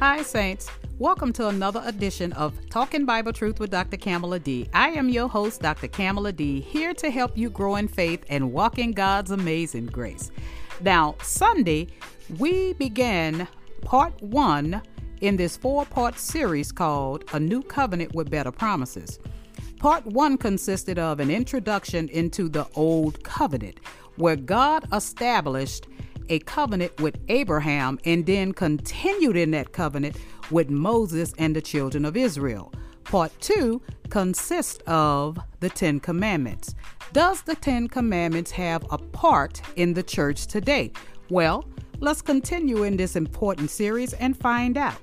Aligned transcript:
Hi, 0.00 0.22
Saints. 0.22 0.70
Welcome 0.98 1.30
to 1.34 1.48
another 1.48 1.82
edition 1.84 2.32
of 2.32 2.54
Talking 2.70 3.04
Bible 3.04 3.34
Truth 3.34 3.60
with 3.60 3.68
Dr. 3.68 3.98
Kamala 3.98 4.38
D. 4.38 4.66
I 4.72 4.88
am 4.92 5.10
your 5.10 5.28
host, 5.28 5.60
Dr. 5.60 5.88
Kamala 5.88 6.32
D, 6.32 6.62
here 6.62 6.94
to 6.94 7.10
help 7.10 7.36
you 7.36 7.50
grow 7.50 7.76
in 7.76 7.86
faith 7.86 8.24
and 8.30 8.50
walk 8.50 8.78
in 8.78 8.92
God's 8.92 9.30
amazing 9.30 9.84
grace. 9.84 10.30
Now, 10.80 11.16
Sunday, 11.20 11.88
we 12.38 12.72
began 12.72 13.46
part 13.82 14.14
one 14.22 14.80
in 15.20 15.36
this 15.36 15.58
four 15.58 15.84
part 15.84 16.18
series 16.18 16.72
called 16.72 17.24
A 17.34 17.38
New 17.38 17.62
Covenant 17.62 18.14
with 18.14 18.30
Better 18.30 18.52
Promises. 18.52 19.18
Part 19.80 20.06
one 20.06 20.38
consisted 20.38 20.98
of 20.98 21.20
an 21.20 21.30
introduction 21.30 22.08
into 22.08 22.48
the 22.48 22.66
Old 22.74 23.22
Covenant, 23.22 23.80
where 24.16 24.36
God 24.36 24.88
established 24.94 25.88
a 26.30 26.38
covenant 26.38 26.98
with 27.00 27.18
Abraham 27.28 27.98
and 28.04 28.24
then 28.24 28.52
continued 28.52 29.36
in 29.36 29.50
that 29.50 29.72
covenant 29.72 30.16
with 30.50 30.70
Moses 30.70 31.34
and 31.36 31.54
the 31.54 31.60
children 31.60 32.04
of 32.04 32.16
Israel. 32.16 32.72
Part 33.04 33.32
two 33.40 33.82
consists 34.08 34.80
of 34.86 35.38
the 35.58 35.68
Ten 35.68 36.00
Commandments. 36.00 36.74
Does 37.12 37.42
the 37.42 37.56
Ten 37.56 37.88
Commandments 37.88 38.52
have 38.52 38.86
a 38.90 38.98
part 38.98 39.60
in 39.74 39.92
the 39.92 40.02
church 40.02 40.46
today? 40.46 40.92
Well, 41.28 41.64
let's 41.98 42.22
continue 42.22 42.84
in 42.84 42.96
this 42.96 43.16
important 43.16 43.70
series 43.70 44.12
and 44.14 44.36
find 44.36 44.78
out. 44.78 44.96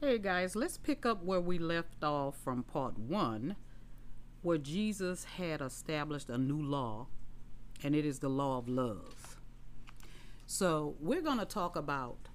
Hey 0.00 0.18
guys, 0.18 0.56
let's 0.56 0.78
pick 0.78 1.04
up 1.04 1.22
where 1.24 1.40
we 1.40 1.58
left 1.58 2.02
off 2.02 2.36
from 2.42 2.62
part 2.62 2.98
one 2.98 3.56
where 4.42 4.58
Jesus 4.58 5.24
had 5.24 5.60
established 5.60 6.28
a 6.28 6.38
new 6.38 6.60
law, 6.60 7.06
and 7.82 7.94
it 7.94 8.04
is 8.04 8.18
the 8.18 8.28
law 8.28 8.58
of 8.58 8.68
love. 8.68 9.38
So, 10.46 10.96
we're 11.00 11.22
going 11.22 11.38
to 11.38 11.44
talk 11.44 11.76
about 11.76 12.28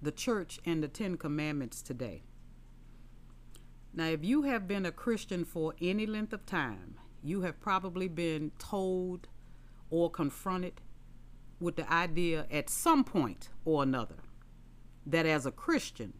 the 0.00 0.12
church 0.12 0.60
and 0.64 0.82
the 0.82 0.88
Ten 0.88 1.16
Commandments 1.16 1.82
today. 1.82 2.22
Now, 3.92 4.06
if 4.06 4.24
you 4.24 4.42
have 4.42 4.68
been 4.68 4.86
a 4.86 4.92
Christian 4.92 5.44
for 5.44 5.74
any 5.80 6.06
length 6.06 6.32
of 6.32 6.46
time, 6.46 6.96
you 7.22 7.42
have 7.42 7.60
probably 7.60 8.08
been 8.08 8.52
told 8.58 9.28
or 9.90 10.10
confronted 10.10 10.80
with 11.60 11.76
the 11.76 11.90
idea 11.92 12.46
at 12.50 12.68
some 12.68 13.04
point 13.04 13.48
or 13.64 13.82
another 13.82 14.16
that 15.06 15.24
as 15.24 15.46
a 15.46 15.50
Christian, 15.50 16.12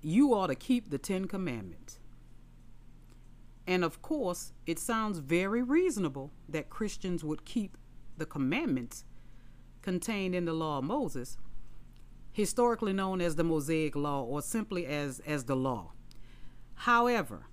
you 0.00 0.34
ought 0.34 0.46
to 0.48 0.54
keep 0.54 0.90
the 0.90 0.98
Ten 0.98 1.26
Commandments. 1.26 1.98
And 3.66 3.84
of 3.84 4.00
course, 4.00 4.52
it 4.64 4.78
sounds 4.78 5.18
very 5.18 5.62
reasonable 5.62 6.30
that 6.48 6.70
Christians 6.70 7.24
would 7.24 7.44
keep 7.44 7.76
the 8.16 8.26
commandments 8.26 9.04
contained 9.82 10.34
in 10.34 10.44
the 10.44 10.52
law 10.52 10.78
of 10.78 10.84
Moses, 10.84 11.36
historically 12.32 12.92
known 12.92 13.20
as 13.20 13.36
the 13.36 13.44
Mosaic 13.44 13.96
Law 13.96 14.22
or 14.22 14.40
simply 14.40 14.86
as, 14.86 15.20
as 15.26 15.44
the 15.44 15.56
law. 15.56 15.92
However, 16.74 17.46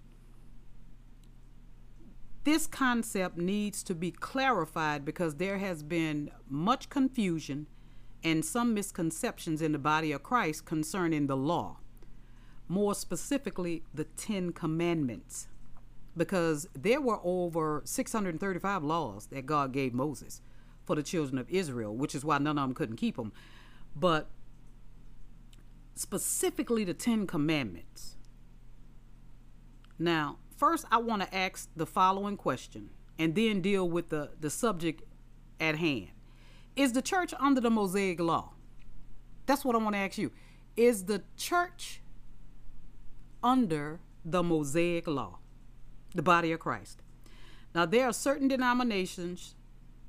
this 2.43 2.67
concept 2.67 3.37
needs 3.37 3.83
to 3.83 3.95
be 3.95 4.11
clarified 4.11 5.05
because 5.05 5.35
there 5.35 5.57
has 5.57 5.81
been 5.81 6.29
much 6.49 6.89
confusion 6.89 7.67
and 8.23 8.43
some 8.43 8.73
misconceptions 8.73 9.61
in 9.61 9.71
the 9.71 9.79
body 9.79 10.11
of 10.11 10.23
Christ 10.23 10.65
concerning 10.65 11.27
the 11.27 11.37
law, 11.37 11.77
more 12.67 12.95
specifically, 12.95 13.83
the 13.93 14.05
Ten 14.05 14.51
Commandments 14.51 15.47
because 16.15 16.67
there 16.73 17.01
were 17.01 17.19
over 17.23 17.81
635 17.85 18.83
laws 18.83 19.27
that 19.27 19.45
God 19.45 19.71
gave 19.71 19.93
Moses 19.93 20.41
for 20.85 20.95
the 20.95 21.03
children 21.03 21.37
of 21.37 21.49
Israel, 21.49 21.95
which 21.95 22.13
is 22.13 22.23
why 22.23 22.37
none 22.37 22.57
of 22.57 22.63
them 22.63 22.73
couldn't 22.73 22.97
keep 22.97 23.15
them. 23.15 23.31
But 23.95 24.29
specifically 25.95 26.83
the 26.83 26.93
Ten 26.93 27.25
Commandments. 27.27 28.17
Now, 29.97 30.37
first, 30.57 30.85
I 30.91 30.97
want 30.97 31.21
to 31.21 31.35
ask 31.35 31.69
the 31.75 31.85
following 31.85 32.37
question 32.37 32.89
and 33.17 33.35
then 33.35 33.61
deal 33.61 33.87
with 33.87 34.09
the, 34.09 34.31
the 34.39 34.49
subject 34.49 35.03
at 35.59 35.77
hand. 35.77 36.09
Is 36.75 36.93
the 36.93 37.01
church 37.01 37.33
under 37.39 37.61
the 37.61 37.69
Mosaic 37.69 38.19
law? 38.19 38.53
That's 39.45 39.63
what 39.63 39.75
I 39.75 39.79
want 39.79 39.95
to 39.95 39.99
ask 39.99 40.17
you. 40.17 40.31
Is 40.75 41.05
the 41.05 41.23
church 41.37 42.01
under 43.43 43.99
the 44.25 44.41
Mosaic 44.41 45.07
law? 45.07 45.39
The 46.13 46.21
body 46.21 46.51
of 46.51 46.59
Christ. 46.59 47.01
Now, 47.73 47.85
there 47.85 48.07
are 48.07 48.13
certain 48.13 48.47
denominations 48.47 49.55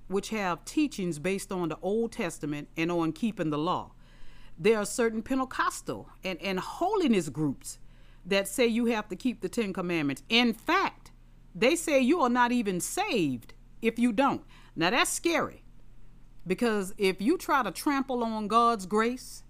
which 0.09 0.31
have 0.31 0.65
teachings 0.65 1.19
based 1.19 1.51
on 1.51 1.71
the 1.71 1.79
Old 1.81 2.13
Testament 2.13 2.69
and 2.77 2.93
on 2.93 3.13
keeping 3.13 3.51
the 3.51 3.59
law. 3.59 3.93
There 4.59 4.79
are 4.79 4.85
certain 4.85 5.23
Pentecostal 5.23 6.09
and, 6.23 6.41
and 6.43 6.61
holiness 6.61 7.29
groups 7.29 7.79
that 8.27 8.49
say 8.49 8.67
you 8.67 8.87
have 8.87 9.09
to 9.09 9.17
keep 9.17 9.41
the 9.41 9.49
Ten 9.49 9.73
Commandments. 9.73 10.23
In 10.29 10.53
fact, 10.53 11.11
they 11.55 11.77
say 11.77 12.01
you 12.01 12.21
are 12.21 12.29
not 12.29 12.53
even 12.53 12.81
saved 12.81 13.55
if 13.81 13.99
you 13.99 14.13
don't. 14.13 14.43
Now, 14.77 14.91
that's 14.91 15.11
scary 15.11 15.63
because 16.47 16.95
if 16.99 17.21
you 17.21 17.39
try 17.39 17.63
to 17.63 17.71
trample 17.71 18.23
on 18.23 18.49
God's 18.49 18.87
grace 18.87 19.43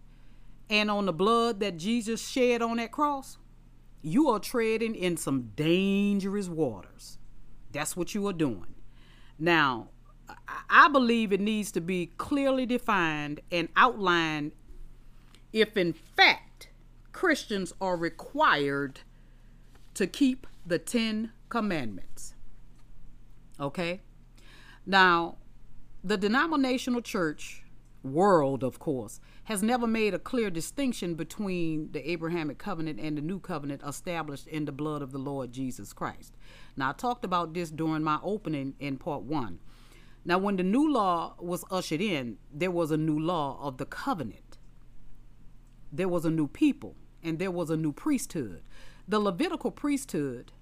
and 0.71 0.91
on 0.91 1.07
the 1.07 1.13
blood 1.13 1.61
that 1.61 1.77
Jesus 1.77 2.27
shed 2.27 2.63
on 2.63 2.77
that 2.77 2.93
cross, 2.93 3.39
you 4.05 4.29
are 4.29 4.39
treading 4.39 4.95
in 4.95 5.17
some 5.17 5.51
dangerous 5.57 6.47
waters. 6.47 7.19
That's 7.73 7.97
what 7.97 8.15
you 8.15 8.27
are 8.27 8.35
doing. 8.35 8.75
Now, 9.39 9.89
I 10.69 10.89
believe 10.89 11.33
it 11.33 11.41
needs 11.41 11.73
to 11.73 11.81
be 11.81 12.13
clearly 12.19 12.67
defined 12.67 13.41
and 13.51 13.69
outlined 13.77 14.53
if, 15.55 15.77
in 15.79 15.95
fact, 15.95 16.69
Christians 17.13 17.73
are 17.81 17.97
required 17.97 19.01
to 19.95 20.07
keep 20.07 20.47
the 20.67 20.79
Ten 20.79 21.33
Commandments. 21.49 22.35
Okay? 23.59 24.03
Now, 24.85 25.39
the 26.03 26.19
denominational 26.19 27.01
church 27.01 27.63
world, 28.03 28.63
of 28.63 28.79
course, 28.79 29.19
has 29.45 29.63
never 29.63 29.87
made 29.87 30.15
a 30.15 30.19
clear 30.19 30.51
distinction 30.51 31.15
between 31.15 31.93
the 31.93 32.11
Abrahamic 32.11 32.59
covenant 32.59 32.99
and 32.99 33.17
the 33.17 33.23
new 33.23 33.39
covenant 33.39 33.83
established 33.87 34.47
in 34.47 34.65
the 34.65 34.73
blood 34.73 35.03
of 35.03 35.13
the 35.13 35.19
Lord 35.19 35.53
Jesus 35.53 35.93
Christ. 35.93 36.35
Now, 36.77 36.91
I 36.91 36.93
talked 36.93 37.25
about 37.25 37.53
this 37.53 37.71
during 37.71 38.03
my 38.03 38.19
opening 38.23 38.75
in 38.81 38.97
part 38.97 39.23
one. 39.23 39.59
Now, 40.25 40.39
when 40.39 40.57
the 40.57 40.63
new 40.63 40.91
law 40.91 41.35
was 41.39 41.65
ushered 41.71 42.01
in, 42.01 42.39
there 42.53 42.71
was 42.71 42.91
a 42.91 42.97
new 42.97 43.19
law 43.19 43.59
of 43.61 43.77
the 43.77 43.85
covenant, 43.85 44.59
there 45.93 46.09
was 46.09 46.25
a 46.25 46.31
new 46.31 46.49
people, 46.49 46.97
and 47.23 47.39
there 47.39 47.51
was 47.51 47.69
a 47.69 47.77
new 47.77 47.93
priesthood. 47.93 48.63
The 49.07 49.21
Levitical 49.21 49.71
priesthood 49.71 50.53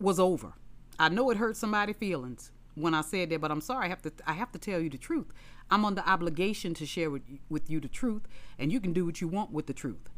was 0.00 0.18
over. 0.18 0.54
I 0.98 1.08
know 1.08 1.30
it 1.30 1.36
hurt 1.36 1.56
somebody's 1.56 1.96
feelings 1.96 2.50
when 2.74 2.94
I 2.94 3.02
said 3.02 3.30
that, 3.30 3.40
but 3.40 3.50
I'm 3.50 3.60
sorry. 3.60 3.86
I 3.86 3.88
have 3.88 4.02
to 4.02 4.12
I 4.26 4.32
have 4.32 4.52
to 4.52 4.58
tell 4.58 4.80
you 4.80 4.90
the 4.90 4.98
truth. 4.98 5.26
I'm 5.70 5.84
under 5.84 6.02
obligation 6.06 6.74
to 6.74 6.86
share 6.86 7.10
with, 7.10 7.22
with 7.48 7.68
you 7.68 7.80
the 7.80 7.88
truth, 7.88 8.22
and 8.58 8.72
you 8.72 8.80
can 8.80 8.92
do 8.92 9.04
what 9.04 9.20
you 9.20 9.28
want 9.28 9.52
with 9.52 9.66
the 9.66 9.74
truth. 9.74 10.08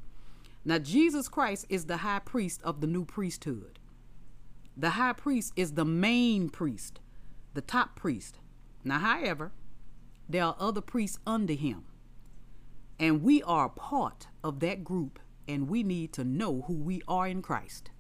Now, 0.65 0.79
Jesus 0.79 1.29
Christ 1.29 1.67
is 1.69 1.87
the 1.87 1.99
high 1.99 2.21
priest 2.21 2.61
of 2.63 2.81
the 2.81 2.87
new 2.87 3.05
priesthood. 3.05 3.79
The 4.77 4.91
high 4.91 5.15
priest 5.15 5.53
is 5.57 5.73
the 5.73 5.85
main 5.85 6.49
priest, 6.49 7.01
the 7.55 7.61
top 7.61 7.97
priest. 7.97 8.39
Now, 8.85 8.99
however, 8.99 9.53
there 10.29 10.45
are 10.45 10.57
other 10.59 10.81
priests 10.81 11.19
under 11.27 11.55
him. 11.55 11.85
And 12.99 13.23
we 13.23 13.43
are 13.43 13.69
part 13.69 14.29
of 14.45 14.61
that 14.61 14.85
group, 14.85 15.19
and 15.49 15.69
we 15.69 15.83
need 15.83 16.13
to 16.13 16.25
know 16.25 16.65
who 16.67 16.75
we 16.75 17.03
are 17.09 17.27
in 17.27 17.43
Christ. 17.43 17.91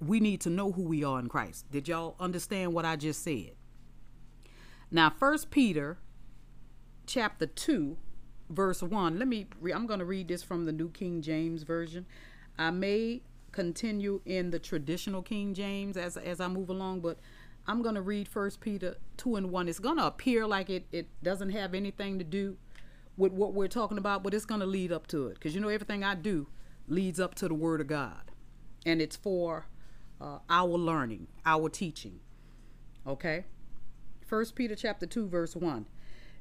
We 0.00 0.18
need 0.18 0.40
to 0.40 0.50
know 0.50 0.72
who 0.72 0.82
we 0.82 1.04
are 1.04 1.20
in 1.20 1.28
Christ. 1.28 1.70
Did 1.70 1.86
y'all 1.86 2.16
understand 2.18 2.72
what 2.72 2.86
I 2.86 2.96
just 2.96 3.22
said? 3.22 3.52
Now, 4.90 5.10
First 5.10 5.50
Peter 5.50 5.98
chapter 7.06 7.46
2, 7.46 7.96
verse 8.48 8.82
1. 8.82 9.18
Let 9.18 9.28
me 9.28 9.46
re- 9.60 9.72
I'm 9.72 9.86
going 9.86 10.00
to 10.00 10.04
read 10.04 10.28
this 10.28 10.42
from 10.42 10.64
the 10.64 10.72
New 10.72 10.90
King 10.90 11.22
James 11.22 11.62
version. 11.62 12.06
I 12.58 12.70
may 12.70 13.22
continue 13.52 14.20
in 14.24 14.50
the 14.50 14.58
traditional 14.58 15.22
King 15.22 15.54
James 15.54 15.96
as 15.96 16.16
as 16.16 16.40
I 16.40 16.48
move 16.48 16.70
along, 16.70 17.00
but 17.00 17.18
I'm 17.66 17.82
going 17.82 17.94
to 17.94 18.02
read 18.02 18.26
First 18.26 18.60
Peter 18.60 18.96
2 19.16 19.36
and 19.36 19.50
1. 19.50 19.68
It's 19.68 19.78
going 19.78 19.98
to 19.98 20.06
appear 20.06 20.46
like 20.46 20.68
it 20.68 20.86
it 20.90 21.08
doesn't 21.22 21.50
have 21.50 21.74
anything 21.74 22.18
to 22.18 22.24
do 22.24 22.56
with 23.16 23.32
what 23.32 23.54
we're 23.54 23.68
talking 23.68 23.98
about, 23.98 24.22
but 24.24 24.34
it's 24.34 24.44
going 24.44 24.60
to 24.60 24.66
lead 24.66 24.90
up 24.90 25.06
to 25.08 25.28
it 25.28 25.34
because 25.34 25.54
you 25.54 25.60
know 25.60 25.68
everything 25.68 26.02
I 26.02 26.16
do 26.16 26.48
leads 26.88 27.20
up 27.20 27.36
to 27.36 27.48
the 27.48 27.54
word 27.54 27.80
of 27.80 27.86
God. 27.86 28.32
And 28.84 29.00
it's 29.00 29.14
for 29.14 29.66
uh, 30.20 30.38
our 30.48 30.66
learning, 30.66 31.28
our 31.44 31.68
teaching. 31.68 32.20
Okay? 33.06 33.44
1 34.30 34.44
Peter 34.54 34.76
chapter 34.76 35.06
2 35.06 35.26
verse 35.26 35.56
1. 35.56 35.86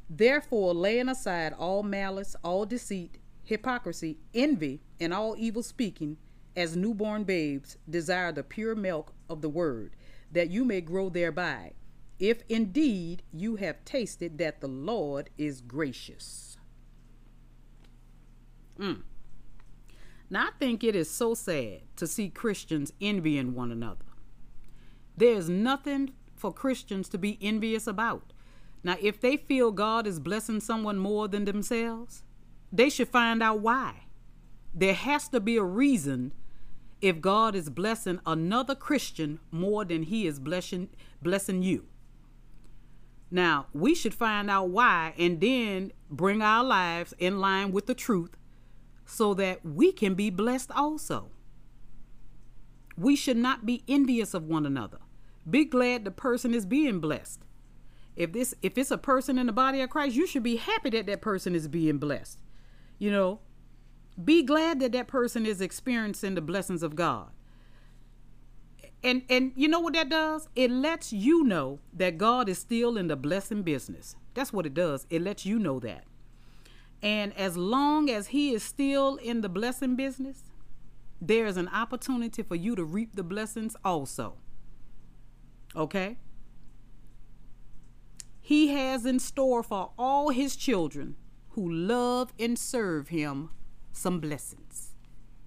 Therefore, 0.07 0.75
laying 0.75 1.09
aside 1.09 1.53
all 1.53 1.81
malice, 1.81 2.36
all 2.44 2.65
deceit, 2.65 3.18
hypocrisy, 3.44 4.19
envy, 4.33 4.81
and 5.00 5.12
all 5.12 5.36
evil 5.38 5.63
speaking, 5.63 6.18
as 6.56 6.75
newborn 6.75 7.24
babes, 7.24 7.77
desire 7.89 8.31
the 8.31 8.44
pure 8.44 8.75
milk 8.75 9.13
of 9.27 9.41
the 9.41 9.50
word, 9.50 9.95
that 10.31 10.51
you 10.51 10.63
may 10.65 10.81
grow 10.81 11.09
thereby, 11.09 11.74
if 12.19 12.44
indeed 12.47 13.24
you 13.31 13.56
have 13.56 13.83
tasted 13.86 14.38
that 14.38 14.62
the 14.62 14.68
Lord 14.68 15.31
is 15.38 15.62
gracious. 15.62 16.57
Mm. 18.77 19.01
Now, 20.30 20.47
I 20.47 20.50
think 20.59 20.83
it 20.83 20.95
is 20.95 21.09
so 21.09 21.33
sad 21.33 21.81
to 21.95 22.06
see 22.06 22.30
Christians 22.30 22.94
envying 23.01 23.56
one 23.56 23.71
another. 23.71 24.06
There's 25.18 25.50
nothing 25.50 26.13
for 26.39 26.53
Christians 26.53 27.09
to 27.09 27.18
be 27.18 27.38
envious 27.41 27.86
about. 27.86 28.33
Now, 28.83 28.95
if 29.01 29.19
they 29.19 29.38
feel 29.38 29.71
God 29.71 30.07
is 30.07 30.19
blessing 30.19 30.62
someone 30.62 30.97
more 30.97 31.27
than 31.27 31.45
themselves, 31.45 32.24
they 32.71 32.89
should 32.89 33.09
find 33.09 33.44
out 33.44 33.59
why. 33.59 34.06
There 34.74 34.94
has 34.94 35.27
to 35.30 35.39
be 35.39 35.57
a 35.57 35.63
reason 35.63 36.33
if 37.01 37.21
God 37.21 37.56
is 37.56 37.69
blessing 37.69 38.19
another 38.25 38.75
Christian 38.75 39.39
more 39.51 39.86
than 39.86 40.03
he 40.03 40.27
is 40.27 40.39
blessing 40.39 40.89
blessing 41.21 41.63
you. 41.63 41.86
Now, 43.31 43.68
we 43.74 43.94
should 43.94 44.13
find 44.13 44.50
out 44.50 44.69
why 44.69 45.13
and 45.18 45.39
then 45.39 45.92
bring 46.09 46.42
our 46.42 46.63
lives 46.63 47.13
in 47.19 47.39
line 47.39 47.71
with 47.71 47.85
the 47.85 47.94
truth 47.94 48.35
so 49.06 49.33
that 49.35 49.63
we 49.65 49.92
can 49.92 50.15
be 50.15 50.30
blessed 50.30 50.71
also. 50.71 51.31
We 52.97 53.15
should 53.15 53.38
not 53.38 53.65
be 53.65 53.83
envious 53.88 54.33
of 54.33 54.47
one 54.47 54.65
another. 54.65 55.00
Be 55.47 55.65
glad 55.65 56.06
the 56.06 56.12
person 56.12 56.53
is 56.53 56.65
being 56.65 57.00
blessed. 57.00 57.41
If 58.15 58.33
this 58.33 58.53
if 58.62 58.77
it's 58.77 58.91
a 58.91 58.97
person 58.97 59.38
in 59.38 59.47
the 59.47 59.53
body 59.53 59.81
of 59.81 59.89
Christ, 59.89 60.15
you 60.15 60.27
should 60.27 60.44
be 60.44 60.57
happy 60.57 60.89
that 60.91 61.06
that 61.06 61.21
person 61.21 61.56
is 61.56 61.68
being 61.68 61.97
blessed. 61.97 62.38
You 62.97 63.12
know, 63.12 63.39
be 64.24 64.44
glad 64.44 64.80
that 64.81 64.91
that 64.91 65.07
person 65.07 65.45
is 65.45 65.62
experiencing 65.62 66.36
the 66.36 66.41
blessings 66.41 66.83
of 66.83 66.95
God. 66.95 67.30
And 69.01 69.24
and 69.30 69.53
you 69.56 69.69
know 69.69 69.80
what 69.80 69.94
that 69.94 70.09
does? 70.09 70.50
It 70.56 70.69
lets 70.69 71.13
you 71.13 71.44
know 71.45 71.80
that 71.94 72.18
God 72.18 72.50
is 72.50 72.57
still 72.57 72.97
in 72.97 73.07
the 73.07 73.15
blessing 73.15 73.63
business. 73.63 74.15
That's 74.33 74.51
what 74.51 74.65
it 74.65 74.74
does. 74.74 75.07
It 75.09 75.21
lets 75.21 75.45
you 75.45 75.57
know 75.57 75.80
that. 75.80 76.03
And 77.01 77.35
as 77.38 77.56
long 77.56 78.09
as 78.09 78.27
he 78.27 78.53
is 78.53 78.62
still 78.62 79.15
in 79.15 79.39
the 79.39 79.50
blessing 79.50 79.95
business, 79.95 80.44
there 81.21 81.45
is 81.45 81.56
an 81.56 81.69
opportunity 81.69 82.44
for 82.44 82.56
you 82.56 82.75
to 82.75 82.83
reap 82.83 83.15
the 83.15 83.24
blessings 83.24 83.75
also. 83.85 84.35
Okay? 85.75 86.18
He 88.39 88.69
has 88.69 89.06
in 89.06 89.19
store 89.19 89.62
for 89.62 89.92
all 89.98 90.30
his 90.30 90.56
children 90.56 91.16
who 91.50 91.69
love 91.71 92.33
and 92.39 92.57
serve 92.57 93.10
him 93.10 93.51
some 93.92 94.19
blessings. 94.19 94.95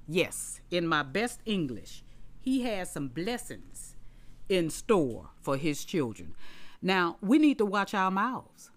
Yes, 0.06 0.60
in 0.70 0.86
my 0.86 1.02
best 1.02 1.40
English, 1.44 2.04
he 2.40 2.62
has 2.62 2.92
some 2.92 3.08
blessings 3.08 3.96
in 4.48 4.70
store 4.70 5.30
for 5.40 5.56
his 5.56 5.84
children. 5.84 6.34
Now, 6.80 7.16
we 7.20 7.38
need 7.38 7.58
to 7.58 7.64
watch 7.64 7.94
our 7.94 8.10
mouths. 8.10 8.70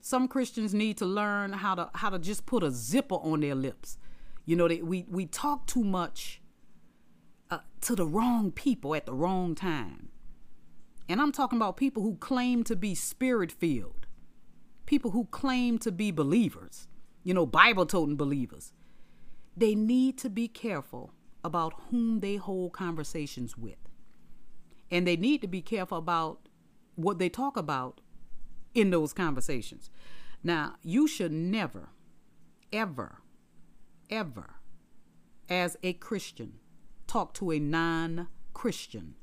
Some 0.00 0.28
Christians 0.28 0.74
need 0.74 0.96
to 0.98 1.06
learn 1.06 1.52
how 1.52 1.74
to 1.74 1.90
how 1.94 2.10
to 2.10 2.18
just 2.18 2.44
put 2.44 2.62
a 2.62 2.70
zipper 2.70 3.14
on 3.16 3.40
their 3.40 3.54
lips. 3.54 3.98
You 4.44 4.56
know, 4.56 4.68
they, 4.68 4.82
we 4.82 5.06
we 5.08 5.26
talk 5.26 5.66
too 5.66 5.84
much 5.84 6.42
uh, 7.50 7.58
to 7.82 7.94
the 7.94 8.06
wrong 8.06 8.50
people 8.50 8.94
at 8.94 9.06
the 9.06 9.14
wrong 9.14 9.54
time. 9.54 10.08
And 11.08 11.20
I'm 11.20 11.32
talking 11.32 11.58
about 11.58 11.76
people 11.76 12.02
who 12.02 12.16
claim 12.16 12.64
to 12.64 12.76
be 12.76 12.94
spirit 12.94 13.52
filled, 13.52 14.06
people 14.86 15.10
who 15.10 15.26
claim 15.26 15.78
to 15.78 15.92
be 15.92 16.10
believers 16.10 16.88
you 17.24 17.34
know, 17.34 17.46
Bible 17.46 17.86
toting 17.86 18.16
believers, 18.16 18.72
they 19.56 19.74
need 19.74 20.18
to 20.18 20.30
be 20.30 20.48
careful 20.48 21.12
about 21.44 21.74
whom 21.90 22.20
they 22.20 22.36
hold 22.36 22.72
conversations 22.72 23.56
with. 23.56 23.76
And 24.90 25.06
they 25.06 25.16
need 25.16 25.40
to 25.42 25.48
be 25.48 25.62
careful 25.62 25.98
about 25.98 26.48
what 26.96 27.18
they 27.18 27.28
talk 27.28 27.56
about 27.56 28.00
in 28.74 28.90
those 28.90 29.12
conversations. 29.12 29.90
Now, 30.42 30.74
you 30.82 31.06
should 31.06 31.32
never, 31.32 31.90
ever, 32.72 33.18
ever, 34.10 34.56
as 35.48 35.76
a 35.82 35.92
Christian, 35.94 36.54
talk 37.06 37.34
to 37.34 37.52
a 37.52 37.58
non 37.58 38.28
Christian, 38.52 39.14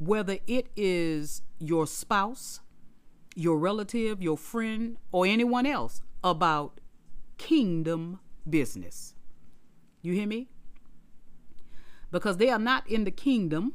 whether 0.00 0.38
it 0.46 0.68
is 0.76 1.42
your 1.58 1.86
spouse, 1.86 2.60
your 3.36 3.58
relative, 3.58 4.22
your 4.22 4.38
friend, 4.38 4.96
or 5.12 5.26
anyone 5.26 5.66
else, 5.66 6.00
about 6.24 6.80
kingdom 7.36 8.18
business. 8.48 9.14
You 10.00 10.14
hear 10.14 10.26
me? 10.26 10.48
Because 12.10 12.38
they 12.38 12.48
are 12.48 12.58
not 12.58 12.88
in 12.88 13.04
the 13.04 13.10
kingdom 13.10 13.74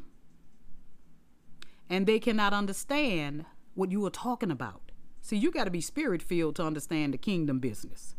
and 1.90 2.08
they 2.08 2.20
cannot 2.20 2.54
understand 2.54 3.46
what 3.76 3.92
you 3.92 4.04
are 4.06 4.10
talking 4.10 4.50
about. 4.50 4.92
See, 5.22 5.38
you 5.38 5.52
got 5.52 5.66
to 5.66 5.72
be 5.72 5.82
spirit 5.82 6.24
filled 6.24 6.56
to 6.56 6.64
understand 6.64 7.14
the 7.14 7.20
kingdom 7.20 7.60
business. 7.60 8.16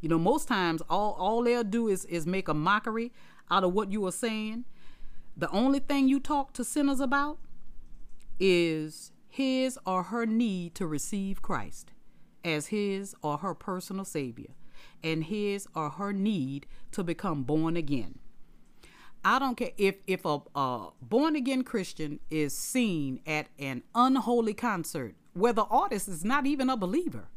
You 0.00 0.10
know, 0.10 0.18
most 0.18 0.48
times 0.48 0.82
all 0.88 1.12
all 1.18 1.42
they'll 1.42 1.64
do 1.64 1.88
is 1.88 2.04
is 2.04 2.26
make 2.26 2.46
a 2.46 2.54
mockery 2.54 3.10
out 3.50 3.64
of 3.64 3.72
what 3.72 3.90
you 3.90 4.06
are 4.06 4.12
saying. 4.12 4.66
The 5.38 5.50
only 5.50 5.78
thing 5.78 6.08
you 6.08 6.18
talk 6.18 6.52
to 6.54 6.64
sinners 6.64 6.98
about 6.98 7.38
is 8.40 9.12
his 9.28 9.78
or 9.86 10.02
her 10.04 10.26
need 10.26 10.74
to 10.74 10.86
receive 10.86 11.42
Christ 11.42 11.92
as 12.44 12.66
his 12.66 13.14
or 13.22 13.38
her 13.38 13.54
personal 13.54 14.04
savior 14.04 14.50
and 15.02 15.24
his 15.24 15.68
or 15.76 15.90
her 15.90 16.12
need 16.12 16.66
to 16.90 17.04
become 17.04 17.44
born 17.44 17.76
again. 17.76 18.18
I 19.24 19.38
don't 19.38 19.56
care 19.56 19.70
if 19.76 19.96
if 20.08 20.24
a, 20.24 20.40
a 20.56 20.88
born 21.00 21.36
again 21.36 21.62
Christian 21.62 22.18
is 22.30 22.56
seen 22.56 23.20
at 23.24 23.46
an 23.60 23.84
unholy 23.94 24.54
concert 24.54 25.14
where 25.34 25.52
the 25.52 25.64
artist 25.64 26.08
is 26.08 26.24
not 26.24 26.46
even 26.46 26.68
a 26.68 26.76
believer, 26.76 27.28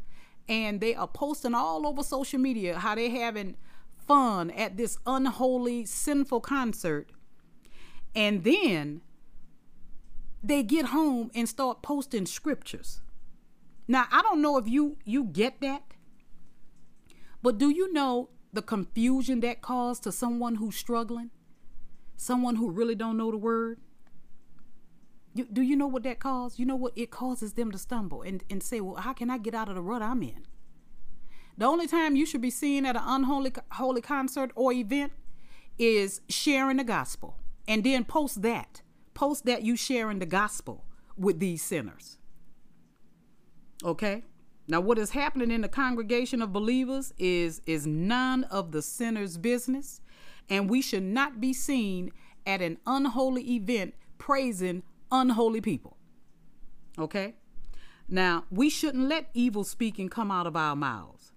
and 0.48 0.80
they 0.82 0.96
are 0.96 1.08
posting 1.08 1.54
all 1.54 1.86
over 1.86 2.02
social 2.02 2.40
media 2.40 2.80
how 2.80 2.96
they're 2.96 3.12
having 3.12 3.58
fun 3.96 4.50
at 4.52 4.78
this 4.78 4.98
unholy 5.06 5.86
sinful 5.86 6.42
concert, 6.42 7.12
and 8.16 8.44
then 8.44 9.02
they 10.44 10.64
get 10.64 10.88
home 10.88 11.32
and 11.36 11.48
start 11.48 11.82
posting 11.82 12.26
scriptures. 12.26 13.02
Now 13.88 14.06
I 14.12 14.22
don't 14.22 14.42
know 14.42 14.58
if 14.58 14.68
you 14.68 14.98
you 15.06 15.26
get 15.26 15.62
that 15.62 15.84
but 17.42 17.58
do 17.58 17.70
you 17.70 17.92
know 17.92 18.30
the 18.54 18.62
confusion 18.62 19.40
that 19.42 19.62
caused 19.62 20.04
to 20.04 20.12
someone 20.12 20.56
who's 20.56 20.76
struggling? 20.76 21.32
Someone 22.18 22.58
who 22.58 22.70
really 22.70 22.96
don't 22.96 23.18
know 23.18 23.32
the 23.32 23.38
word? 23.38 23.80
You, 25.34 25.48
do 25.52 25.62
you 25.62 25.76
know 25.76 25.88
what 25.88 26.04
that 26.04 26.20
causes? 26.20 26.60
You 26.60 26.66
know 26.66 26.76
what 26.76 26.94
it 26.96 27.10
causes 27.10 27.54
them 27.54 27.72
to 27.72 27.78
stumble 27.78 28.22
and, 28.22 28.44
and 28.50 28.62
say, 28.62 28.82
well, 28.82 29.02
how 29.02 29.14
can 29.14 29.30
I 29.30 29.38
get 29.38 29.56
out 29.56 29.70
of 29.70 29.76
the 29.76 29.82
rut 29.82 30.02
I'm 30.02 30.22
in? 30.22 30.46
The 31.58 31.66
only 31.66 31.88
time 31.88 32.16
you 32.16 32.26
should 32.26 32.42
be 32.42 32.50
seen 32.50 32.86
at 32.86 32.96
an 32.96 33.04
unholy 33.06 33.54
holy 33.72 34.02
concert 34.02 34.52
or 34.56 34.74
event 34.74 35.14
is 35.78 36.22
sharing 36.28 36.78
the 36.78 36.84
gospel. 36.84 37.38
And 37.72 37.86
then 37.86 38.04
post 38.04 38.42
that. 38.42 38.82
Post 39.14 39.46
that 39.46 39.64
you 39.64 39.78
sharing 39.78 40.20
the 40.20 40.26
gospel 40.26 40.84
with 41.16 41.40
these 41.40 41.64
sinners. 41.64 42.18
Okay? 43.82 44.26
Now, 44.68 44.82
what 44.82 44.98
is 44.98 45.12
happening 45.12 45.52
in 45.52 45.62
the 45.62 45.70
congregation 45.70 46.42
of 46.42 46.52
believers 46.52 47.14
is, 47.18 47.62
is 47.66 47.88
none 47.88 48.44
of 48.44 48.74
the 48.74 48.82
sinner's 48.82 49.38
business, 49.38 50.02
and 50.50 50.70
we 50.70 50.82
should 50.82 51.04
not 51.04 51.40
be 51.40 51.54
seen 51.54 52.12
at 52.46 52.62
an 52.62 52.78
unholy 52.86 53.56
event 53.56 53.94
praising 54.18 54.84
unholy 55.10 55.62
people. 55.62 55.96
Okay? 57.00 57.36
Now, 58.10 58.44
we 58.52 58.70
shouldn't 58.70 59.08
let 59.08 59.30
evil 59.34 59.64
speaking 59.64 60.10
come 60.10 60.30
out 60.30 60.46
of 60.46 60.58
our 60.58 60.76
mouths. 60.76 61.32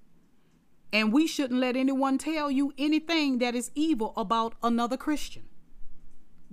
And 0.92 1.12
we 1.12 1.28
shouldn't 1.28 1.60
let 1.60 1.76
anyone 1.76 2.18
tell 2.18 2.50
you 2.50 2.72
anything 2.76 3.38
that 3.38 3.54
is 3.54 3.70
evil 3.76 4.12
about 4.16 4.56
another 4.64 4.96
Christian. 4.96 5.44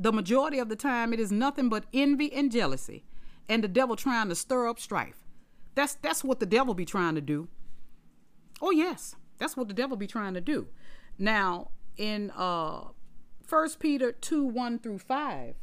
The 0.02 0.12
majority 0.12 0.58
of 0.58 0.68
the 0.68 0.76
time, 0.76 1.14
it 1.14 1.20
is 1.20 1.32
nothing 1.32 1.70
but 1.70 1.86
envy 1.94 2.34
and 2.34 2.52
jealousy, 2.52 3.04
and 3.48 3.64
the 3.64 3.68
devil 3.68 3.96
trying 3.96 4.30
to 4.30 4.36
stir 4.36 4.68
up 4.68 4.80
strife. 4.80 5.28
That's 5.76 5.94
that's 5.94 6.24
what 6.24 6.40
the 6.40 6.48
devil 6.48 6.74
be 6.74 6.86
trying 6.86 7.14
to 7.14 7.22
do. 7.22 7.50
Oh 8.64 8.72
yes, 8.72 9.16
that's 9.38 9.56
what 9.56 9.68
the 9.68 9.76
devil 9.76 9.96
be 9.96 10.08
trying 10.08 10.34
to 10.34 10.42
do. 10.42 10.70
Now 11.20 11.70
in 11.98 12.32
uh 12.32 12.86
First 13.46 13.80
Peter 13.80 14.12
two 14.12 14.44
one 14.44 14.80
through 14.80 14.98
five. 14.98 15.54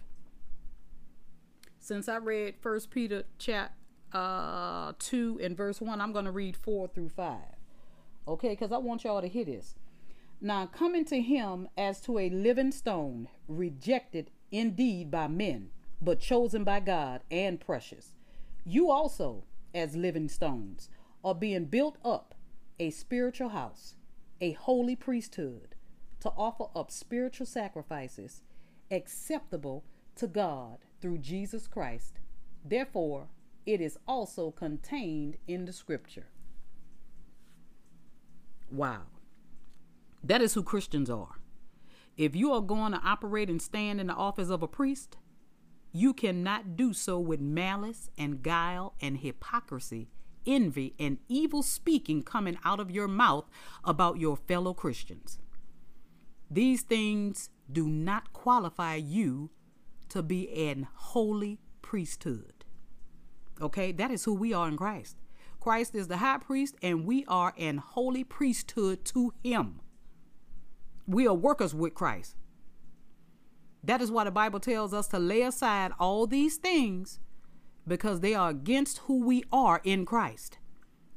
Since 1.81 2.09
I 2.09 2.19
read 2.19 2.55
First 2.61 2.93
Peter 2.93 3.25
chat 3.39 3.73
uh 4.13 4.93
two 5.01 5.41
and 5.43 5.57
verse 5.57 5.81
one, 5.81 6.01
I'm 6.01 6.13
gonna 6.13 6.31
read 6.31 6.57
four 6.57 6.87
through 6.87 7.09
five. 7.09 7.57
Okay, 8.29 8.51
because 8.51 8.71
I 8.71 8.79
want 8.79 9.03
y'all 9.03 9.21
to 9.21 9.29
hear 9.29 9.47
this. 9.47 9.75
Now 10.41 10.67
coming 10.67 11.05
to 11.07 11.21
him 11.21 11.69
as 11.77 12.01
to 12.03 12.19
a 12.19 12.31
living 12.31 12.73
stone, 12.73 13.29
rejected 13.49 14.31
indeed 14.51 15.11
by 15.11 15.29
men, 15.29 15.71
but 16.01 16.21
chosen 16.21 16.65
by 16.65 16.81
God 16.81 17.23
and 17.31 17.61
precious. 17.61 18.15
You 18.65 18.91
also 18.91 19.45
as 19.75 19.97
living 19.97 20.29
stones, 20.29 20.89
are 21.25 21.35
being 21.35 21.65
built 21.67 21.97
up 22.05 22.35
a 22.79 22.91
spiritual 22.91 23.51
house, 23.51 23.95
a 24.41 24.53
holy 24.53 24.97
priesthood, 24.97 25.75
to 26.21 26.31
offer 26.31 26.67
up 26.75 26.91
spiritual 26.91 27.47
sacrifices 27.47 28.43
acceptable 28.91 29.85
to 30.17 30.27
God 30.27 30.79
through 31.01 31.19
Jesus 31.19 31.67
Christ. 31.67 32.19
Therefore, 32.65 33.29
it 33.67 33.81
is 33.81 33.99
also 34.07 34.51
contained 34.51 35.37
in 35.47 35.65
the 35.65 35.73
scripture. 35.73 36.27
Wow. 38.71 39.03
That 40.23 40.43
is 40.43 40.55
who 40.55 40.63
Christians 40.63 41.09
are. 41.09 41.37
If 42.17 42.35
you 42.35 42.53
are 42.53 42.61
going 42.61 42.93
to 42.93 43.01
operate 43.05 43.49
and 43.49 43.63
stand 43.63 44.01
in 44.01 44.09
the 44.09 44.15
office 44.15 44.51
of 44.51 44.63
a 44.63 44.69
priest, 44.69 45.17
you 45.93 46.13
cannot 46.13 46.77
do 46.77 46.93
so 46.93 47.19
with 47.19 47.41
malice 47.41 48.11
and 48.19 48.43
guile 48.43 48.95
and 49.01 49.19
hypocrisy, 49.19 50.09
envy 50.47 50.95
and 50.99 51.19
evil 51.29 51.63
speaking 51.63 52.23
coming 52.23 52.59
out 52.65 52.81
of 52.81 52.91
your 52.91 53.09
mouth 53.09 53.49
about 53.85 54.19
your 54.19 54.37
fellow 54.37 54.75
Christians. 54.75 55.39
These 56.51 56.83
things 56.83 57.51
do 57.71 57.89
not 57.89 58.33
qualify 58.33 58.97
you 58.97 59.51
to 60.09 60.23
be 60.23 60.51
an 60.69 60.89
holy 60.95 61.59
priesthood. 61.83 62.65
Okay, 63.61 63.93
that 63.93 64.11
is 64.11 64.25
who 64.25 64.35
we 64.35 64.53
are 64.53 64.69
in 64.69 64.77
Christ. 64.77 65.17
Christ 65.61 65.95
is 65.95 66.09
the 66.09 66.19
high 66.19 66.39
priest, 66.39 66.77
and 66.83 67.05
we 67.05 67.25
are 67.27 67.53
an 67.59 67.79
holy 67.79 68.25
priesthood 68.25 69.05
to 69.07 69.35
him. 69.43 69.81
We 71.09 71.27
are 71.27 71.35
workers 71.35 71.75
with 71.75 71.95
Christ. 71.95 72.37
That 73.83 74.03
is 74.03 74.11
why 74.11 74.25
the 74.25 74.31
Bible 74.31 74.61
tells 74.61 74.93
us 74.93 75.09
to 75.09 75.19
lay 75.19 75.43
aside 75.43 75.93
all 75.99 76.27
these 76.27 76.57
things 76.59 77.19
because 77.87 78.21
they 78.21 78.35
are 78.35 78.51
against 78.51 78.99
who 78.99 79.25
we 79.25 79.43
are 79.51 79.81
in 79.83 80.05
Christ. 80.05 80.59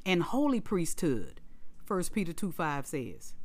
And 0.05 0.24
holy 0.24 0.62
priesthood, 0.62 1.41
1 1.86 2.03
Peter 2.13 2.31
2 2.31 2.51
5 2.51 2.88
says, 2.88 3.36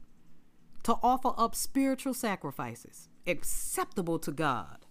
to 0.85 0.97
offer 1.03 1.33
up 1.37 1.57
spiritual 1.57 2.15
sacrifices 2.15 3.09
acceptable 3.27 4.21
to 4.21 4.31
God 4.31 4.87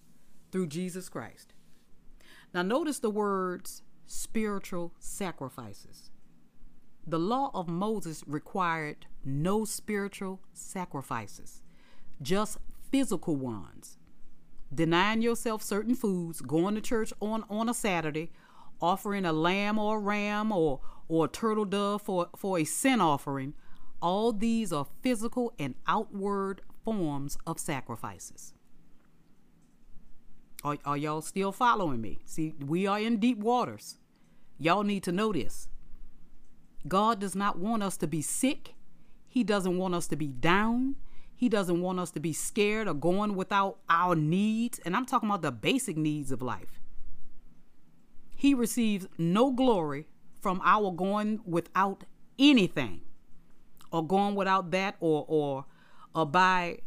through 0.52 0.68
Jesus 0.68 1.08
Christ. 1.08 1.54
Now, 2.54 2.64
notice 2.64 3.00
the 3.00 3.10
words 3.10 3.82
spiritual 4.06 4.94
sacrifices. 5.00 6.12
The 7.08 7.20
law 7.20 7.52
of 7.54 7.68
Moses 7.68 8.24
required 8.26 9.06
no 9.24 9.64
spiritual 9.64 10.40
sacrifices, 10.54 11.62
just 12.22 12.58
physical 12.92 13.36
ones. 13.36 13.98
Denying 14.74 15.22
yourself 15.22 15.62
certain 15.62 15.94
foods, 15.94 16.42
going 16.42 16.74
to 16.74 16.82
church 16.82 17.14
on, 17.22 17.44
on 17.50 17.70
a 17.70 17.74
Saturday, 17.74 18.32
offering 18.82 19.26
a 19.26 19.32
lamb 19.32 19.78
or 19.78 19.98
a 19.98 20.00
ram 20.00 20.52
or, 20.52 20.82
or 21.08 21.26
a 21.26 21.30
turtle 21.30 21.66
dove 21.66 22.02
for, 22.02 22.30
for 22.36 22.58
a 22.58 22.64
sin 22.64 23.00
offering, 23.00 23.54
all 24.02 24.34
these 24.34 24.74
are 24.74 24.88
physical 25.02 25.54
and 25.60 25.76
outward 25.88 26.62
forms 26.84 27.38
of 27.46 27.60
sacrifices. 27.60 28.54
Are, 30.64 30.78
are 30.84 30.98
y'all 30.98 31.22
still 31.22 31.52
following 31.52 32.02
me? 32.02 32.20
See, 32.26 32.56
we 32.60 32.88
are 32.88 33.00
in 33.00 33.18
deep 33.18 33.38
waters. 33.38 34.00
Y'all 34.58 34.84
need 34.84 35.04
to 35.04 35.12
know 35.12 35.32
this. 35.32 35.68
God 36.88 37.20
does 37.20 37.36
not 37.36 37.58
want 37.58 37.84
us 37.84 37.98
to 37.98 38.08
be 38.08 38.22
sick. 38.22 38.74
He 39.28 39.44
doesn't 39.44 39.78
want 39.78 39.96
us 39.96 40.08
to 40.08 40.16
be 40.16 40.28
down. 40.28 40.96
He 41.36 41.50
doesn't 41.50 41.82
want 41.82 42.00
us 42.00 42.12
to 42.12 42.20
be 42.20 42.32
scared 42.32 42.88
or 42.88 42.94
going 42.94 43.36
without 43.36 43.78
our 43.90 44.16
needs. 44.16 44.80
And 44.86 44.96
I'm 44.96 45.06
talking 45.06 45.30
about 45.30 45.42
the 45.42 45.52
basic 45.52 45.98
needs 45.98 46.32
of 46.32 46.42
life. 46.42 46.80
He 48.36 48.54
receives 48.54 49.08
no 49.18 49.52
glory 49.52 50.08
from 50.40 50.62
our 50.64 50.92
going 50.92 51.42
without 51.46 52.04
anything 52.38 53.02
or 53.92 54.06
going 54.06 54.36
without 54.36 54.72
that 54.72 54.96
or 55.00 55.26
or 55.28 55.66
or 56.14 56.26
by 56.26 56.80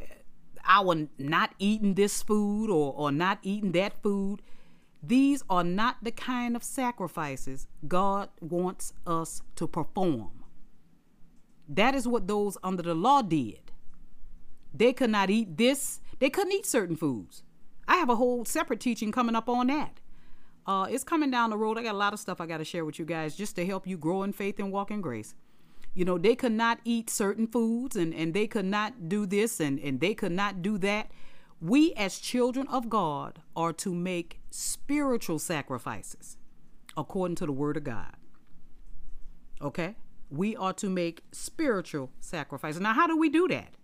our 0.64 1.08
not 1.18 1.54
eating 1.58 1.94
this 1.94 2.22
food 2.22 2.70
or, 2.70 2.94
or 2.94 3.10
not 3.10 3.38
eating 3.42 3.72
that 3.72 4.00
food. 4.02 4.42
These 5.02 5.44
are 5.48 5.64
not 5.64 5.96
the 6.02 6.10
kind 6.10 6.56
of 6.56 6.64
sacrifices 6.64 7.68
God 7.86 8.30
wants 8.40 8.92
us 9.06 9.42
to 9.56 9.68
perform. 9.68 10.44
That 11.68 11.94
is 11.94 12.08
what 12.08 12.26
those 12.26 12.56
under 12.62 12.82
the 12.82 12.94
law 12.94 13.22
did. 13.22 13.72
They 14.74 14.92
could 14.92 15.10
not 15.10 15.30
eat 15.30 15.56
this, 15.56 16.00
they 16.18 16.30
couldn't 16.30 16.52
eat 16.52 16.66
certain 16.66 16.96
foods. 16.96 17.42
I 17.86 17.96
have 17.96 18.10
a 18.10 18.16
whole 18.16 18.44
separate 18.44 18.80
teaching 18.80 19.12
coming 19.12 19.34
up 19.36 19.48
on 19.48 19.68
that. 19.68 20.00
Uh, 20.66 20.86
it's 20.90 21.04
coming 21.04 21.30
down 21.30 21.48
the 21.48 21.56
road. 21.56 21.78
I 21.78 21.82
got 21.82 21.94
a 21.94 21.98
lot 21.98 22.12
of 22.12 22.20
stuff 22.20 22.40
I 22.40 22.46
got 22.46 22.58
to 22.58 22.64
share 22.64 22.84
with 22.84 22.98
you 22.98 23.06
guys 23.06 23.34
just 23.34 23.56
to 23.56 23.64
help 23.64 23.86
you 23.86 23.96
grow 23.96 24.22
in 24.22 24.34
faith 24.34 24.58
and 24.58 24.70
walk 24.70 24.90
in 24.90 25.00
grace. 25.00 25.34
You 25.94 26.04
know, 26.04 26.18
they 26.18 26.36
could 26.36 26.52
not 26.52 26.80
eat 26.84 27.08
certain 27.08 27.46
foods 27.46 27.96
and, 27.96 28.12
and 28.12 28.34
they 28.34 28.46
could 28.46 28.66
not 28.66 29.08
do 29.08 29.24
this 29.24 29.60
and, 29.60 29.80
and 29.80 30.00
they 30.00 30.12
could 30.12 30.32
not 30.32 30.60
do 30.60 30.76
that. 30.78 31.10
We, 31.60 31.94
as 31.94 32.18
children 32.18 32.68
of 32.68 32.90
God, 32.90 33.40
are 33.56 33.72
to 33.74 33.94
make 33.94 34.37
spiritual 34.50 35.38
sacrifices 35.38 36.36
according 36.96 37.36
to 37.36 37.46
the 37.46 37.52
Word 37.52 37.76
of 37.76 37.84
God. 37.84 38.16
Okay? 39.60 39.96
We 40.30 40.56
are 40.56 40.72
to 40.74 40.88
make 40.88 41.22
spiritual 41.32 42.10
sacrifices. 42.20 42.80
Now, 42.80 42.94
how 42.94 43.06
do 43.06 43.16
we 43.16 43.28
do 43.28 43.48
that? 43.48 43.74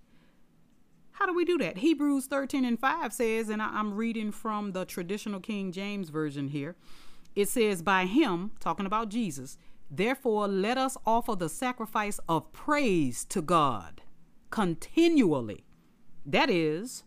How 1.12 1.26
do 1.26 1.34
we 1.34 1.44
do 1.44 1.58
that? 1.58 1.78
Hebrews 1.78 2.26
13 2.26 2.64
and 2.64 2.78
5 2.78 3.12
says, 3.12 3.48
and 3.48 3.62
I'm 3.62 3.94
reading 3.94 4.32
from 4.32 4.72
the 4.72 4.84
traditional 4.84 5.40
King 5.40 5.70
James 5.72 6.10
Version 6.10 6.48
here. 6.48 6.76
It 7.36 7.48
says, 7.48 7.82
By 7.82 8.06
him, 8.06 8.52
talking 8.60 8.86
about 8.86 9.08
Jesus, 9.08 9.56
Therefore, 9.90 10.48
let 10.48 10.78
us 10.78 10.96
offer 11.06 11.36
the 11.36 11.48
sacrifice 11.48 12.18
of 12.28 12.52
praise 12.52 13.24
to 13.26 13.42
God 13.42 14.02
continually. 14.50 15.64
That 16.26 16.50
is, 16.50 17.04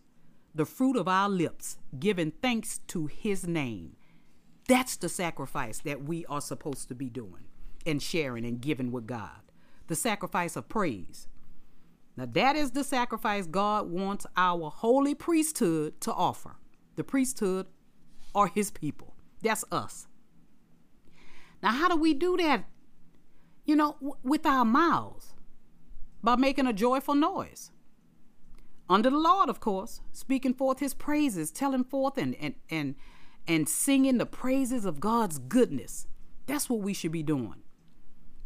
the 0.58 0.66
fruit 0.66 0.96
of 0.96 1.06
our 1.06 1.28
lips, 1.28 1.78
giving 2.00 2.32
thanks 2.32 2.80
to 2.88 3.06
his 3.06 3.46
name. 3.46 3.94
That's 4.66 4.96
the 4.96 5.08
sacrifice 5.08 5.78
that 5.82 6.02
we 6.02 6.26
are 6.26 6.40
supposed 6.40 6.88
to 6.88 6.96
be 6.96 7.08
doing 7.08 7.44
and 7.86 8.02
sharing 8.02 8.44
and 8.44 8.60
giving 8.60 8.90
with 8.90 9.06
God. 9.06 9.52
The 9.86 9.94
sacrifice 9.94 10.56
of 10.56 10.68
praise. 10.68 11.28
Now, 12.16 12.26
that 12.32 12.56
is 12.56 12.72
the 12.72 12.82
sacrifice 12.82 13.46
God 13.46 13.88
wants 13.88 14.26
our 14.36 14.68
holy 14.68 15.14
priesthood 15.14 16.00
to 16.00 16.12
offer. 16.12 16.56
The 16.96 17.04
priesthood 17.04 17.66
are 18.34 18.48
his 18.48 18.72
people. 18.72 19.14
That's 19.40 19.64
us. 19.70 20.08
Now, 21.62 21.70
how 21.70 21.88
do 21.88 21.94
we 21.94 22.14
do 22.14 22.36
that? 22.36 22.64
You 23.64 23.76
know, 23.76 23.92
w- 24.00 24.16
with 24.24 24.44
our 24.44 24.64
mouths, 24.64 25.34
by 26.20 26.34
making 26.34 26.66
a 26.66 26.72
joyful 26.72 27.14
noise. 27.14 27.70
Under 28.90 29.10
the 29.10 29.18
Lord, 29.18 29.50
of 29.50 29.60
course, 29.60 30.00
speaking 30.12 30.54
forth 30.54 30.78
his 30.78 30.94
praises, 30.94 31.50
telling 31.50 31.84
forth 31.84 32.16
and, 32.16 32.34
and, 32.36 32.54
and, 32.70 32.94
and 33.46 33.68
singing 33.68 34.18
the 34.18 34.26
praises 34.26 34.84
of 34.84 35.00
God's 35.00 35.38
goodness. 35.38 36.06
That's 36.46 36.70
what 36.70 36.80
we 36.80 36.94
should 36.94 37.12
be 37.12 37.22
doing. 37.22 37.62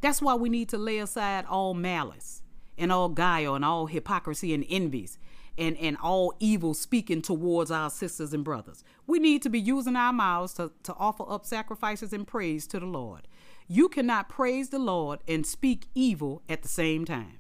That's 0.01 0.21
why 0.21 0.35
we 0.35 0.49
need 0.49 0.69
to 0.71 0.79
lay 0.79 0.99
aside 0.99 1.45
all 1.49 1.75
malice 1.75 2.43
and 2.77 2.91
all 2.91 3.09
guile 3.09 3.55
and 3.55 3.65
all 3.65 3.87
hypocrisy 3.87 4.53
and 4.53 4.65
envies 4.69 5.17
and, 5.57 5.77
and 5.77 5.97
all 6.03 6.35
evil 6.41 6.75
speaking 6.75 7.23
towards 7.23 7.71
our 7.71 7.89
sisters 7.89 8.33
and 8.33 8.43
brothers. 8.43 8.83
We 9.07 9.21
need 9.21 9.43
to 9.43 9.49
be 9.49 9.61
using 9.61 9.95
our 9.95 10.13
mouths 10.13 10.55
to, 10.55 10.73
to 10.83 10.95
offer 10.95 11.25
up 11.29 11.47
sacrifices 11.47 12.13
and 12.13 12.27
praise 12.27 12.67
to 12.69 12.81
the 12.81 12.87
Lord. 12.87 13.29
You 13.69 13.89
cannot 13.89 14.29
praise 14.29 14.71
the 14.71 14.81
Lord 14.81 15.21
and 15.29 15.47
speak 15.47 15.87
evil 15.95 16.43
at 16.49 16.63
the 16.63 16.69
same 16.69 17.05
time. 17.05 17.39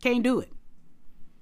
Can't 0.00 0.22
do 0.22 0.40
it. 0.40 0.52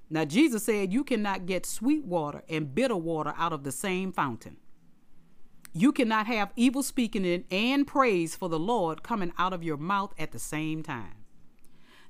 Now, 0.08 0.24
Jesus 0.24 0.64
said 0.64 0.92
you 0.92 1.02
cannot 1.02 1.46
get 1.46 1.66
sweet 1.66 2.04
water 2.04 2.42
and 2.48 2.74
bitter 2.74 2.96
water 2.96 3.34
out 3.36 3.52
of 3.52 3.64
the 3.64 3.72
same 3.72 4.12
fountain. 4.12 4.56
You 5.72 5.92
cannot 5.92 6.26
have 6.26 6.52
evil 6.56 6.82
speaking 6.82 7.44
and 7.50 7.86
praise 7.86 8.34
for 8.34 8.48
the 8.48 8.58
Lord 8.58 9.02
coming 9.02 9.32
out 9.36 9.52
of 9.52 9.64
your 9.64 9.76
mouth 9.76 10.14
at 10.18 10.32
the 10.32 10.38
same 10.38 10.82
time. 10.82 11.16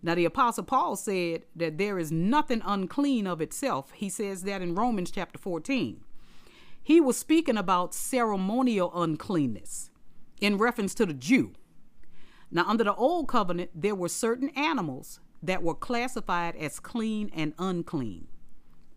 Now, 0.02 0.14
the 0.14 0.26
Apostle 0.26 0.64
Paul 0.64 0.94
said 0.94 1.44
that 1.56 1.78
there 1.78 1.98
is 1.98 2.12
nothing 2.12 2.62
unclean 2.64 3.26
of 3.26 3.40
itself. 3.40 3.90
He 3.92 4.08
says 4.08 4.42
that 4.42 4.62
in 4.62 4.74
Romans 4.74 5.10
chapter 5.10 5.38
14. 5.38 6.02
He 6.82 7.00
was 7.00 7.16
speaking 7.16 7.56
about 7.56 7.94
ceremonial 7.94 8.92
uncleanness 8.94 9.90
in 10.40 10.58
reference 10.58 10.94
to 10.94 11.06
the 11.06 11.14
Jew. 11.14 11.54
Now, 12.52 12.66
under 12.68 12.84
the 12.84 12.94
old 12.94 13.26
covenant, 13.26 13.70
there 13.74 13.96
were 13.96 14.08
certain 14.08 14.50
animals 14.50 15.18
that 15.46 15.62
were 15.62 15.74
classified 15.74 16.56
as 16.56 16.80
clean 16.80 17.30
and 17.34 17.54
unclean. 17.58 18.26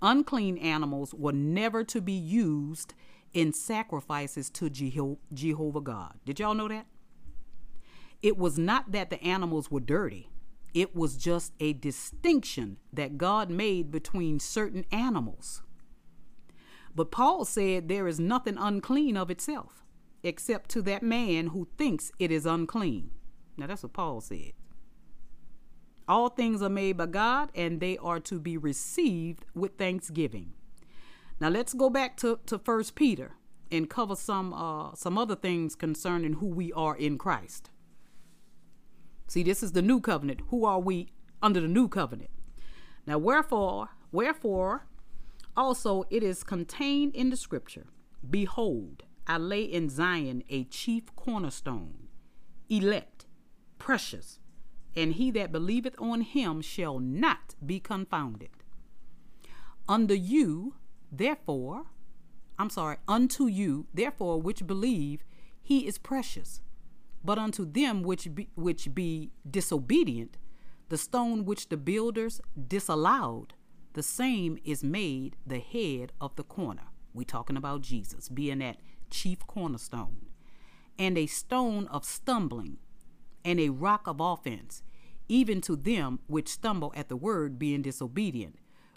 Unclean 0.02 0.58
animals 0.58 1.14
were 1.14 1.34
never 1.34 1.84
to 1.84 2.02
be 2.02 2.14
used 2.14 2.94
in 3.34 3.54
sacrifices 3.54 4.50
to 4.50 4.70
Jehovah 4.70 5.82
God. 5.82 6.14
Did 6.26 6.40
y'all 6.40 6.54
know 6.54 6.68
that? 6.68 6.88
It 8.22 8.38
was 8.38 8.58
not 8.58 8.92
that 8.92 9.10
the 9.10 9.24
animals 9.24 9.70
were 9.70 9.80
dirty, 9.80 10.30
it 10.74 10.96
was 10.96 11.18
just 11.18 11.54
a 11.60 11.74
distinction 11.74 12.78
that 12.92 13.18
God 13.18 13.50
made 13.50 13.92
between 13.92 14.40
certain 14.40 14.86
animals. 14.92 15.64
But 16.96 17.12
Paul 17.12 17.46
said 17.46 17.88
there 17.88 18.08
is 18.08 18.20
nothing 18.20 18.58
unclean 18.58 19.16
of 19.16 19.30
itself, 19.30 19.84
except 20.24 20.70
to 20.72 20.82
that 20.84 21.04
man 21.04 21.48
who 21.48 21.68
thinks 21.78 22.12
it 22.20 22.32
is 22.32 22.46
unclean. 22.46 23.12
Now 23.58 23.68
that's 23.68 23.84
what 23.84 23.94
Paul 23.94 24.22
said. 24.22 24.54
All 26.10 26.28
things 26.30 26.62
are 26.62 26.70
made 26.70 26.98
by 26.98 27.06
God, 27.06 27.52
and 27.56 27.80
they 27.80 27.98
are 28.00 28.20
to 28.22 28.40
be 28.40 28.58
received 28.58 29.46
with 29.56 29.78
thanksgiving. 29.78 30.54
Now 31.40 31.48
let's 31.50 31.74
go 31.74 31.90
back 31.90 32.18
to, 32.18 32.40
to 32.48 32.58
1 32.58 32.84
Peter. 32.96 33.34
and 33.72 33.90
cover 33.90 34.16
some 34.16 34.54
uh, 34.54 34.96
some 34.96 35.18
other 35.18 35.36
things 35.36 35.76
concerning 35.76 36.34
who 36.34 36.48
we 36.48 36.74
are 36.74 36.96
in 36.96 37.18
Christ. 37.18 37.70
See, 39.28 39.44
this 39.44 39.62
is 39.62 39.74
the 39.74 39.82
new 39.82 40.00
covenant. 40.02 40.42
Who 40.50 40.66
are 40.66 40.80
we 40.80 41.10
under 41.42 41.62
the 41.62 41.68
new 41.68 41.88
covenant? 41.88 42.32
Now, 43.06 43.18
wherefore, 43.18 43.90
wherefore, 44.12 44.88
also 45.56 46.06
it 46.10 46.24
is 46.24 46.44
contained 46.44 47.16
in 47.16 47.30
the 47.30 47.38
scripture. 47.38 47.88
Behold, 48.28 49.04
I 49.28 49.38
lay 49.38 49.62
in 49.62 49.90
Zion 49.90 50.44
a 50.50 50.64
chief 50.66 51.16
cornerstone, 51.16 52.08
elect, 52.70 53.28
precious, 53.78 54.39
and 55.00 55.14
he 55.14 55.32
that 55.32 55.52
believeth 55.52 55.96
on 56.00 56.22
him 56.22 56.62
shall 56.62 57.00
not 57.00 57.56
be 57.66 57.80
confounded. 57.80 58.50
Under 59.88 60.14
you, 60.14 60.76
therefore, 61.10 61.86
I'm 62.58 62.70
sorry, 62.70 62.98
unto 63.08 63.48
you, 63.48 63.88
therefore, 63.94 64.42
which 64.42 64.68
believe, 64.68 65.24
he 65.62 65.88
is 65.88 65.98
precious. 65.98 66.60
But 67.24 67.40
unto 67.40 67.66
them 67.66 68.04
which 68.04 68.36
be, 68.36 68.50
which 68.56 68.94
be 68.94 69.32
disobedient, 69.50 70.38
the 70.90 70.98
stone 70.98 71.46
which 71.46 71.70
the 71.70 71.78
builders 71.78 72.42
disallowed, 72.68 73.54
the 73.94 74.04
same 74.04 74.58
is 74.66 74.84
made 74.84 75.38
the 75.48 75.60
head 75.60 76.12
of 76.20 76.36
the 76.36 76.44
corner. 76.44 76.88
We 77.14 77.24
talking 77.24 77.58
about 77.58 77.82
Jesus 77.82 78.28
being 78.28 78.60
that 78.60 78.78
chief 79.10 79.40
cornerstone, 79.48 80.28
and 80.98 81.18
a 81.18 81.26
stone 81.26 81.88
of 81.88 82.04
stumbling, 82.04 82.78
and 83.46 83.60
a 83.60 83.70
rock 83.70 84.08
of 84.08 84.20
offense, 84.20 84.84
even 85.30 85.62
to 85.62 85.76
them 85.76 86.20
which 86.28 86.50
stumble 86.50 86.92
at 86.96 87.08
the 87.08 87.16
word, 87.16 87.58
being 87.58 87.82
disobedient, 87.82 88.56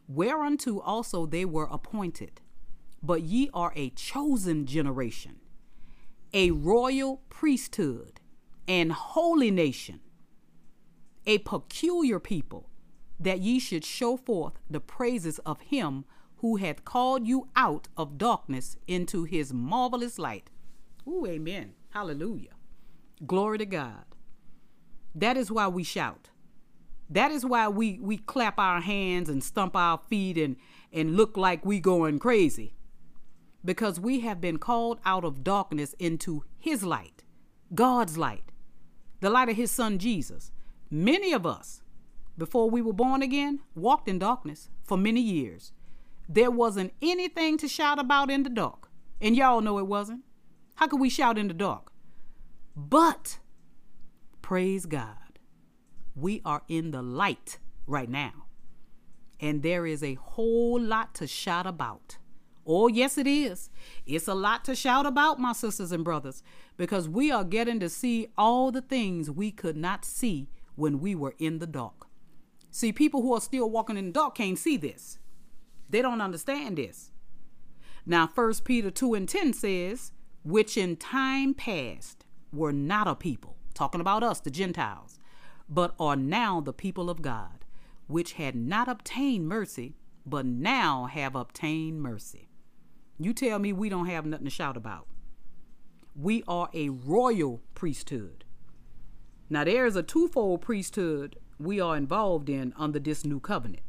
whereunto 0.08 0.80
also 0.80 1.26
they 1.26 1.44
were 1.44 1.68
appointed. 1.70 2.40
But 3.02 3.22
ye 3.22 3.50
are 3.52 3.72
a 3.76 3.90
chosen 3.90 4.66
generation, 4.66 5.36
a 6.32 6.50
royal 6.50 7.22
priesthood, 7.28 8.20
and 8.66 8.92
holy 8.92 9.50
nation, 9.50 10.00
a 11.26 11.38
peculiar 11.38 12.18
people, 12.18 12.68
that 13.20 13.40
ye 13.40 13.58
should 13.58 13.84
show 13.84 14.16
forth 14.16 14.54
the 14.70 14.80
praises 14.80 15.38
of 15.40 15.60
him 15.60 16.04
who 16.38 16.56
hath 16.56 16.84
called 16.84 17.26
you 17.26 17.48
out 17.54 17.88
of 17.96 18.18
darkness 18.18 18.76
into 18.88 19.24
his 19.24 19.52
marvelous 19.52 20.18
light. 20.18 20.50
Ooh, 21.06 21.26
amen. 21.26 21.74
Hallelujah. 21.90 22.54
Glory 23.26 23.58
to 23.58 23.66
God. 23.66 24.04
That 25.14 25.36
is 25.36 25.50
why 25.50 25.68
we 25.68 25.82
shout. 25.84 26.30
That 27.10 27.30
is 27.30 27.44
why 27.44 27.68
we, 27.68 27.98
we 27.98 28.16
clap 28.16 28.58
our 28.58 28.80
hands 28.80 29.28
and 29.28 29.44
stump 29.44 29.76
our 29.76 29.98
feet 30.08 30.38
and, 30.38 30.56
and 30.92 31.16
look 31.16 31.36
like 31.36 31.64
we 31.64 31.78
going 31.78 32.18
crazy. 32.18 32.74
Because 33.64 34.00
we 34.00 34.20
have 34.20 34.40
been 34.40 34.58
called 34.58 34.98
out 35.04 35.24
of 35.24 35.44
darkness 35.44 35.94
into 35.98 36.44
his 36.58 36.82
light, 36.82 37.22
God's 37.74 38.16
light, 38.16 38.50
the 39.20 39.30
light 39.30 39.48
of 39.50 39.56
his 39.56 39.70
son 39.70 39.98
Jesus. 39.98 40.50
Many 40.90 41.32
of 41.32 41.46
us, 41.46 41.82
before 42.36 42.68
we 42.70 42.82
were 42.82 42.92
born 42.92 43.22
again, 43.22 43.60
walked 43.74 44.08
in 44.08 44.18
darkness 44.18 44.70
for 44.82 44.96
many 44.96 45.20
years. 45.20 45.72
There 46.28 46.50
wasn't 46.50 46.92
anything 47.02 47.58
to 47.58 47.68
shout 47.68 47.98
about 47.98 48.30
in 48.30 48.42
the 48.42 48.50
dark. 48.50 48.88
And 49.20 49.36
y'all 49.36 49.60
know 49.60 49.78
it 49.78 49.86
wasn't. 49.86 50.22
How 50.76 50.88
could 50.88 51.00
we 51.00 51.08
shout 51.08 51.38
in 51.38 51.48
the 51.48 51.54
dark? 51.54 51.92
But, 52.74 53.38
praise 54.52 54.84
God, 54.84 55.38
we 56.14 56.42
are 56.44 56.60
in 56.68 56.90
the 56.90 57.00
light 57.00 57.56
right 57.86 58.10
now. 58.10 58.48
And 59.40 59.62
there 59.62 59.86
is 59.86 60.02
a 60.02 60.16
whole 60.16 60.78
lot 60.78 61.14
to 61.14 61.26
shout 61.26 61.66
about. 61.66 62.18
Oh, 62.66 62.86
yes, 62.86 63.16
it 63.16 63.26
is. 63.26 63.70
It's 64.04 64.28
a 64.28 64.34
lot 64.34 64.62
to 64.66 64.74
shout 64.74 65.06
about, 65.06 65.40
my 65.40 65.54
sisters 65.54 65.90
and 65.90 66.04
brothers, 66.04 66.42
because 66.76 67.08
we 67.08 67.30
are 67.30 67.44
getting 67.44 67.80
to 67.80 67.88
see 67.88 68.28
all 68.36 68.70
the 68.70 68.82
things 68.82 69.30
we 69.30 69.52
could 69.52 69.74
not 69.74 70.04
see 70.04 70.50
when 70.74 71.00
we 71.00 71.14
were 71.14 71.34
in 71.38 71.58
the 71.58 71.66
dark. 71.66 72.06
See, 72.70 72.92
people 72.92 73.22
who 73.22 73.32
are 73.32 73.40
still 73.40 73.70
walking 73.70 73.96
in 73.96 74.08
the 74.08 74.12
dark 74.12 74.34
can't 74.34 74.58
see 74.58 74.76
this. 74.76 75.18
They 75.88 76.02
don't 76.02 76.20
understand 76.20 76.76
this. 76.76 77.10
Now, 78.04 78.26
1 78.26 78.52
Peter 78.64 78.90
2 78.90 79.14
and 79.14 79.26
10 79.26 79.54
says, 79.54 80.12
which 80.44 80.76
in 80.76 80.96
time 80.96 81.54
past 81.54 82.26
were 82.52 82.74
not 82.74 83.08
a 83.08 83.14
people, 83.14 83.56
talking 83.72 84.00
about 84.00 84.22
us, 84.22 84.40
the 84.40 84.50
Gentiles, 84.50 85.18
but 85.68 85.94
are 85.98 86.16
now 86.16 86.60
the 86.60 86.72
people 86.72 87.10
of 87.10 87.22
God, 87.22 87.64
which 88.06 88.34
had 88.34 88.54
not 88.54 88.88
obtained 88.88 89.48
mercy, 89.48 89.96
but 90.24 90.46
now 90.46 91.06
have 91.06 91.34
obtained 91.34 92.02
mercy. 92.02 92.48
You 93.18 93.32
tell 93.32 93.58
me 93.58 93.72
we 93.72 93.88
don't 93.88 94.06
have 94.06 94.26
nothing 94.26 94.46
to 94.46 94.50
shout 94.50 94.76
about. 94.76 95.06
We 96.14 96.42
are 96.46 96.68
a 96.74 96.90
royal 96.90 97.62
priesthood. 97.74 98.44
Now, 99.48 99.64
there 99.64 99.86
is 99.86 99.96
a 99.96 100.02
twofold 100.02 100.62
priesthood 100.62 101.36
we 101.58 101.80
are 101.80 101.96
involved 101.96 102.48
in 102.48 102.72
under 102.76 102.98
this 102.98 103.24
new 103.24 103.40
covenant. 103.40 103.82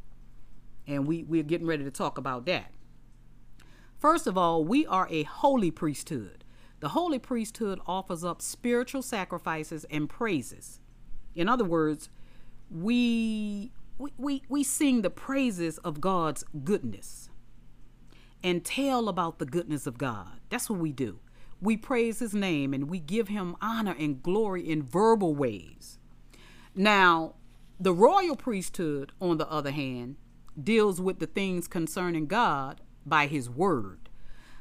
And 0.85 1.07
we, 1.07 1.23
we're 1.23 1.43
getting 1.43 1.67
ready 1.67 1.83
to 1.83 1.91
talk 1.91 2.17
about 2.17 2.45
that. 2.45 2.71
First 3.97 4.27
of 4.27 4.37
all, 4.37 4.65
we 4.65 4.85
are 4.85 5.07
a 5.09 5.23
holy 5.23 5.71
priesthood. 5.71 6.42
The 6.83 6.89
holy 6.89 7.17
priesthood 7.17 7.79
offers 7.87 8.25
up 8.25 8.41
spiritual 8.41 9.01
sacrifices 9.01 9.85
and 9.89 10.09
praises. 10.09 10.81
In 11.33 11.47
other 11.47 11.63
words, 11.63 12.09
we, 12.69 13.71
we, 13.97 14.11
we, 14.17 14.43
we 14.49 14.63
sing 14.65 15.01
the 15.01 15.09
praises 15.09 15.77
of 15.77 16.01
God's 16.01 16.43
goodness 16.65 17.29
and 18.43 18.65
tell 18.65 19.07
about 19.07 19.39
the 19.39 19.45
goodness 19.45 19.87
of 19.87 19.97
God. 19.97 20.41
That's 20.49 20.69
what 20.69 20.79
we 20.79 20.91
do. 20.91 21.21
We 21.61 21.77
praise 21.77 22.19
his 22.19 22.33
name 22.33 22.73
and 22.73 22.89
we 22.89 22.99
give 22.99 23.29
him 23.29 23.55
honor 23.61 23.95
and 23.97 24.21
glory 24.21 24.69
in 24.69 24.83
verbal 24.83 25.33
ways. 25.33 25.99
Now, 26.75 27.35
the 27.79 27.93
royal 27.93 28.35
priesthood, 28.35 29.13
on 29.21 29.37
the 29.37 29.49
other 29.49 29.71
hand, 29.71 30.17
deals 30.61 30.99
with 30.99 31.19
the 31.19 31.27
things 31.27 31.69
concerning 31.69 32.25
God 32.25 32.81
by 33.05 33.27
his 33.27 33.49
word. 33.49 34.09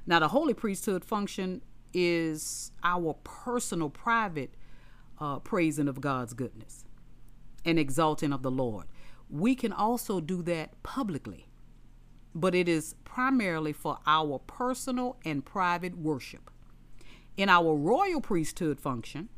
Now, 0.06 0.20
the 0.20 0.28
holy 0.28 0.54
priesthood 0.54 1.04
function 1.04 1.62
is 1.92 2.72
our 2.83 3.14
personal, 3.24 3.90
private 3.90 4.55
uh, 5.18 5.38
praising 5.38 5.88
of 5.88 6.00
God's 6.00 6.35
goodness 6.35 6.85
and 7.64 7.78
exalting 7.78 8.33
of 8.33 8.42
the 8.42 8.50
Lord. 8.50 8.87
We 9.31 9.55
can 9.55 9.72
also 9.72 10.20
do 10.20 10.42
that 10.42 10.83
publicly, 10.83 11.46
but 12.35 12.55
it 12.55 12.68
is 12.68 12.94
primarily 13.05 13.72
for 13.72 13.98
our 14.07 14.38
personal 14.40 15.16
and 15.24 15.44
private 15.44 15.96
worship. 15.96 16.50
In 17.37 17.48
our 17.48 17.74
royal 17.74 18.20
priesthood 18.20 18.81
function, 18.81 19.28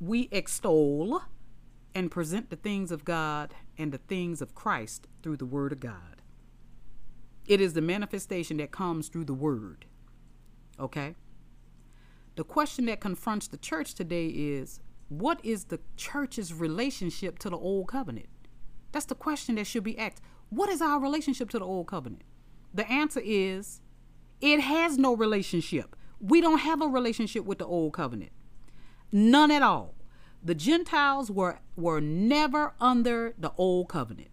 we 0.00 0.28
extol 0.32 1.22
and 1.94 2.10
present 2.10 2.50
the 2.50 2.56
things 2.56 2.90
of 2.90 3.04
God 3.04 3.54
and 3.76 3.92
the 3.92 3.98
things 3.98 4.40
of 4.40 4.54
Christ 4.54 5.06
through 5.22 5.36
the 5.36 5.46
Word 5.46 5.72
of 5.72 5.80
God. 5.80 6.22
It 7.46 7.60
is 7.60 7.74
the 7.74 7.80
manifestation 7.82 8.56
that 8.58 8.70
comes 8.70 9.08
through 9.08 9.24
the 9.24 9.34
Word. 9.34 9.84
Okay? 10.78 11.14
The 12.36 12.44
question 12.44 12.86
that 12.86 13.00
confronts 13.00 13.48
the 13.48 13.56
church 13.56 13.94
today 13.94 14.26
is 14.26 14.80
what 15.08 15.40
is 15.44 15.64
the 15.64 15.80
church's 15.96 16.54
relationship 16.54 17.38
to 17.40 17.50
the 17.50 17.56
Old 17.58 17.88
Covenant? 17.88 18.28
That's 18.92 19.06
the 19.06 19.14
question 19.14 19.56
that 19.56 19.66
should 19.66 19.84
be 19.84 19.98
asked. 19.98 20.22
What 20.48 20.70
is 20.70 20.80
our 20.82 21.00
relationship 21.00 21.50
to 21.50 21.58
the 21.58 21.64
Old 21.64 21.86
Covenant? 21.86 22.22
The 22.72 22.90
answer 22.90 23.20
is 23.22 23.80
it 24.40 24.60
has 24.60 24.98
no 24.98 25.14
relationship. 25.14 25.96
We 26.20 26.40
don't 26.40 26.58
have 26.58 26.80
a 26.80 26.86
relationship 26.86 27.44
with 27.44 27.58
the 27.58 27.66
Old 27.66 27.92
Covenant. 27.92 28.32
None 29.10 29.50
at 29.50 29.62
all 29.62 29.94
the 30.44 30.54
Gentiles 30.54 31.30
were, 31.30 31.60
were 31.76 32.00
never 32.00 32.74
under 32.80 33.34
the 33.38 33.52
old 33.56 33.88
covenant. 33.88 34.28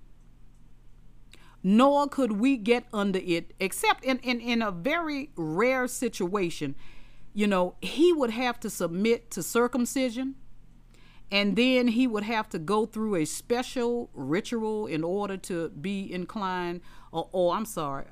Nor 1.61 2.07
could 2.07 2.33
we 2.33 2.57
get 2.57 2.85
under 2.93 3.19
it, 3.19 3.53
except 3.59 4.03
in, 4.03 4.17
in, 4.19 4.39
in 4.39 4.61
a 4.61 4.71
very 4.71 5.29
rare 5.35 5.87
situation. 5.87 6.75
You 7.39 7.47
know, 7.47 7.75
he 7.81 8.11
would 8.11 8.31
have 8.31 8.59
to 8.59 8.69
submit 8.69 9.31
to 9.31 9.41
circumcision, 9.41 10.35
and 11.31 11.55
then 11.55 11.87
he 11.87 12.05
would 12.05 12.25
have 12.25 12.49
to 12.49 12.59
go 12.59 12.85
through 12.85 13.15
a 13.15 13.23
special 13.23 14.09
ritual 14.13 14.87
in 14.87 15.05
order 15.05 15.37
to 15.37 15.69
be 15.69 16.11
inclined. 16.11 16.81
Or, 17.13 17.55
I'm 17.55 17.63
sorry, 17.63 18.07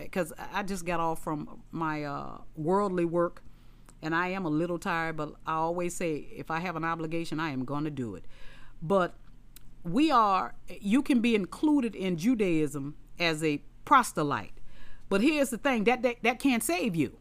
because 0.00 0.32
uh, 0.32 0.48
I 0.52 0.64
just 0.64 0.84
got 0.84 0.98
off 0.98 1.22
from 1.22 1.62
my 1.70 2.02
uh, 2.02 2.38
worldly 2.56 3.04
work 3.04 3.44
and 4.02 4.12
I 4.16 4.30
am 4.30 4.44
a 4.44 4.50
little 4.50 4.80
tired, 4.80 5.16
but 5.16 5.34
I 5.46 5.54
always 5.54 5.94
say 5.94 6.26
if 6.34 6.50
I 6.50 6.58
have 6.58 6.74
an 6.74 6.82
obligation, 6.84 7.38
I 7.38 7.50
am 7.50 7.64
going 7.64 7.84
to 7.84 7.90
do 7.90 8.16
it. 8.16 8.24
But 8.82 9.14
we 9.84 10.10
are, 10.10 10.56
you 10.80 11.02
can 11.02 11.20
be 11.20 11.36
included 11.36 11.94
in 11.94 12.16
Judaism 12.16 12.96
as 13.20 13.44
a 13.44 13.62
proselyte. 13.84 14.58
But 15.08 15.20
here's 15.20 15.50
the 15.50 15.58
thing 15.58 15.84
that, 15.84 16.02
that, 16.02 16.16
that 16.24 16.40
can't 16.40 16.64
save 16.64 16.96
you. 16.96 17.18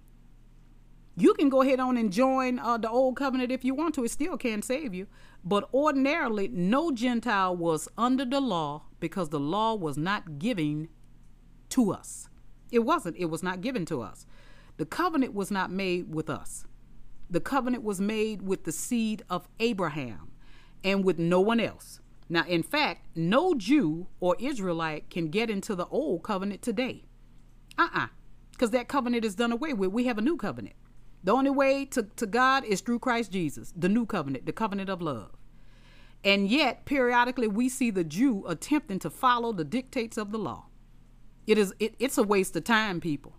You 1.18 1.34
can 1.34 1.48
go 1.48 1.62
ahead 1.62 1.80
on 1.80 1.96
and 1.96 2.12
join 2.12 2.60
uh, 2.60 2.78
the 2.78 2.90
old 2.90 3.16
covenant 3.16 3.52
if 3.52 3.64
you 3.64 3.74
want 3.74 3.96
to. 3.96 4.04
It 4.04 4.12
still 4.12 4.38
can't 4.38 4.66
save 4.66 4.94
you. 4.94 5.08
But 5.46 5.70
ordinarily, 5.74 6.50
no 6.50 6.92
Gentile 6.92 7.56
was 7.56 7.88
under 7.98 8.26
the 8.26 8.42
law 8.42 8.84
because 9.00 9.30
the 9.30 9.40
law 9.40 9.76
was 9.76 9.98
not 9.98 10.40
giving 10.40 10.90
to 11.70 11.94
us. 11.94 12.28
It 12.70 12.80
wasn't. 12.80 13.16
It 13.16 13.26
was 13.26 13.42
not 13.42 13.62
given 13.62 13.86
to 13.86 14.02
us. 14.02 14.26
The 14.76 14.86
covenant 14.86 15.34
was 15.34 15.52
not 15.52 15.72
made 15.72 16.14
with 16.14 16.30
us. 16.30 16.66
The 17.30 17.40
covenant 17.40 17.84
was 17.84 18.02
made 18.02 18.42
with 18.42 18.66
the 18.66 18.74
seed 18.74 19.24
of 19.30 19.48
Abraham 19.60 20.32
and 20.84 21.06
with 21.06 21.18
no 21.18 21.40
one 21.40 21.62
else. 21.62 22.02
Now, 22.28 22.44
in 22.46 22.62
fact, 22.62 23.08
no 23.16 23.56
Jew 23.56 24.08
or 24.20 24.36
Israelite 24.38 25.10
can 25.10 25.30
get 25.30 25.50
into 25.50 25.76
the 25.76 25.86
old 25.88 26.24
covenant 26.24 26.62
today. 26.62 27.06
Uh 27.78 27.88
uh 27.94 28.08
Because 28.52 28.72
that 28.72 28.90
covenant 28.90 29.24
is 29.24 29.36
done 29.36 29.54
away 29.54 29.74
with. 29.74 29.92
We 29.92 30.06
have 30.06 30.18
a 30.18 30.22
new 30.22 30.36
covenant. 30.36 30.76
The 31.26 31.34
only 31.34 31.50
way 31.50 31.86
to, 31.86 32.04
to 32.04 32.28
God 32.28 32.64
is 32.66 32.82
through 32.82 33.00
Christ 33.00 33.32
Jesus, 33.32 33.74
the 33.76 33.90
new 33.90 34.06
covenant, 34.06 34.46
the 34.46 34.54
covenant 34.54 34.92
of 34.92 35.02
love. 35.02 35.32
And 36.24 36.48
yet, 36.48 36.86
periodically, 36.86 37.48
we 37.48 37.68
see 37.68 37.90
the 37.90 38.04
Jew 38.04 38.46
attempting 38.48 39.00
to 39.00 39.10
follow 39.10 39.52
the 39.52 39.64
dictates 39.64 40.18
of 40.18 40.32
the 40.32 40.38
law. 40.38 40.68
It 41.48 41.58
is 41.58 41.74
it, 41.80 41.96
it's 41.98 42.20
a 42.20 42.24
waste 42.24 42.56
of 42.56 42.64
time, 42.64 43.02
people. 43.02 43.34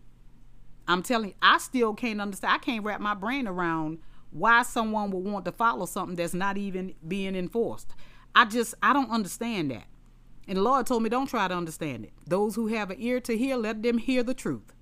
I'm 0.89 1.03
telling 1.03 1.31
you, 1.31 1.35
I 1.41 1.59
still 1.59 1.95
can't 1.95 2.21
understand. 2.21 2.55
I 2.55 2.59
can't 2.59 2.85
wrap 2.85 3.01
my 3.01 3.15
brain 3.15 3.47
around 3.47 3.99
why 4.31 4.63
someone 4.63 5.13
would 5.13 5.25
want 5.25 5.45
to 5.45 5.53
follow 5.53 5.87
something 5.87 6.17
that's 6.17 6.35
not 6.35 6.57
even 6.57 6.95
being 7.07 7.37
enforced. 7.37 7.95
I 8.35 8.47
just 8.47 8.75
I 8.83 8.93
don't 8.95 9.11
understand 9.11 9.71
that. 9.71 9.87
And 10.49 10.59
the 10.59 10.63
Lord 10.63 10.87
told 10.87 11.05
me 11.05 11.09
don't 11.09 11.29
try 11.29 11.47
to 11.47 11.55
understand 11.55 12.05
it. 12.05 12.13
Those 12.27 12.57
who 12.57 12.67
have 12.67 12.91
an 12.91 12.97
ear 12.99 13.21
to 13.21 13.39
hear, 13.39 13.57
let 13.57 13.85
them 13.85 13.99
hear 13.99 14.25
the 14.25 14.35
truth. 14.35 14.76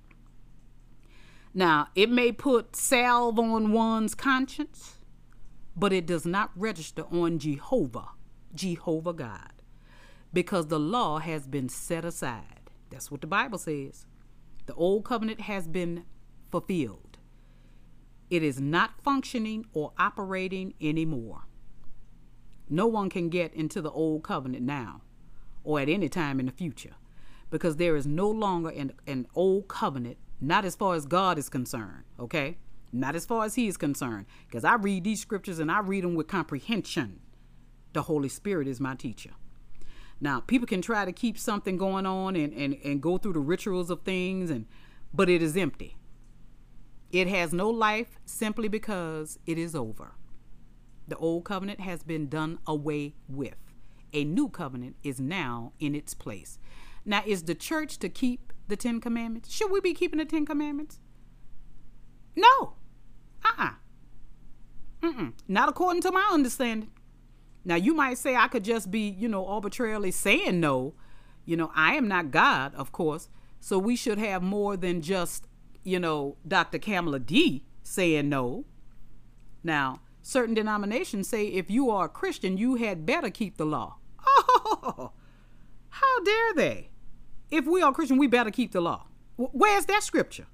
Now, 1.54 1.88
it 1.94 2.10
may 2.10 2.32
put 2.32 2.74
salve 2.74 3.38
on 3.38 3.72
one's 3.72 4.14
conscience, 4.14 4.98
but 5.76 5.92
it 5.92 6.06
does 6.06 6.26
not 6.26 6.50
register 6.56 7.04
on 7.12 7.38
Jehovah, 7.38 8.08
Jehovah 8.54 9.12
God, 9.12 9.52
because 10.32 10.66
the 10.66 10.80
law 10.80 11.20
has 11.20 11.46
been 11.46 11.68
set 11.68 12.04
aside. 12.04 12.70
That's 12.90 13.10
what 13.10 13.20
the 13.20 13.28
Bible 13.28 13.58
says. 13.58 14.06
The 14.66 14.74
old 14.74 15.04
covenant 15.04 15.42
has 15.42 15.68
been 15.68 16.04
fulfilled. 16.50 17.18
It 18.30 18.42
is 18.42 18.60
not 18.60 19.00
functioning 19.02 19.66
or 19.72 19.92
operating 19.96 20.74
anymore. 20.80 21.42
No 22.68 22.86
one 22.86 23.10
can 23.10 23.28
get 23.28 23.54
into 23.54 23.80
the 23.80 23.90
old 23.90 24.24
covenant 24.24 24.64
now 24.64 25.02
or 25.62 25.80
at 25.80 25.88
any 25.88 26.08
time 26.08 26.40
in 26.40 26.46
the 26.46 26.52
future 26.52 26.94
because 27.50 27.76
there 27.76 27.94
is 27.94 28.06
no 28.06 28.28
longer 28.28 28.70
an, 28.70 28.92
an 29.06 29.26
old 29.34 29.68
covenant, 29.68 30.16
not 30.40 30.64
as 30.64 30.74
far 30.74 30.94
as 30.94 31.06
God 31.06 31.38
is 31.38 31.48
concerned, 31.48 32.04
okay? 32.18 32.58
Not 32.92 33.16
as 33.16 33.26
far 33.26 33.44
as 33.44 33.54
He 33.54 33.66
is 33.66 33.76
concerned. 33.76 34.26
Because 34.46 34.64
I 34.64 34.74
read 34.74 35.04
these 35.04 35.20
scriptures 35.20 35.58
and 35.58 35.70
I 35.70 35.80
read 35.80 36.04
them 36.04 36.14
with 36.14 36.28
comprehension. 36.28 37.20
The 37.92 38.02
Holy 38.02 38.28
Spirit 38.28 38.68
is 38.68 38.80
my 38.80 38.94
teacher. 38.94 39.30
Now, 40.20 40.40
people 40.40 40.66
can 40.66 40.80
try 40.80 41.04
to 41.04 41.12
keep 41.12 41.38
something 41.38 41.76
going 41.76 42.06
on 42.06 42.36
and, 42.36 42.52
and, 42.52 42.76
and 42.84 43.02
go 43.02 43.18
through 43.18 43.34
the 43.34 43.40
rituals 43.40 43.90
of 43.90 44.02
things, 44.02 44.50
and 44.50 44.66
but 45.12 45.28
it 45.28 45.42
is 45.42 45.56
empty. 45.56 45.96
It 47.12 47.28
has 47.28 47.52
no 47.52 47.70
life 47.70 48.18
simply 48.24 48.68
because 48.68 49.38
it 49.46 49.58
is 49.58 49.74
over. 49.74 50.12
The 51.06 51.16
old 51.16 51.44
covenant 51.44 51.80
has 51.80 52.02
been 52.02 52.28
done 52.28 52.58
away 52.66 53.14
with. 53.28 53.56
A 54.12 54.24
new 54.24 54.48
covenant 54.48 54.96
is 55.02 55.20
now 55.20 55.72
in 55.78 55.94
its 55.94 56.14
place. 56.14 56.58
Now, 57.04 57.22
is 57.26 57.42
the 57.42 57.54
church 57.54 57.98
to 57.98 58.08
keep 58.08 58.52
the 58.68 58.77
Ten 58.77 59.00
Commandments? 59.00 59.53
Should 59.53 59.70
we 59.70 59.81
be 59.81 59.94
keeping 59.94 60.18
the 60.18 60.24
Ten 60.24 60.46
Commandments? 60.46 61.00
No. 62.37 62.74
Uh 63.44 63.53
uh-uh. 63.59 63.70
uh. 65.03 65.31
Not 65.48 65.68
according 65.68 66.03
to 66.03 66.12
my 66.12 66.29
understanding. 66.33 66.90
Now, 67.64 67.77
you 67.77 67.94
might 67.94 68.18
say 68.18 68.37
I 68.37 68.48
could 68.48 68.64
just 68.64 68.90
be, 68.90 69.09
you 69.09 69.29
know, 69.29 69.46
arbitrarily 69.46 70.11
saying 70.11 70.61
no. 70.61 70.94
You 71.44 71.57
know, 71.57 71.70
I 71.74 71.94
am 71.94 72.09
not 72.09 72.31
God, 72.31 72.74
of 72.74 72.92
course. 72.92 73.29
So 73.61 73.79
we 73.79 73.96
should 73.96 74.18
have 74.18 74.42
more 74.42 74.77
than 74.77 75.00
just, 75.00 75.46
you 75.83 75.98
know, 75.98 76.37
Dr. 76.46 76.79
Kamala 76.79 77.18
D 77.20 77.64
saying 77.83 78.29
no. 78.29 78.64
Now, 79.62 80.00
certain 80.20 80.55
denominations 80.55 81.29
say 81.29 81.46
if 81.46 81.70
you 81.70 81.90
are 81.90 82.07
a 82.07 82.11
Christian, 82.11 82.59
you 82.59 82.77
had 82.77 83.07
better 83.07 83.31
keep 83.31 83.57
the 83.57 83.66
law. 83.66 83.96
Oh, 84.87 85.12
how 85.88 86.22
dare 86.24 86.53
they? 86.55 86.90
If 87.54 87.66
we 87.66 87.82
are 87.82 87.92
Christian, 87.92 88.18
we 88.18 88.26
better 88.26 88.50
keep 88.50 88.72
the 88.72 88.80
law. 88.80 89.06
Where's 89.36 89.84
that 89.86 90.02
scripture? 90.02 90.46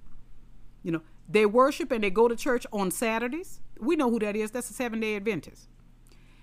You 0.82 0.92
know, 0.92 1.02
they 1.26 1.46
worship 1.46 1.90
and 1.92 2.04
they 2.04 2.10
go 2.10 2.28
to 2.28 2.36
church 2.36 2.66
on 2.74 2.90
Saturdays. 2.90 3.60
We 3.78 3.96
know 3.96 4.10
who 4.10 4.18
that 4.18 4.36
is. 4.36 4.50
That's 4.50 4.68
the 4.68 4.74
seven 4.74 5.00
day 5.00 5.16
Adventist. 5.16 5.68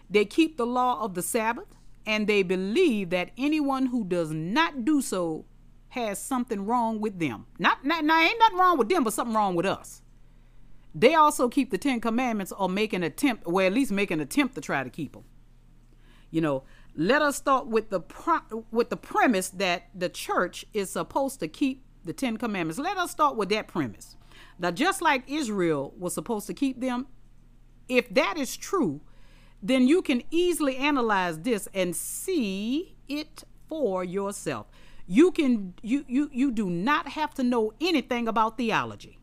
They 0.09 0.25
keep 0.25 0.57
the 0.57 0.65
law 0.65 1.03
of 1.03 1.13
the 1.13 1.21
Sabbath 1.21 1.75
and 2.07 2.25
they 2.25 2.41
believe 2.41 3.11
that 3.11 3.29
anyone 3.37 3.85
who 3.85 4.03
does 4.03 4.31
not 4.31 4.83
do 4.83 4.99
so 4.99 5.45
has 5.89 6.19
something 6.19 6.65
wrong 6.65 7.01
with 7.01 7.19
them. 7.19 7.45
Not, 7.59 7.85
not, 7.85 8.03
now, 8.03 8.19
ain't 8.19 8.39
nothing 8.39 8.57
wrong 8.57 8.79
with 8.79 8.89
them, 8.89 9.03
but 9.03 9.13
something 9.13 9.35
wrong 9.35 9.53
with 9.53 9.67
us. 9.67 10.01
They 10.95 11.13
also 11.13 11.49
keep 11.49 11.69
the 11.69 11.77
Ten 11.77 12.01
Commandments 12.01 12.51
or 12.51 12.67
make 12.67 12.93
an 12.93 13.03
attempt, 13.03 13.43
or 13.45 13.61
at 13.61 13.73
least 13.73 13.91
make 13.91 14.09
an 14.09 14.21
attempt 14.21 14.55
to 14.55 14.61
try 14.61 14.83
to 14.83 14.89
keep 14.89 15.13
them. 15.13 15.23
You 16.31 16.41
know, 16.41 16.63
let 16.95 17.21
us 17.21 17.35
start 17.35 17.67
with 17.67 17.89
the 17.89 17.99
pro- 17.99 18.65
with 18.71 18.89
the 18.89 18.97
premise 18.97 19.49
that 19.49 19.89
the 19.93 20.09
church 20.09 20.65
is 20.73 20.89
supposed 20.89 21.39
to 21.39 21.47
keep 21.47 21.83
the 22.03 22.13
Ten 22.13 22.37
Commandments. 22.37 22.79
Let 22.79 22.97
us 22.97 23.11
start 23.11 23.35
with 23.35 23.49
that 23.49 23.67
premise. 23.67 24.15
Now, 24.59 24.71
just 24.71 25.01
like 25.01 25.29
Israel 25.29 25.93
was 25.97 26.13
supposed 26.13 26.47
to 26.47 26.53
keep 26.53 26.81
them, 26.81 27.07
if 27.87 28.09
that 28.13 28.37
is 28.37 28.57
true, 28.57 29.01
then 29.61 29.87
you 29.87 30.01
can 30.01 30.23
easily 30.31 30.77
analyze 30.77 31.39
this 31.39 31.67
and 31.73 31.95
see 31.95 32.95
it 33.07 33.43
for 33.67 34.03
yourself. 34.03 34.67
You 35.05 35.31
can 35.31 35.73
you 35.81 36.03
you 36.07 36.29
you 36.33 36.51
do 36.51 36.69
not 36.69 37.09
have 37.09 37.33
to 37.35 37.43
know 37.43 37.73
anything 37.79 38.27
about 38.27 38.57
theology. 38.57 39.19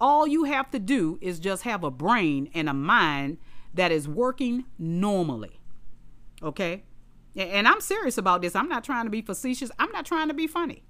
All 0.00 0.26
you 0.26 0.44
have 0.44 0.70
to 0.72 0.78
do 0.78 1.18
is 1.22 1.38
just 1.38 1.62
have 1.62 1.84
a 1.84 1.90
brain 1.90 2.50
and 2.52 2.68
a 2.68 2.74
mind 2.74 3.38
that 3.72 3.90
is 3.90 4.08
working 4.08 4.64
normally. 4.78 5.60
Okay? 6.44 6.84
And 7.36 7.66
I'm 7.66 7.80
serious 7.80 8.16
about 8.18 8.42
this. 8.42 8.54
I'm 8.54 8.68
not 8.68 8.84
trying 8.84 9.06
to 9.06 9.10
be 9.10 9.22
facetious. 9.22 9.70
I'm 9.78 9.90
not 9.90 10.06
trying 10.06 10.28
to 10.28 10.34
be 10.34 10.46
funny. 10.46 10.84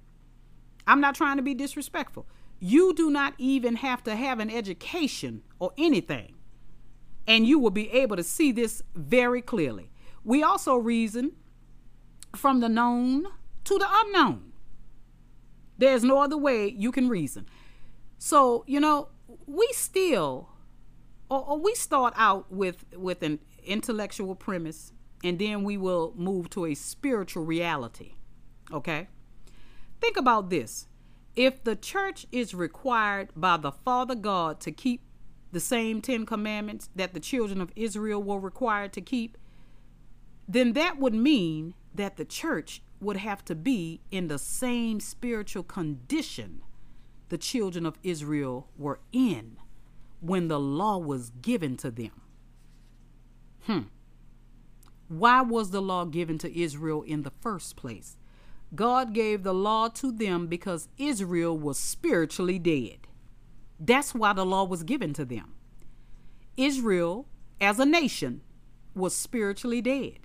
I'm 0.85 1.01
not 1.01 1.15
trying 1.15 1.37
to 1.37 1.43
be 1.43 1.55
disrespectful. 1.55 2.27
You 2.59 2.93
do 2.93 3.09
not 3.09 3.33
even 3.39 3.77
have 3.77 4.03
to 4.03 4.15
have 4.15 4.39
an 4.39 4.51
education 4.51 5.41
or 5.59 5.71
anything 5.77 6.35
and 7.27 7.47
you 7.47 7.59
will 7.59 7.71
be 7.71 7.91
able 7.91 8.15
to 8.15 8.23
see 8.23 8.51
this 8.51 8.81
very 8.95 9.41
clearly. 9.41 9.89
We 10.23 10.43
also 10.43 10.75
reason 10.75 11.31
from 12.35 12.59
the 12.59 12.69
known 12.69 13.27
to 13.63 13.77
the 13.77 13.87
unknown. 13.89 14.53
There's 15.77 16.03
no 16.03 16.19
other 16.19 16.37
way 16.37 16.69
you 16.69 16.91
can 16.91 17.09
reason. 17.09 17.47
So, 18.17 18.63
you 18.67 18.79
know, 18.79 19.09
we 19.45 19.67
still 19.73 20.49
or, 21.29 21.43
or, 21.49 21.57
we 21.57 21.73
start 21.73 22.13
out 22.15 22.51
with 22.51 22.85
with 22.95 23.23
an 23.23 23.39
intellectual 23.63 24.35
premise 24.35 24.93
and 25.25 25.39
then 25.39 25.63
we 25.63 25.75
will 25.75 26.13
move 26.15 26.51
to 26.51 26.65
a 26.67 26.75
spiritual 26.75 27.43
reality. 27.43 28.13
Okay? 28.71 29.07
Think 29.99 30.17
about 30.17 30.51
this. 30.51 30.87
If 31.35 31.63
the 31.63 31.75
church 31.75 32.27
is 32.31 32.53
required 32.53 33.29
by 33.35 33.57
the 33.57 33.71
Father 33.71 34.13
God 34.13 34.59
to 34.61 34.71
keep 34.71 35.01
the 35.51 35.59
same 35.59 35.99
Ten 35.99 36.27
Commandments 36.27 36.89
that 36.95 37.15
the 37.15 37.19
children 37.19 37.59
of 37.59 37.71
Israel 37.75 38.21
were 38.21 38.39
required 38.39 38.93
to 38.93 39.01
keep, 39.01 39.35
then 40.47 40.73
that 40.73 40.99
would 40.99 41.15
mean 41.15 41.73
that 41.95 42.17
the 42.17 42.25
church 42.25 42.83
would 43.01 43.17
have 43.17 43.43
to 43.45 43.55
be 43.55 44.01
in 44.11 44.27
the 44.27 44.37
same 44.37 44.99
spiritual 44.99 45.63
condition 45.63 46.61
the 47.29 47.37
children 47.39 47.87
of 47.87 47.97
Israel 48.03 48.69
were 48.77 48.99
in 49.11 49.57
when 50.21 50.49
the 50.49 50.59
law 50.59 50.99
was 50.99 51.31
given 51.41 51.77
to 51.77 51.89
them. 51.89 52.21
Hmm. 53.63 53.81
Why 55.07 55.41
was 55.41 55.71
the 55.71 55.81
law 55.81 56.05
given 56.05 56.37
to 56.39 56.59
Israel 56.59 57.03
in 57.03 57.23
the 57.23 57.31
first 57.41 57.75
place? 57.75 58.17
God 58.73 59.13
gave 59.13 59.43
the 59.43 59.53
law 59.53 59.87
to 59.89 60.11
them 60.11 60.47
because 60.47 60.87
Israel 60.97 61.57
was 61.57 61.77
spiritually 61.77 62.59
dead. 62.59 63.07
That's 63.79 64.15
why 64.15 64.33
the 64.33 64.45
law 64.45 64.63
was 64.63 64.83
given 64.83 65.13
to 65.13 65.25
them. 65.25 65.53
Israel, 66.57 67.27
as 67.61 67.79
a 67.79 67.85
nation, 67.85 68.41
was 68.95 69.15
spiritually 69.15 69.81
dead. 69.81 70.19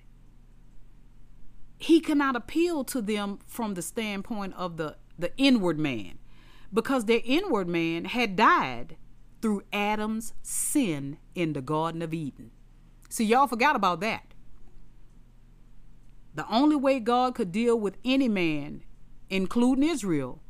He 1.77 1.99
cannot 1.99 2.35
appeal 2.35 2.83
to 2.85 3.01
them 3.01 3.39
from 3.45 3.73
the 3.73 3.81
standpoint 3.81 4.53
of 4.55 4.77
the, 4.77 4.97
the 5.17 5.35
inward 5.37 5.77
man 5.77 6.19
because 6.73 7.05
their 7.05 7.21
inward 7.23 7.67
man 7.67 8.05
had 8.05 8.35
died 8.35 8.97
through 9.41 9.63
Adam's 9.73 10.33
sin 10.41 11.17
in 11.35 11.53
the 11.53 11.61
Garden 11.61 12.01
of 12.01 12.13
Eden. 12.13 12.51
See, 13.09 13.25
y'all 13.25 13.47
forgot 13.47 13.75
about 13.75 13.99
that. 14.01 14.30
The 16.35 16.47
only 16.53 16.75
way 16.75 16.99
God 16.99 17.35
could 17.35 17.51
deal 17.51 17.79
with 17.79 17.97
any 18.05 18.29
man, 18.29 18.83
including 19.29 19.89
Israel, 19.89 20.41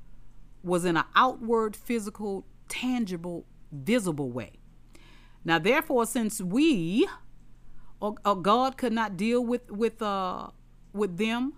was 0.63 0.85
in 0.85 0.97
an 0.97 1.05
outward, 1.15 1.75
physical, 1.75 2.45
tangible, 2.69 3.45
visible 3.71 4.31
way. 4.31 4.53
Now, 5.45 5.59
therefore, 5.59 6.05
since 6.05 6.41
we 6.41 7.07
or, 7.99 8.15
or 8.25 8.41
God 8.41 8.77
could 8.77 8.93
not 8.93 9.17
deal 9.17 9.43
with 9.45 9.71
with 9.71 10.01
uh 10.01 10.49
with 10.93 11.17
them 11.17 11.53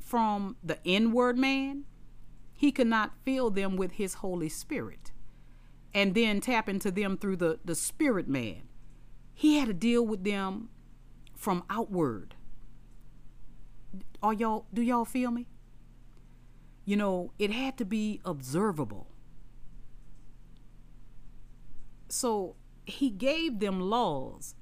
from 0.00 0.56
the 0.62 0.78
inward 0.84 1.38
man, 1.38 1.84
he 2.54 2.72
could 2.72 2.86
not 2.88 3.12
fill 3.24 3.50
them 3.50 3.76
with 3.76 3.92
his 3.92 4.14
Holy 4.14 4.48
Spirit. 4.48 5.12
and 5.94 6.14
then 6.14 6.40
tap 6.40 6.68
into 6.68 6.90
them 6.90 7.16
through 7.16 7.36
the, 7.36 7.58
the 7.64 7.74
spirit 7.74 8.28
man. 8.28 8.62
He 9.34 9.56
had 9.58 9.68
to 9.68 9.74
deal 9.74 10.06
with 10.06 10.24
them 10.24 10.68
from 11.36 11.64
outward. 11.70 12.34
Are 14.22 14.32
y'all 14.32 14.66
do 14.72 14.82
y'all 14.82 15.04
feel 15.04 15.30
me? 15.30 15.46
You 16.84 16.96
know, 16.96 17.32
it 17.38 17.50
had 17.50 17.78
to 17.78 17.84
be 17.84 18.20
observable. 18.24 19.06
So 22.08 22.56
he 22.84 23.10
gave 23.10 23.60
them 23.60 23.80
laws 23.80 24.54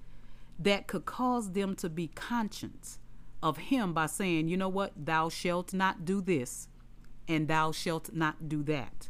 that 0.59 0.87
could 0.87 1.05
cause 1.05 1.53
them 1.53 1.75
to 1.77 1.89
be 1.89 2.09
conscious 2.09 2.99
of 3.43 3.57
him 3.57 3.95
by 3.95 4.07
saying, 4.07 4.49
you 4.49 4.57
know 4.57 4.69
what, 4.69 4.93
thou 4.97 5.29
shalt 5.29 5.73
not 5.73 6.05
do 6.05 6.21
this 6.21 6.69
and 7.27 7.49
thou 7.49 7.73
shalt 7.73 8.13
not 8.13 8.49
do 8.49 8.63
that. 8.65 9.09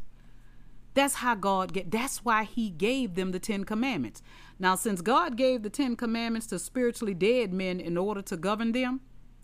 That's 0.93 1.15
how 1.15 1.35
God 1.35 1.73
get 1.73 1.91
that's 1.91 2.23
why 2.25 2.43
he 2.43 2.69
gave 2.69 3.15
them 3.15 3.31
the 3.31 3.39
10 3.39 3.63
commandments. 3.63 4.21
Now 4.59 4.75
since 4.75 5.01
God 5.01 5.37
gave 5.37 5.63
the 5.63 5.69
10 5.69 5.95
commandments 5.95 6.47
to 6.47 6.59
spiritually 6.59 7.13
dead 7.13 7.53
men 7.53 7.79
in 7.79 7.97
order 7.97 8.21
to 8.23 8.37
govern 8.37 8.71
them, 8.71 9.01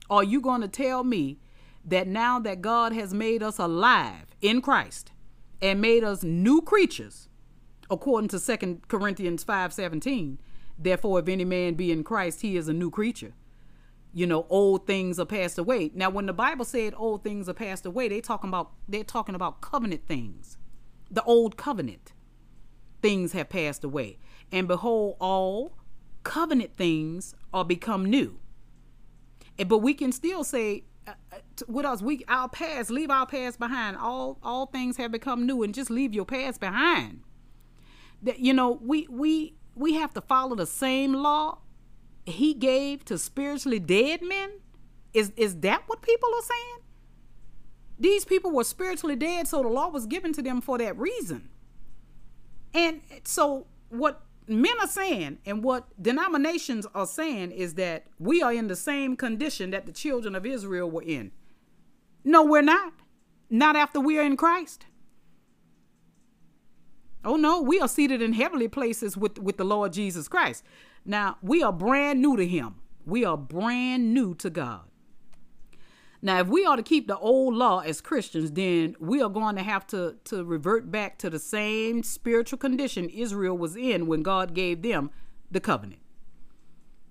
are 0.10 0.24
you 0.24 0.42
going 0.42 0.62
to 0.62 0.68
tell 0.68 1.04
me 1.04 1.40
that 1.86 2.08
now 2.08 2.40
that 2.40 2.62
God 2.62 2.94
has 2.94 3.14
made 3.14 3.42
us 3.42 3.58
alive 3.58 4.36
in 4.42 4.62
Christ 4.62 5.12
and 5.62 5.82
made 5.82 6.04
us 6.04 6.24
new 6.24 6.62
creatures, 6.62 7.30
according 7.90 8.28
to 8.30 8.40
2 8.40 8.82
Corinthians 8.88 9.44
5:17, 9.44 10.38
therefore 10.78 11.20
if 11.20 11.28
any 11.28 11.46
man 11.46 11.76
be 11.76 11.92
in 11.92 12.04
Christ, 12.04 12.42
he 12.42 12.58
is 12.58 12.68
a 12.68 12.74
new 12.74 12.92
creature. 12.92 13.34
You 14.14 14.26
know, 14.26 14.46
old 14.50 14.88
things 14.88 15.20
are 15.20 15.26
passed 15.26 15.58
away. 15.58 15.92
Now 15.94 16.10
when 16.10 16.26
the 16.26 16.34
Bible 16.34 16.66
said 16.66 16.94
old 16.98 17.24
things 17.24 17.48
are 17.48 17.54
passed 17.54 17.86
away, 17.86 18.08
they 18.08 18.22
talking 18.22 18.50
about 18.50 18.72
they're 18.88 19.04
talking 19.04 19.36
about 19.36 19.62
covenant 19.62 20.08
things. 20.08 20.58
The 21.10 21.24
old 21.24 21.56
covenant 21.56 22.14
things 23.02 23.32
have 23.34 23.50
passed 23.50 23.84
away. 23.84 24.18
And 24.52 24.68
behold, 24.68 25.18
all 25.20 25.78
covenant 26.24 26.76
things 26.76 27.36
are 27.54 27.64
become 27.64 28.06
new. 28.06 28.40
But 29.66 29.80
we 29.80 29.94
can 29.94 30.12
still 30.12 30.44
say 30.44 30.84
uh, 31.08 31.14
uh 31.32 31.38
with 31.68 31.86
us 31.86 32.02
we 32.02 32.24
our 32.28 32.50
past 32.50 32.90
leave 32.90 33.10
our 33.10 33.26
past 33.26 33.60
behind. 33.60 33.98
All 33.98 34.38
all 34.44 34.68
things 34.68 34.98
have 34.98 35.12
become 35.12 35.46
new 35.46 35.64
and 35.64 35.74
just 35.74 35.90
leave 35.90 36.14
your 36.14 36.26
past 36.26 36.60
behind. 36.60 37.22
That 38.22 38.40
you 38.40 38.54
know 38.54 38.80
we 38.82 39.08
we 39.10 39.56
we 39.76 39.94
have 39.96 40.14
to 40.14 40.22
follow 40.22 40.56
the 40.56 40.66
same 40.66 41.14
law 41.14 41.60
he 42.26 42.54
gave 42.54 43.06
to 43.06 43.18
spiritually 43.18 43.80
dead 43.80 44.22
men. 44.22 44.52
Is 45.14 45.32
is 45.38 45.60
that 45.62 45.84
what 45.88 46.02
people 46.02 46.30
are 46.36 46.42
saying? 46.42 46.78
These 48.00 48.26
people 48.26 48.52
were 48.52 48.64
spiritually 48.64 49.16
dead 49.16 49.48
so 49.48 49.64
the 49.64 49.70
law 49.70 49.90
was 49.90 50.06
given 50.06 50.34
to 50.34 50.42
them 50.42 50.62
for 50.62 50.78
that 50.78 50.98
reason. 50.98 51.50
And 52.74 53.02
so 53.24 53.66
what 53.90 54.22
men 54.48 54.74
are 54.80 54.88
saying 54.88 55.40
and 55.46 55.64
what 55.64 55.88
denominations 56.02 56.86
are 56.96 57.06
saying 57.06 57.52
is 57.52 57.76
that 57.76 58.06
we 58.20 58.42
are 58.42 58.54
in 58.54 58.68
the 58.68 58.76
same 58.76 59.16
condition 59.16 59.72
that 59.72 59.86
the 59.86 59.92
children 59.92 60.36
of 60.36 60.46
Israel 60.46 60.90
were 60.90 61.04
in. 61.04 61.32
No, 62.24 62.44
we're 62.44 62.62
not. 62.62 62.94
Not 63.50 63.76
after 63.76 64.00
we 64.00 64.20
are 64.20 64.24
in 64.24 64.38
Christ. 64.38 64.86
Oh 67.24 67.36
no, 67.36 67.62
we 67.62 67.80
are 67.80 67.88
seated 67.88 68.22
in 68.22 68.34
heavenly 68.34 68.68
places 68.68 69.18
with, 69.18 69.40
with 69.40 69.58
the 69.58 69.66
Lord 69.66 69.94
Jesus 69.94 70.28
Christ. 70.28 70.64
Now, 71.06 71.38
we 71.42 71.64
are 71.64 71.74
brand 71.74 72.22
new 72.22 72.38
to 72.38 72.46
him. 72.46 72.76
We 73.06 73.26
are 73.26 73.38
brand 73.38 74.14
new 74.14 74.34
to 74.36 74.50
God. 74.50 74.82
Now, 76.22 76.40
if 76.40 76.48
we 76.48 76.66
are 76.66 76.76
to 76.76 76.84
keep 76.84 77.08
the 77.08 77.18
old 77.18 77.54
law 77.54 77.80
as 77.80 78.02
Christians, 78.02 78.52
then 78.52 78.96
we 79.00 79.22
are 79.22 79.30
going 79.30 79.56
to 79.56 79.64
have 79.64 79.86
to, 79.88 80.16
to 80.26 80.44
revert 80.44 80.92
back 80.92 81.18
to 81.20 81.30
the 81.30 81.40
same 81.40 82.02
spiritual 82.02 82.58
condition 82.58 83.10
Israel 83.10 83.58
was 83.58 83.76
in 83.76 84.08
when 84.08 84.24
God 84.24 84.54
gave 84.54 84.82
them 84.82 85.12
the 85.52 85.60
covenant. 85.60 86.02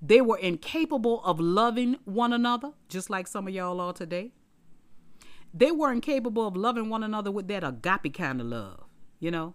They 0.03 0.21
were 0.21 0.39
incapable 0.39 1.23
of 1.25 1.41
loving 1.41 1.97
one 2.05 2.33
another, 2.33 2.73
just 2.89 3.09
like 3.09 3.27
some 3.27 3.47
of 3.47 3.55
y'all 3.55 3.81
are 3.81 3.93
today. 3.93 4.33
They 5.55 5.71
were 5.71 5.93
incapable 5.93 6.47
of 6.47 6.57
loving 6.57 6.91
one 6.91 7.03
another 7.03 7.31
with 7.31 7.49
that 7.49 7.65
agape 7.65 8.13
kind 8.13 8.41
of 8.41 8.49
love, 8.49 8.85
you 9.21 9.31
know, 9.31 9.55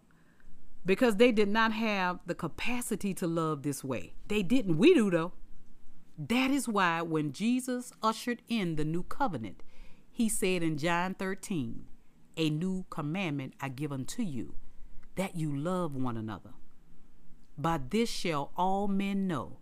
because 0.86 1.18
they 1.18 1.32
did 1.32 1.50
not 1.50 1.74
have 1.74 2.20
the 2.26 2.34
capacity 2.34 3.14
to 3.16 3.28
love 3.28 3.62
this 3.62 3.84
way. 3.84 4.14
They 4.28 4.42
didn't. 4.42 4.78
We 4.78 4.94
do, 4.94 5.12
though. 5.12 5.34
That 6.27 6.51
is 6.51 6.67
why 6.67 7.01
when 7.01 7.31
Jesus 7.31 7.91
ushered 8.03 8.43
in 8.47 8.75
the 8.75 8.86
new 8.86 9.01
covenant, 9.01 9.63
he 10.12 10.29
said 10.29 10.62
in 10.62 10.77
John 10.77 11.15
13, 11.15 11.86
A 12.38 12.49
new 12.51 12.86
commandment 12.91 13.55
I 13.60 13.69
give 13.69 13.91
unto 13.91 14.21
you, 14.21 14.53
that 15.15 15.36
you 15.36 15.55
love 15.55 15.95
one 15.95 16.17
another. 16.17 16.51
By 17.57 17.79
this 17.89 18.07
shall 18.07 18.51
all 18.55 18.88
men 18.88 19.25
know 19.25 19.57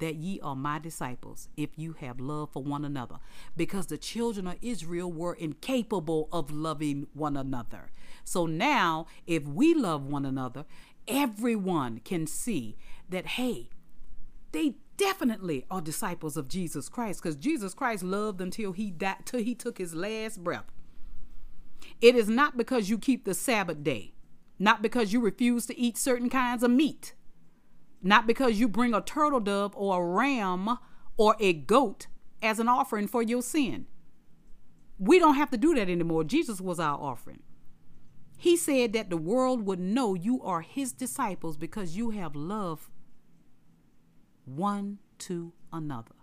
that 0.00 0.16
ye 0.16 0.40
are 0.40 0.56
my 0.56 0.80
disciples, 0.80 1.48
if 1.56 1.70
you 1.76 1.92
have 1.92 2.18
love 2.18 2.50
for 2.52 2.62
one 2.64 2.84
another. 2.84 3.20
Because 3.56 3.86
the 3.86 3.98
children 3.98 4.48
of 4.48 4.56
Israel 4.62 5.12
were 5.12 5.34
incapable 5.34 6.28
of 6.32 6.50
loving 6.50 7.06
one 7.12 7.36
another. 7.36 7.92
So 8.24 8.46
now, 8.46 9.06
if 9.28 9.44
we 9.44 9.74
love 9.74 10.04
one 10.04 10.26
another, 10.26 10.64
everyone 11.06 12.00
can 12.00 12.26
see 12.26 12.76
that, 13.08 13.26
hey, 13.26 13.68
they 14.52 14.74
definitely 15.00 15.64
are 15.70 15.80
disciples 15.80 16.36
of 16.36 16.46
Jesus 16.46 16.90
Christ 16.90 17.22
because 17.22 17.34
Jesus 17.34 17.72
Christ 17.72 18.02
loved 18.02 18.38
until 18.42 18.72
he 18.72 18.90
died, 18.90 19.24
till 19.24 19.40
he 19.40 19.54
took 19.54 19.78
his 19.78 19.94
last 19.94 20.44
breath. 20.44 20.70
It 22.02 22.14
is 22.14 22.28
not 22.28 22.58
because 22.58 22.90
you 22.90 22.98
keep 22.98 23.24
the 23.24 23.32
Sabbath 23.32 23.82
day, 23.82 24.12
not 24.58 24.82
because 24.82 25.10
you 25.10 25.20
refuse 25.20 25.64
to 25.66 25.78
eat 25.78 25.96
certain 25.96 26.28
kinds 26.28 26.62
of 26.62 26.70
meat, 26.70 27.14
not 28.02 28.26
because 28.26 28.60
you 28.60 28.68
bring 28.68 28.92
a 28.92 29.00
turtle 29.00 29.40
dove 29.40 29.74
or 29.74 30.02
a 30.02 30.06
ram 30.06 30.78
or 31.16 31.34
a 31.40 31.54
goat 31.54 32.06
as 32.42 32.58
an 32.58 32.68
offering 32.68 33.08
for 33.08 33.22
your 33.22 33.40
sin. 33.42 33.86
We 34.98 35.18
don't 35.18 35.34
have 35.34 35.50
to 35.50 35.56
do 35.56 35.74
that 35.76 35.88
anymore. 35.88 36.24
Jesus 36.24 36.60
was 36.60 36.78
our 36.78 36.98
offering. 37.00 37.40
He 38.36 38.54
said 38.54 38.92
that 38.92 39.08
the 39.08 39.16
world 39.16 39.64
would 39.64 39.80
know 39.80 40.12
you 40.12 40.42
are 40.42 40.60
his 40.60 40.92
disciples 40.92 41.56
because 41.56 41.96
you 41.96 42.10
have 42.10 42.36
love 42.36 42.90
one 44.56 44.98
to 45.20 45.52
another. 45.72 46.14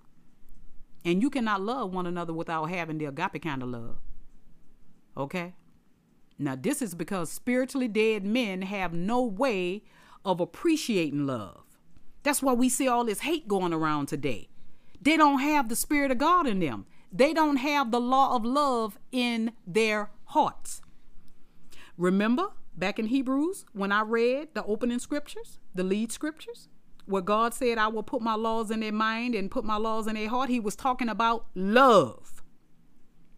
And 1.06 1.22
you 1.22 1.30
cannot 1.30 1.62
love 1.62 1.94
one 1.94 2.06
another 2.06 2.34
without 2.34 2.66
having 2.66 2.98
the 2.98 3.06
agape 3.06 3.42
kind 3.42 3.64
of 3.64 3.70
love. 3.70 3.98
Okay? 5.16 5.56
Now, 6.38 6.56
this 6.56 6.82
is 6.82 6.94
because 6.94 7.32
spiritually 7.32 7.88
dead 7.88 8.24
men 8.24 8.62
have 8.64 8.94
no 8.94 9.24
way 9.24 9.84
of 10.24 10.40
appreciating 10.40 11.26
love. 11.26 11.64
That's 12.24 12.44
why 12.44 12.54
we 12.54 12.70
see 12.70 12.88
all 12.88 13.06
this 13.06 13.22
hate 13.22 13.48
going 13.48 13.74
around 13.74 14.08
today. 14.08 14.50
They 15.02 15.18
don't 15.18 15.40
have 15.40 15.70
the 15.70 15.76
Spirit 15.76 16.12
of 16.12 16.18
God 16.18 16.48
in 16.48 16.60
them, 16.60 16.86
they 17.12 17.34
don't 17.34 17.58
have 17.58 17.92
the 17.92 18.02
law 18.02 18.36
of 18.36 18.44
love 18.44 19.00
in 19.12 19.54
their 19.66 20.12
hearts. 20.26 20.82
Remember 21.98 22.50
back 22.76 23.00
in 23.00 23.08
Hebrews 23.08 23.66
when 23.72 23.92
I 23.92 24.02
read 24.02 24.50
the 24.54 24.64
opening 24.66 25.00
scriptures, 25.00 25.60
the 25.74 25.84
lead 25.84 26.12
scriptures? 26.12 26.68
Where 27.08 27.22
God 27.22 27.54
said, 27.54 27.78
I 27.78 27.88
will 27.88 28.04
put 28.04 28.22
my 28.22 28.36
laws 28.36 28.70
in 28.70 28.82
their 28.82 28.92
mind 28.92 29.34
and 29.34 29.50
put 29.50 29.66
my 29.66 29.78
laws 29.78 30.08
in 30.08 30.16
their 30.16 30.30
heart, 30.30 30.50
he 30.50 30.60
was 30.60 30.76
talking 30.76 31.10
about 31.10 31.46
love. 31.56 32.44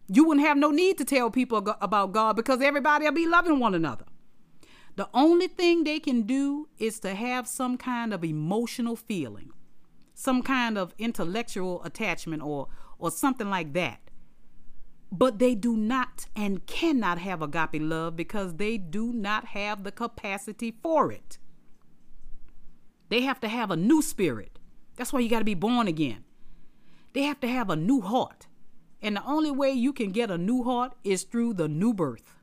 You 0.08 0.24
wouldn't 0.24 0.46
have 0.46 0.56
no 0.56 0.70
need 0.70 0.98
to 0.98 1.04
tell 1.04 1.30
people 1.30 1.58
about 1.80 2.12
God 2.12 2.34
because 2.34 2.60
everybody 2.60 3.04
will 3.04 3.12
be 3.12 3.26
loving 3.26 3.60
one 3.60 3.74
another. 3.74 4.06
The 4.96 5.08
only 5.14 5.46
thing 5.46 5.84
they 5.84 6.00
can 6.00 6.22
do 6.22 6.68
is 6.78 6.98
to 7.00 7.14
have 7.14 7.46
some 7.46 7.78
kind 7.78 8.12
of 8.12 8.24
emotional 8.24 8.96
feeling, 8.96 9.52
some 10.14 10.42
kind 10.42 10.76
of 10.76 10.94
intellectual 10.98 11.82
attachment 11.84 12.42
or 12.42 12.68
or 12.98 13.10
something 13.10 13.48
like 13.48 13.72
that. 13.72 14.00
But 15.12 15.38
they 15.38 15.54
do 15.54 15.76
not 15.76 16.26
and 16.36 16.66
cannot 16.66 17.18
have 17.18 17.40
agape 17.40 17.80
love 17.80 18.14
because 18.14 18.56
they 18.56 18.78
do 18.78 19.12
not 19.12 19.46
have 19.46 19.84
the 19.84 19.92
capacity 19.92 20.74
for 20.82 21.10
it. 21.10 21.38
They 23.10 23.22
have 23.22 23.40
to 23.40 23.48
have 23.48 23.70
a 23.70 23.76
new 23.76 24.00
spirit. 24.00 24.58
That's 24.96 25.12
why 25.12 25.20
you 25.20 25.28
got 25.28 25.40
to 25.40 25.44
be 25.44 25.54
born 25.54 25.88
again. 25.88 26.24
They 27.12 27.22
have 27.22 27.40
to 27.40 27.48
have 27.48 27.68
a 27.68 27.76
new 27.76 28.00
heart. 28.00 28.46
And 29.02 29.16
the 29.16 29.24
only 29.24 29.50
way 29.50 29.72
you 29.72 29.92
can 29.92 30.10
get 30.10 30.30
a 30.30 30.38
new 30.38 30.62
heart 30.62 30.94
is 31.04 31.24
through 31.24 31.54
the 31.54 31.68
new 31.68 31.92
birth. 31.92 32.34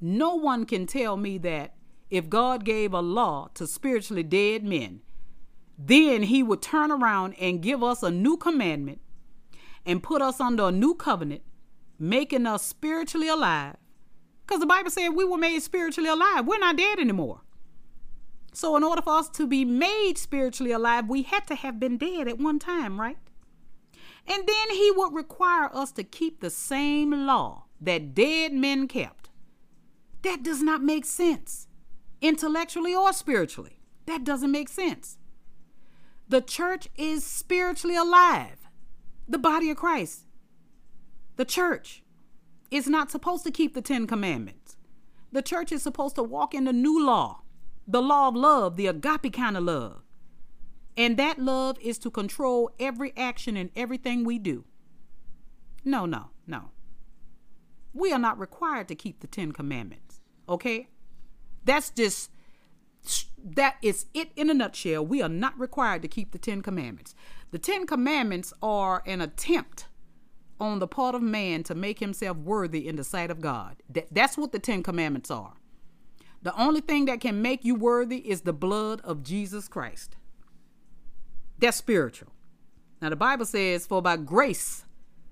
No 0.00 0.34
one 0.34 0.64
can 0.64 0.86
tell 0.86 1.16
me 1.16 1.38
that 1.38 1.74
if 2.10 2.28
God 2.28 2.64
gave 2.64 2.92
a 2.92 3.00
law 3.00 3.50
to 3.54 3.66
spiritually 3.66 4.22
dead 4.22 4.64
men, 4.64 5.00
then 5.78 6.24
he 6.24 6.42
would 6.42 6.62
turn 6.62 6.90
around 6.90 7.34
and 7.34 7.62
give 7.62 7.82
us 7.82 8.02
a 8.02 8.10
new 8.10 8.36
commandment 8.36 9.00
and 9.84 10.02
put 10.02 10.22
us 10.22 10.40
under 10.40 10.68
a 10.68 10.72
new 10.72 10.94
covenant, 10.94 11.42
making 11.98 12.46
us 12.46 12.64
spiritually 12.64 13.28
alive. 13.28 13.76
Because 14.46 14.60
the 14.60 14.66
Bible 14.66 14.90
said 14.90 15.10
we 15.10 15.24
were 15.24 15.38
made 15.38 15.60
spiritually 15.60 16.08
alive. 16.08 16.46
We're 16.46 16.58
not 16.58 16.76
dead 16.76 16.98
anymore. 17.00 17.40
So, 18.54 18.76
in 18.76 18.84
order 18.84 19.02
for 19.02 19.18
us 19.18 19.28
to 19.30 19.46
be 19.46 19.64
made 19.64 20.16
spiritually 20.16 20.70
alive, 20.72 21.08
we 21.08 21.22
had 21.22 21.46
to 21.48 21.56
have 21.56 21.80
been 21.80 21.98
dead 21.98 22.28
at 22.28 22.38
one 22.38 22.58
time, 22.60 23.00
right? 23.00 23.18
And 24.26 24.46
then 24.46 24.70
he 24.70 24.92
would 24.92 25.12
require 25.12 25.68
us 25.74 25.92
to 25.92 26.04
keep 26.04 26.40
the 26.40 26.50
same 26.50 27.26
law 27.26 27.64
that 27.80 28.14
dead 28.14 28.52
men 28.52 28.86
kept. 28.88 29.28
That 30.22 30.42
does 30.42 30.62
not 30.62 30.82
make 30.82 31.04
sense. 31.04 31.66
intellectually 32.20 32.94
or 32.94 33.12
spiritually. 33.12 33.80
That 34.06 34.24
doesn't 34.24 34.50
make 34.50 34.68
sense. 34.68 35.18
The 36.28 36.40
church 36.40 36.88
is 36.96 37.24
spiritually 37.24 37.96
alive. 37.96 38.68
The 39.28 39.38
body 39.38 39.70
of 39.70 39.76
Christ, 39.76 40.26
the 41.36 41.44
church, 41.44 42.02
is 42.70 42.86
not 42.86 43.10
supposed 43.10 43.44
to 43.44 43.50
keep 43.50 43.74
the 43.74 43.82
Ten 43.82 44.06
Commandments. 44.06 44.76
The 45.32 45.42
church 45.42 45.72
is 45.72 45.82
supposed 45.82 46.16
to 46.16 46.22
walk 46.22 46.54
in 46.54 46.64
the 46.64 46.72
new 46.72 47.04
law, 47.04 47.42
the 47.86 48.02
law 48.02 48.28
of 48.28 48.36
love, 48.36 48.76
the 48.76 48.86
agape 48.86 49.32
kind 49.32 49.56
of 49.56 49.64
love. 49.64 50.02
And 50.96 51.16
that 51.16 51.38
love 51.38 51.76
is 51.80 51.98
to 51.98 52.10
control 52.10 52.70
every 52.78 53.12
action 53.16 53.56
and 53.56 53.70
everything 53.74 54.24
we 54.24 54.38
do. 54.38 54.64
No, 55.84 56.06
no, 56.06 56.30
no. 56.46 56.70
We 57.92 58.12
are 58.12 58.18
not 58.18 58.38
required 58.38 58.88
to 58.88 58.94
keep 58.94 59.20
the 59.20 59.26
Ten 59.26 59.52
Commandments. 59.52 60.20
Okay? 60.48 60.88
That's 61.64 61.90
just 61.90 62.30
that 63.44 63.76
is 63.82 64.06
it 64.14 64.30
in 64.34 64.48
a 64.48 64.54
nutshell. 64.54 65.04
We 65.04 65.20
are 65.20 65.28
not 65.28 65.58
required 65.58 66.02
to 66.02 66.08
keep 66.08 66.32
the 66.32 66.38
Ten 66.38 66.62
Commandments. 66.62 67.14
The 67.50 67.58
Ten 67.58 67.86
Commandments 67.86 68.52
are 68.62 69.02
an 69.06 69.20
attempt 69.20 69.86
on 70.58 70.78
the 70.78 70.86
part 70.86 71.14
of 71.14 71.22
man 71.22 71.62
to 71.64 71.74
make 71.74 71.98
himself 71.98 72.36
worthy 72.38 72.88
in 72.88 72.96
the 72.96 73.04
sight 73.04 73.30
of 73.30 73.40
God. 73.40 73.82
That, 73.90 74.08
that's 74.10 74.38
what 74.38 74.52
the 74.52 74.58
Ten 74.58 74.82
Commandments 74.82 75.30
are. 75.30 75.54
The 76.44 76.56
only 76.60 76.82
thing 76.82 77.06
that 77.06 77.20
can 77.20 77.40
make 77.42 77.64
you 77.64 77.74
worthy 77.74 78.18
is 78.18 78.42
the 78.42 78.52
blood 78.52 79.00
of 79.02 79.22
Jesus 79.22 79.66
Christ. 79.66 80.16
That's 81.58 81.78
spiritual. 81.78 82.32
Now, 83.00 83.08
the 83.08 83.16
Bible 83.16 83.46
says, 83.46 83.86
For 83.86 84.02
by 84.02 84.18
grace 84.18 84.84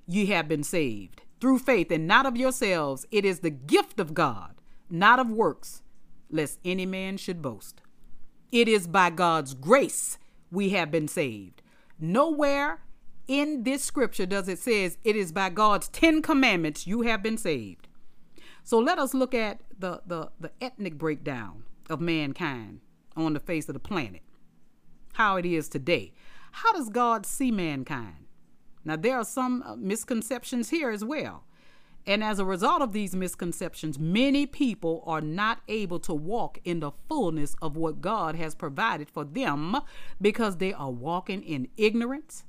ye 0.08 0.26
have 0.26 0.48
been 0.48 0.64
saved 0.64 1.22
through 1.38 1.58
faith, 1.58 1.90
and 1.90 2.06
not 2.06 2.24
of 2.24 2.36
yourselves. 2.36 3.04
It 3.10 3.26
is 3.26 3.40
the 3.40 3.50
gift 3.50 4.00
of 4.00 4.14
God, 4.14 4.54
not 4.88 5.18
of 5.18 5.28
works, 5.28 5.82
lest 6.30 6.58
any 6.64 6.86
man 6.86 7.18
should 7.18 7.42
boast. 7.42 7.82
It 8.50 8.66
is 8.66 8.86
by 8.86 9.10
God's 9.10 9.52
grace 9.52 10.18
we 10.50 10.70
have 10.70 10.90
been 10.90 11.08
saved. 11.08 11.60
Nowhere 12.00 12.80
in 13.28 13.64
this 13.64 13.84
scripture 13.84 14.26
does 14.26 14.48
it 14.48 14.58
says 14.58 14.96
it 15.04 15.16
is 15.16 15.30
by 15.30 15.50
God's 15.50 15.88
10 15.88 16.22
commandments 16.22 16.86
you 16.86 17.02
have 17.02 17.22
been 17.22 17.36
saved. 17.36 17.88
So 18.64 18.78
let 18.78 18.98
us 18.98 19.14
look 19.14 19.34
at 19.34 19.60
the, 19.78 20.02
the, 20.06 20.30
the 20.38 20.52
ethnic 20.60 20.98
breakdown 20.98 21.64
of 21.90 22.00
mankind 22.00 22.80
on 23.16 23.32
the 23.34 23.40
face 23.40 23.68
of 23.68 23.74
the 23.74 23.80
planet, 23.80 24.22
how 25.14 25.36
it 25.36 25.44
is 25.44 25.68
today. 25.68 26.12
How 26.52 26.72
does 26.72 26.88
God 26.88 27.26
see 27.26 27.50
mankind? 27.50 28.26
Now, 28.84 28.96
there 28.96 29.16
are 29.16 29.24
some 29.24 29.62
uh, 29.62 29.76
misconceptions 29.76 30.70
here 30.70 30.90
as 30.90 31.04
well. 31.04 31.44
And 32.04 32.24
as 32.24 32.40
a 32.40 32.44
result 32.44 32.82
of 32.82 32.92
these 32.92 33.14
misconceptions, 33.14 33.98
many 33.98 34.44
people 34.44 35.04
are 35.06 35.20
not 35.20 35.60
able 35.68 36.00
to 36.00 36.14
walk 36.14 36.58
in 36.64 36.80
the 36.80 36.90
fullness 37.08 37.54
of 37.62 37.76
what 37.76 38.00
God 38.00 38.34
has 38.34 38.56
provided 38.56 39.08
for 39.08 39.24
them 39.24 39.76
because 40.20 40.56
they 40.56 40.72
are 40.72 40.90
walking 40.90 41.42
in 41.42 41.68
ignorance 41.76 42.44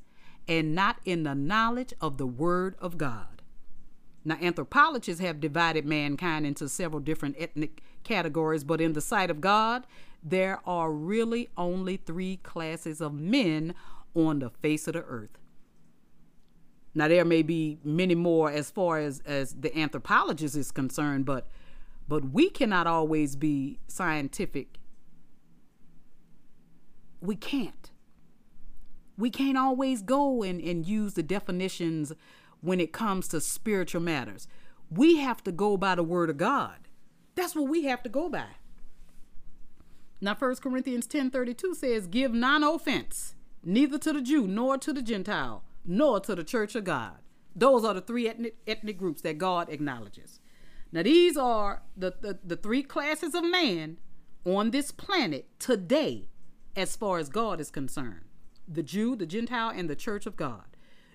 and 0.47 0.73
not 0.73 0.99
in 1.06 1.23
the 1.23 1.36
knowledge 1.36 1.93
of 2.02 2.17
the 2.17 2.26
Word 2.26 2.76
of 2.80 2.97
God. 2.97 3.33
Now, 4.26 4.38
anthropologists 4.42 5.22
have 5.22 5.40
divided 5.40 5.86
mankind 5.86 6.46
into 6.46 6.70
several 6.70 7.02
different 7.02 7.36
ethnic 7.38 7.82
categories, 8.04 8.64
but 8.64 8.80
in 8.80 8.94
the 8.94 9.02
sight 9.02 9.30
of 9.30 9.42
God, 9.42 9.86
there 10.24 10.62
are 10.66 10.92
really 10.92 11.50
only 11.58 11.98
three 11.98 12.38
classes 12.38 13.02
of 13.02 13.14
men 13.14 13.76
on 14.16 14.40
the 14.40 14.50
face 14.50 14.88
of 14.88 14.94
the 14.94 15.02
earth 15.02 15.38
now 16.96 17.08
there 17.08 17.26
may 17.26 17.42
be 17.42 17.80
many 17.84 18.16
more 18.16 18.52
as 18.52 18.70
far 18.70 19.00
as 19.00 19.22
as 19.26 19.54
the 19.54 19.76
anthropologist 19.78 20.56
is 20.56 20.72
concerned, 20.72 21.26
but 21.26 21.48
but 22.08 22.32
we 22.32 22.50
cannot 22.50 22.86
always 22.86 23.36
be 23.36 23.80
scientific. 23.88 24.78
We 27.22 27.36
can't. 27.36 27.92
We 29.18 29.30
can't 29.30 29.58
always 29.58 30.02
go 30.02 30.44
and, 30.44 30.60
and 30.60 30.86
use 30.86 31.14
the 31.14 31.24
definitions 31.24 32.12
when 32.63 32.80
it 32.80 32.91
comes 32.91 33.28
to 33.28 33.39
spiritual 33.39 34.02
matters. 34.02 34.47
We 34.89 35.17
have 35.17 35.43
to 35.43 35.52
go 35.52 35.78
by 35.78 35.93
the 35.93 36.04
word 36.04 36.32
of 36.32 36.38
God. 36.38 36.88
That's 37.36 37.56
what 37.56 37.69
we 37.69 37.84
have 37.86 38.02
to 38.04 38.10
go 38.10 38.30
by. 38.30 38.56
Now 40.19 40.34
1 40.34 40.62
Corinthians 40.62 41.06
10:32 41.06 41.76
says, 41.76 42.08
"Give 42.08 42.34
none 42.34 42.63
offense, 42.63 43.36
neither 43.63 43.99
to 43.99 44.13
the 44.13 44.21
Jew 44.21 44.47
nor 44.47 44.80
to 44.80 44.91
the 44.91 45.04
Gentile." 45.04 45.63
nor 45.86 46.19
to 46.21 46.36
the 46.36 46.43
church 46.43 46.76
of 46.76 46.84
God. 46.84 47.17
Those 47.56 47.84
are 47.86 47.93
the 47.93 48.02
three 48.02 48.28
ethnic, 48.28 48.58
ethnic 48.65 48.97
groups 48.97 49.21
that 49.21 49.38
God 49.38 49.69
acknowledges. 49.69 50.39
Now, 50.91 51.04
these 51.04 51.38
are 51.38 51.84
the, 51.95 52.13
the, 52.21 52.39
the 52.43 52.56
three 52.56 52.84
classes 52.84 53.34
of 53.34 53.43
man 53.43 53.97
on 54.45 54.71
this 54.71 54.91
planet 54.91 55.47
today, 55.60 56.30
as 56.76 56.95
far 56.95 57.19
as 57.19 57.30
God 57.30 57.60
is 57.60 57.71
concerned 57.71 58.21
the 58.65 58.84
Jew, 58.84 59.15
the 59.15 59.26
Gentile, 59.26 59.73
and 59.76 59.89
the 59.89 59.95
church 59.95 60.26
of 60.26 60.38
God. 60.38 60.73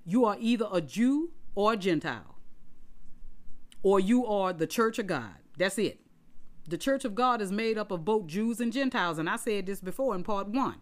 You 0.08 0.24
are 0.24 0.38
either 0.40 0.66
a 0.72 0.80
Jew 0.80 1.32
or 1.54 1.74
a 1.74 1.76
Gentile, 1.76 2.38
or 3.82 4.00
you 4.00 4.24
are 4.24 4.54
the 4.54 4.66
church 4.66 4.98
of 4.98 5.06
God. 5.06 5.34
That's 5.58 5.76
it. 5.76 6.00
The 6.66 6.78
church 6.78 7.04
of 7.04 7.14
God 7.14 7.42
is 7.42 7.52
made 7.52 7.76
up 7.76 7.90
of 7.90 8.06
both 8.06 8.26
Jews 8.26 8.58
and 8.58 8.72
Gentiles, 8.72 9.18
and 9.18 9.28
I 9.28 9.36
said 9.36 9.66
this 9.66 9.82
before 9.82 10.14
in 10.14 10.24
part 10.24 10.48
one. 10.48 10.76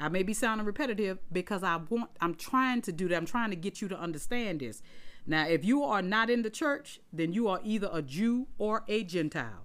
I 0.00 0.08
may 0.08 0.24
be 0.24 0.34
sounding 0.34 0.66
repetitive 0.66 1.18
because 1.30 1.62
I 1.62 1.76
want 1.76 2.10
I'm 2.20 2.34
trying 2.34 2.82
to 2.82 2.92
do 2.92 3.06
that. 3.06 3.16
I'm 3.16 3.24
trying 3.24 3.50
to 3.50 3.56
get 3.56 3.80
you 3.80 3.86
to 3.86 3.96
understand 3.96 4.58
this. 4.58 4.82
Now, 5.24 5.46
if 5.46 5.64
you 5.64 5.84
are 5.84 6.02
not 6.02 6.28
in 6.28 6.42
the 6.42 6.50
church, 6.50 6.98
then 7.12 7.32
you 7.32 7.46
are 7.46 7.60
either 7.62 7.88
a 7.92 8.02
Jew 8.02 8.48
or 8.58 8.82
a 8.88 9.04
Gentile. 9.04 9.64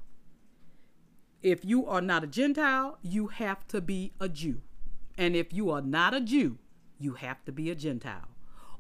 If 1.42 1.66
you 1.66 1.88
are 1.88 2.02
not 2.02 2.24
a 2.24 2.28
Gentile, 2.28 3.00
you 3.02 3.28
have 3.30 3.68
to 3.70 3.82
be 3.82 4.14
a 4.20 4.30
Jew. 4.30 4.62
And 5.18 5.36
if 5.36 5.52
you 5.52 5.72
are 5.72 5.82
not 5.82 6.14
a 6.14 6.22
Jew, 6.22 6.60
you 7.02 7.14
have 7.14 7.44
to 7.46 7.52
be 7.52 7.70
a 7.70 7.76
Gentile 7.76 8.30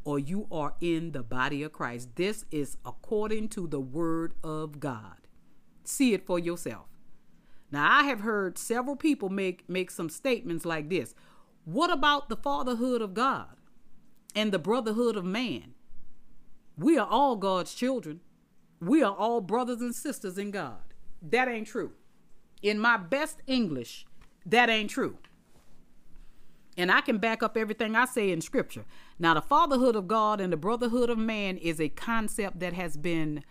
or 0.03 0.19
you 0.19 0.47
are 0.51 0.73
in 0.81 1.11
the 1.11 1.23
body 1.23 1.63
of 1.63 1.71
Christ. 1.71 2.15
This 2.15 2.45
is 2.51 2.77
according 2.85 3.49
to 3.49 3.67
the 3.67 3.79
word 3.79 4.33
of 4.43 4.79
God. 4.79 5.27
See 5.83 6.13
it 6.13 6.25
for 6.25 6.39
yourself. 6.39 6.87
Now, 7.71 7.89
I 7.89 8.03
have 8.03 8.21
heard 8.21 8.57
several 8.57 8.95
people 8.95 9.29
make 9.29 9.69
make 9.69 9.91
some 9.91 10.09
statements 10.09 10.65
like 10.65 10.89
this. 10.89 11.15
What 11.63 11.91
about 11.91 12.27
the 12.27 12.35
fatherhood 12.35 13.01
of 13.01 13.13
God 13.13 13.55
and 14.35 14.51
the 14.51 14.59
brotherhood 14.59 15.15
of 15.15 15.23
man? 15.23 15.73
We 16.77 16.97
are 16.97 17.07
all 17.07 17.35
God's 17.35 17.73
children. 17.73 18.21
We 18.79 19.03
are 19.03 19.15
all 19.15 19.41
brothers 19.41 19.79
and 19.79 19.93
sisters 19.93 20.37
in 20.37 20.51
God. 20.51 20.93
That 21.21 21.47
ain't 21.47 21.67
true. 21.67 21.91
In 22.61 22.79
my 22.79 22.97
best 22.97 23.37
English, 23.47 24.05
that 24.45 24.69
ain't 24.69 24.89
true. 24.89 25.17
And 26.81 26.91
I 26.91 27.01
can 27.01 27.19
back 27.19 27.43
up 27.43 27.57
everything 27.57 27.95
I 27.95 28.05
say 28.05 28.31
in 28.31 28.41
scripture. 28.41 28.85
Now, 29.19 29.35
the 29.35 29.41
fatherhood 29.43 29.95
of 29.95 30.07
God 30.07 30.41
and 30.41 30.51
the 30.51 30.57
brotherhood 30.57 31.11
of 31.11 31.17
man 31.19 31.57
is 31.57 31.79
a 31.79 31.89
concept 31.89 32.59
that 32.59 32.73
has 32.73 32.97
been 32.97 33.43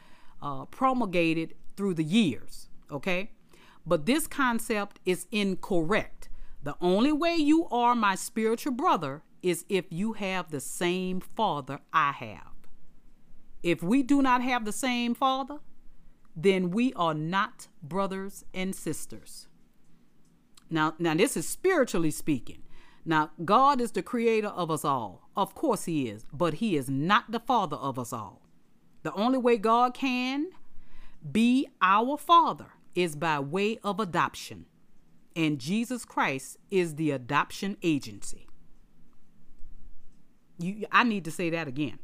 uh, 0.43 0.65
promulgated 0.65 1.55
through 1.77 1.95
the 1.95 2.03
years, 2.03 2.71
okay? 2.91 3.31
But 3.87 4.05
this 4.05 4.27
concept 4.27 4.99
is 5.07 5.29
incorrect. 5.31 6.29
The 6.65 6.75
only 6.81 7.13
way 7.13 7.37
you 7.37 7.69
are 7.69 7.95
my 7.95 8.17
spiritual 8.17 8.73
brother 8.73 9.23
is 9.45 9.65
if 9.69 9.85
you 9.91 10.15
have 10.15 10.51
the 10.51 10.59
same 10.61 11.21
father 11.21 11.79
I 11.93 12.11
have. 12.11 12.51
If 13.63 13.81
we 13.81 14.03
do 14.03 14.23
not 14.23 14.43
have 14.43 14.65
the 14.65 14.73
same 14.73 15.15
father, 15.15 15.59
then 16.35 16.73
we 16.73 16.93
are 16.95 17.15
not 17.15 17.69
brothers 17.81 18.45
and 18.53 18.75
sisters. 18.75 19.47
Now, 20.69 20.97
now 20.99 21.15
this 21.15 21.37
is 21.37 21.49
spiritually 21.49 22.11
speaking. 22.11 22.65
Now, 23.05 23.31
God 23.45 23.81
is 23.81 23.93
the 23.93 24.03
creator 24.03 24.49
of 24.49 24.71
us 24.71 24.85
all. 24.85 25.29
Of 25.37 25.55
course 25.55 25.85
he 25.85 26.09
is, 26.09 26.25
but 26.33 26.55
he 26.55 26.77
is 26.77 26.89
not 26.91 27.31
the 27.31 27.41
father 27.41 27.77
of 27.77 27.99
us 27.99 28.13
all. 28.13 28.43
The 29.03 29.13
only 29.15 29.39
way 29.39 29.57
God 29.57 29.95
can 29.95 30.49
be 31.33 31.69
our 31.81 32.17
father 32.19 32.67
is 32.95 33.17
by 33.17 33.39
way 33.41 33.79
of 33.83 34.01
adoption 34.01 34.67
and 35.37 35.59
Jesus 35.59 36.05
Christ 36.05 36.59
is 36.71 36.97
the 36.97 37.11
adoption 37.11 37.77
agency. 37.83 38.47
You, 40.59 40.87
I 40.91 41.05
need 41.05 41.25
to 41.25 41.31
say 41.31 41.51
that 41.51 41.69
again. 41.69 41.99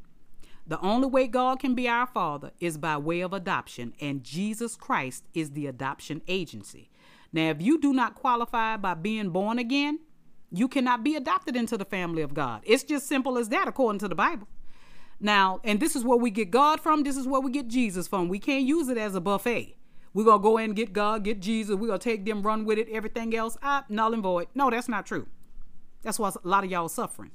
The 0.67 0.81
only 0.81 1.07
way 1.07 1.27
God 1.27 1.61
can 1.61 1.75
be 1.75 1.89
our 1.89 2.07
Father 2.07 2.51
is 2.59 2.77
by 2.77 2.97
way 2.97 3.21
of 3.21 3.33
adoption, 3.33 3.93
and 4.01 4.25
Jesus 4.25 4.75
Christ 4.75 5.25
is 5.33 5.51
the 5.51 5.67
adoption 5.67 6.23
agency. 6.27 6.91
Now, 7.33 7.51
if 7.51 7.61
you 7.61 7.79
do 7.79 7.93
not 7.93 8.15
qualify 8.15 8.77
by 8.77 8.95
being 8.95 9.31
born 9.31 9.59
again, 9.59 10.01
you 10.57 10.69
cannot 10.69 11.05
be 11.05 11.17
adopted 11.17 11.57
into 11.57 11.77
the 11.77 11.85
family 11.85 12.23
of 12.23 12.35
God. 12.35 12.63
It's 12.65 12.83
just 12.83 13.07
simple 13.07 13.39
as 13.39 13.49
that, 13.51 13.69
according 13.69 13.99
to 14.01 14.09
the 14.09 14.15
Bible. 14.15 14.49
Now, 15.21 15.61
and 15.65 15.81
this 15.81 15.97
is 15.97 16.05
where 16.05 16.19
we 16.19 16.31
get 16.31 16.51
God 16.51 16.81
from, 16.81 17.03
this 17.03 17.17
is 17.17 17.27
where 17.27 17.41
we 17.41 17.51
get 17.51 17.69
Jesus 17.69 18.07
from. 18.07 18.29
We 18.29 18.39
can't 18.39 18.65
use 18.65 18.89
it 18.89 18.99
as 18.99 19.15
a 19.15 19.21
buffet. 19.21 19.77
We're 20.13 20.25
going 20.25 20.39
to 20.39 20.43
go 20.43 20.57
in 20.57 20.65
and 20.67 20.77
get 20.77 20.95
God, 20.95 21.25
get 21.25 21.41
Jesus. 21.41 21.75
We're 21.75 21.89
going 21.89 22.01
to 22.01 22.05
take 22.05 22.25
them, 22.25 22.43
run 22.43 22.65
with 22.65 22.79
it, 22.79 22.89
everything 22.91 23.37
else, 23.37 23.59
ah, 23.63 23.85
null 23.89 24.15
and 24.15 24.23
void. 24.23 24.49
No, 24.55 24.71
that's 24.71 24.89
not 24.89 25.05
true. 25.05 25.27
That's 26.03 26.19
why 26.19 26.31
a 26.31 26.49
lot 26.49 26.65
of 26.65 26.71
y'all 26.71 26.89
suffering. 26.89 27.33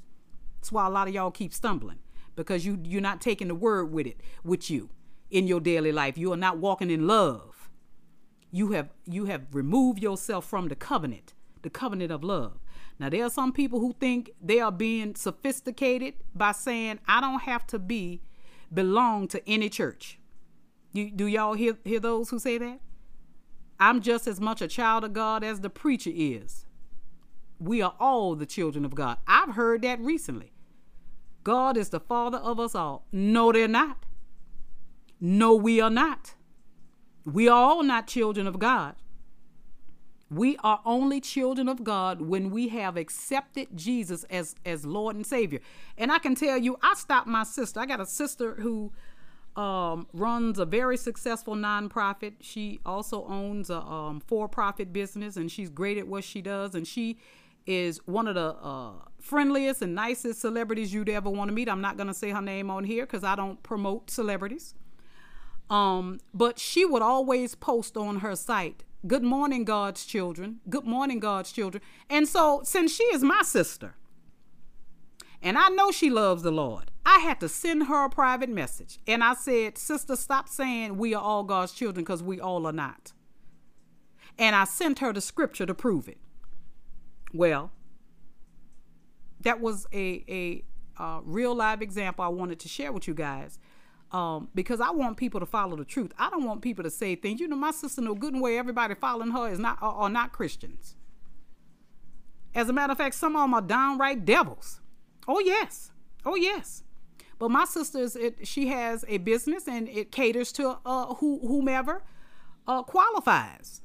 That's 0.59 0.72
why 0.72 0.88
a 0.88 0.89
lot 0.89 1.07
of 1.07 1.13
y'all 1.13 1.30
keep 1.30 1.53
stumbling 1.53 1.99
because 2.36 2.65
you, 2.65 2.80
you're 2.84 3.01
not 3.01 3.22
taking 3.22 3.49
the 3.49 3.55
word 3.55 3.91
with 3.91 4.07
it, 4.07 4.19
with 4.43 4.72
you 4.72 4.89
in 5.30 5.47
your 5.47 5.59
daily 5.59 5.91
life. 5.91 6.17
You 6.17 6.34
are 6.34 6.38
not 6.38 6.57
walking 6.57 6.89
in 6.89 7.05
love. 7.05 7.69
You 8.51 8.72
have 8.72 8.89
you 9.05 9.26
have 9.26 9.43
removed 9.53 9.99
yourself 10.01 10.45
from 10.45 10.67
the 10.67 10.76
covenant, 10.76 11.34
the 11.61 11.69
covenant 11.69 12.11
of 12.11 12.24
love. 12.24 12.59
Now 13.02 13.10
there 13.10 13.26
are 13.26 13.32
some 13.32 13.52
people 13.52 13.80
who 13.80 13.95
think 13.99 14.30
they 14.39 14.60
are 14.60 14.72
being 14.72 15.16
sophisticated 15.16 16.14
by 16.36 16.52
saying 16.52 16.99
I 17.08 17.20
don't 17.20 17.41
have 17.41 17.66
to 17.68 17.80
be 17.80 18.22
belong 18.72 19.28
to 19.30 19.49
any 19.49 19.70
church. 19.70 20.20
You, 20.93 21.10
do 21.10 21.26
y'all 21.26 21.56
hear 21.56 21.80
hear 21.84 21.99
those 21.99 22.30
who 22.30 22.38
say 22.38 22.60
that? 22.60 22.80
I'm 23.80 24.02
just 24.02 24.28
as 24.28 24.39
much 24.39 24.62
a 24.62 24.68
child 24.68 25.04
of 25.04 25.14
God 25.14 25.43
as 25.43 25.62
the 25.62 25.70
preacher 25.70 26.12
is. 26.14 26.68
We 27.58 27.82
are 27.82 27.95
all 27.99 28.36
the 28.36 28.45
children 28.45 28.86
of 28.86 28.93
God. 28.93 29.18
I've 29.26 29.56
heard 29.56 29.82
that 29.82 29.99
recently. 29.99 30.52
God 31.43 31.78
is 31.78 31.89
the 31.89 31.99
father 31.99 32.38
of 32.38 32.60
us 32.60 32.76
all. 32.76 33.08
No, 33.12 33.52
they're 33.52 33.68
not. 33.68 34.06
No, 35.20 35.56
we 35.56 35.82
are 35.82 35.89
not. 35.89 36.36
We 37.26 37.49
are 37.49 37.58
all 37.58 37.82
not 37.82 38.06
children 38.06 38.45
of 38.45 38.60
God. 38.60 38.93
We 40.32 40.55
are 40.63 40.79
only 40.86 41.19
children 41.19 41.67
of 41.67 41.84
God 41.84 42.21
when 42.21 42.51
we 42.51 42.69
have 42.69 42.95
accepted 42.95 43.67
Jesus 43.75 44.23
as 44.29 44.55
as 44.65 44.86
Lord 44.86 45.17
and 45.17 45.25
Savior. 45.25 45.59
And 45.97 46.09
I 46.09 46.19
can 46.19 46.36
tell 46.36 46.57
you, 46.57 46.77
I 46.82 46.93
stopped 46.95 47.27
my 47.27 47.43
sister. 47.43 47.82
I 47.82 47.86
got 47.86 47.99
a 47.99 48.05
sister 48.05 48.55
who 48.55 48.93
um, 49.57 50.07
runs 50.13 50.57
a 50.57 50.65
very 50.65 50.95
successful 50.95 51.55
nonprofit. 51.55 52.36
She 52.39 52.79
also 52.86 53.25
owns 53.25 53.69
a 53.69 53.82
um, 53.82 54.21
for-profit 54.21 54.93
business, 54.93 55.36
and 55.36 55.51
she's 55.51 55.69
great 55.69 55.97
at 55.97 56.07
what 56.07 56.23
she 56.23 56.41
does. 56.41 56.75
And 56.75 56.88
she 56.88 57.17
is 57.67 57.99
one 58.05 58.29
of 58.29 58.36
the 58.36 58.55
uh, 58.55 58.93
friendliest 59.19 59.82
and 59.82 59.93
nicest 59.93 60.39
celebrities 60.39 60.93
you'd 60.93 61.09
ever 61.09 61.29
want 61.29 61.49
to 61.49 61.53
meet. 61.53 61.67
I'm 61.67 61.82
not 61.82 61.97
going 61.97 62.07
to 62.07 62.13
say 62.13 62.29
her 62.29 62.41
name 62.41 62.71
on 62.71 62.86
here 62.86 63.05
because 63.05 63.25
I 63.25 63.36
don't 63.36 63.61
promote 63.63 64.09
celebrities. 64.09 64.75
Um, 65.69 66.21
but 66.34 66.57
she 66.57 66.86
would 66.86 67.01
always 67.01 67.53
post 67.55 67.97
on 67.97 68.19
her 68.19 68.36
site, 68.36 68.84
Good 69.06 69.24
morning, 69.24 69.64
God's 69.64 70.06
children. 70.06 70.60
Good 70.70 70.86
morning, 70.86 71.20
God's 71.20 71.52
children. 71.52 71.82
And 72.10 72.28
so, 72.28 72.62
since 72.64 72.93
she 72.93 73.04
is 73.06 73.24
my 73.24 73.41
sister, 73.41 73.95
and 75.41 75.58
I 75.58 75.70
know 75.70 75.91
she 75.91 76.12
loves 76.12 76.43
the 76.43 76.52
Lord, 76.52 76.91
I 77.04 77.18
had 77.20 77.39
to 77.39 77.49
send 77.49 77.88
her 77.88 78.06
a 78.06 78.10
private 78.10 78.49
message. 78.49 78.99
And 79.08 79.24
I 79.24 79.34
said, 79.34 79.78
Sister, 79.78 80.16
stop 80.16 80.47
saying 80.47 80.97
we 80.97 81.16
are 81.16 81.22
all 81.22 81.43
God's 81.43 81.74
children 81.74 82.04
because 82.04 82.22
we 82.22 82.39
all 82.39 82.68
are 82.68 82.72
not. 82.72 83.14
And 84.38 84.56
I 84.56 84.66
sent 84.66 84.99
her 84.99 85.12
the 85.12 85.22
scripture 85.22 85.66
to 85.66 85.74
prove 85.74 86.08
it. 86.08 86.20
Well, 87.34 87.72
that 89.39 89.60
was 89.60 89.88
a, 89.91 90.24
a, 90.30 90.64
a 91.02 91.22
real 91.24 91.56
live 91.56 91.82
example 91.82 92.24
I 92.24 92.28
wanted 92.28 92.60
to 92.60 92.70
share 92.70 92.91
with 92.91 93.08
you 93.08 93.16
guys 93.16 93.58
um, 94.12 94.49
because 94.53 94.82
I 94.82 94.91
want 94.91 95.18
people 95.18 95.39
to 95.39 95.45
follow 95.45 95.76
the 95.78 95.86
truth. 95.86 96.12
I 96.18 96.30
don't 96.30 96.43
want 96.43 96.62
people 96.62 96.84
to 96.84 96.89
say 96.89 97.16
things. 97.16 97.39
You 97.39 97.47
know, 97.47 97.55
my 97.55 97.72
sister 97.72 98.01
no 98.01 98.14
good 98.14 98.34
and 98.34 98.41
well 98.41 98.57
everybody 98.57 98.95
following 98.95 99.32
her 99.32 99.49
is 99.49 99.59
not 99.59 99.78
are, 99.82 99.93
are 99.93 100.09
not 100.09 100.34
Christians. 100.34 100.95
As 102.53 102.68
a 102.68 102.74
matter 102.74 102.91
of 102.91 102.97
fact, 102.97 103.16
some 103.16 103.36
of 103.36 103.43
them 103.43 103.53
are 103.53 103.62
downright 103.62 104.26
devils. 104.26 104.82
Oh 105.28 105.39
yes, 105.39 105.91
oh 106.26 106.36
yes. 106.36 106.84
But 107.39 107.49
my 107.49 107.66
sister's 107.66 108.16
it, 108.16 108.45
she 108.47 108.68
has 108.68 109.05
a 109.07 109.18
business 109.18 109.68
and 109.68 109.88
it 109.89 110.12
caters 110.12 110.51
to 110.53 110.78
uh, 110.86 111.16
who, 111.16 111.39
whomever 111.39 112.03
uh, 112.68 112.84
qualifies. 112.84 113.82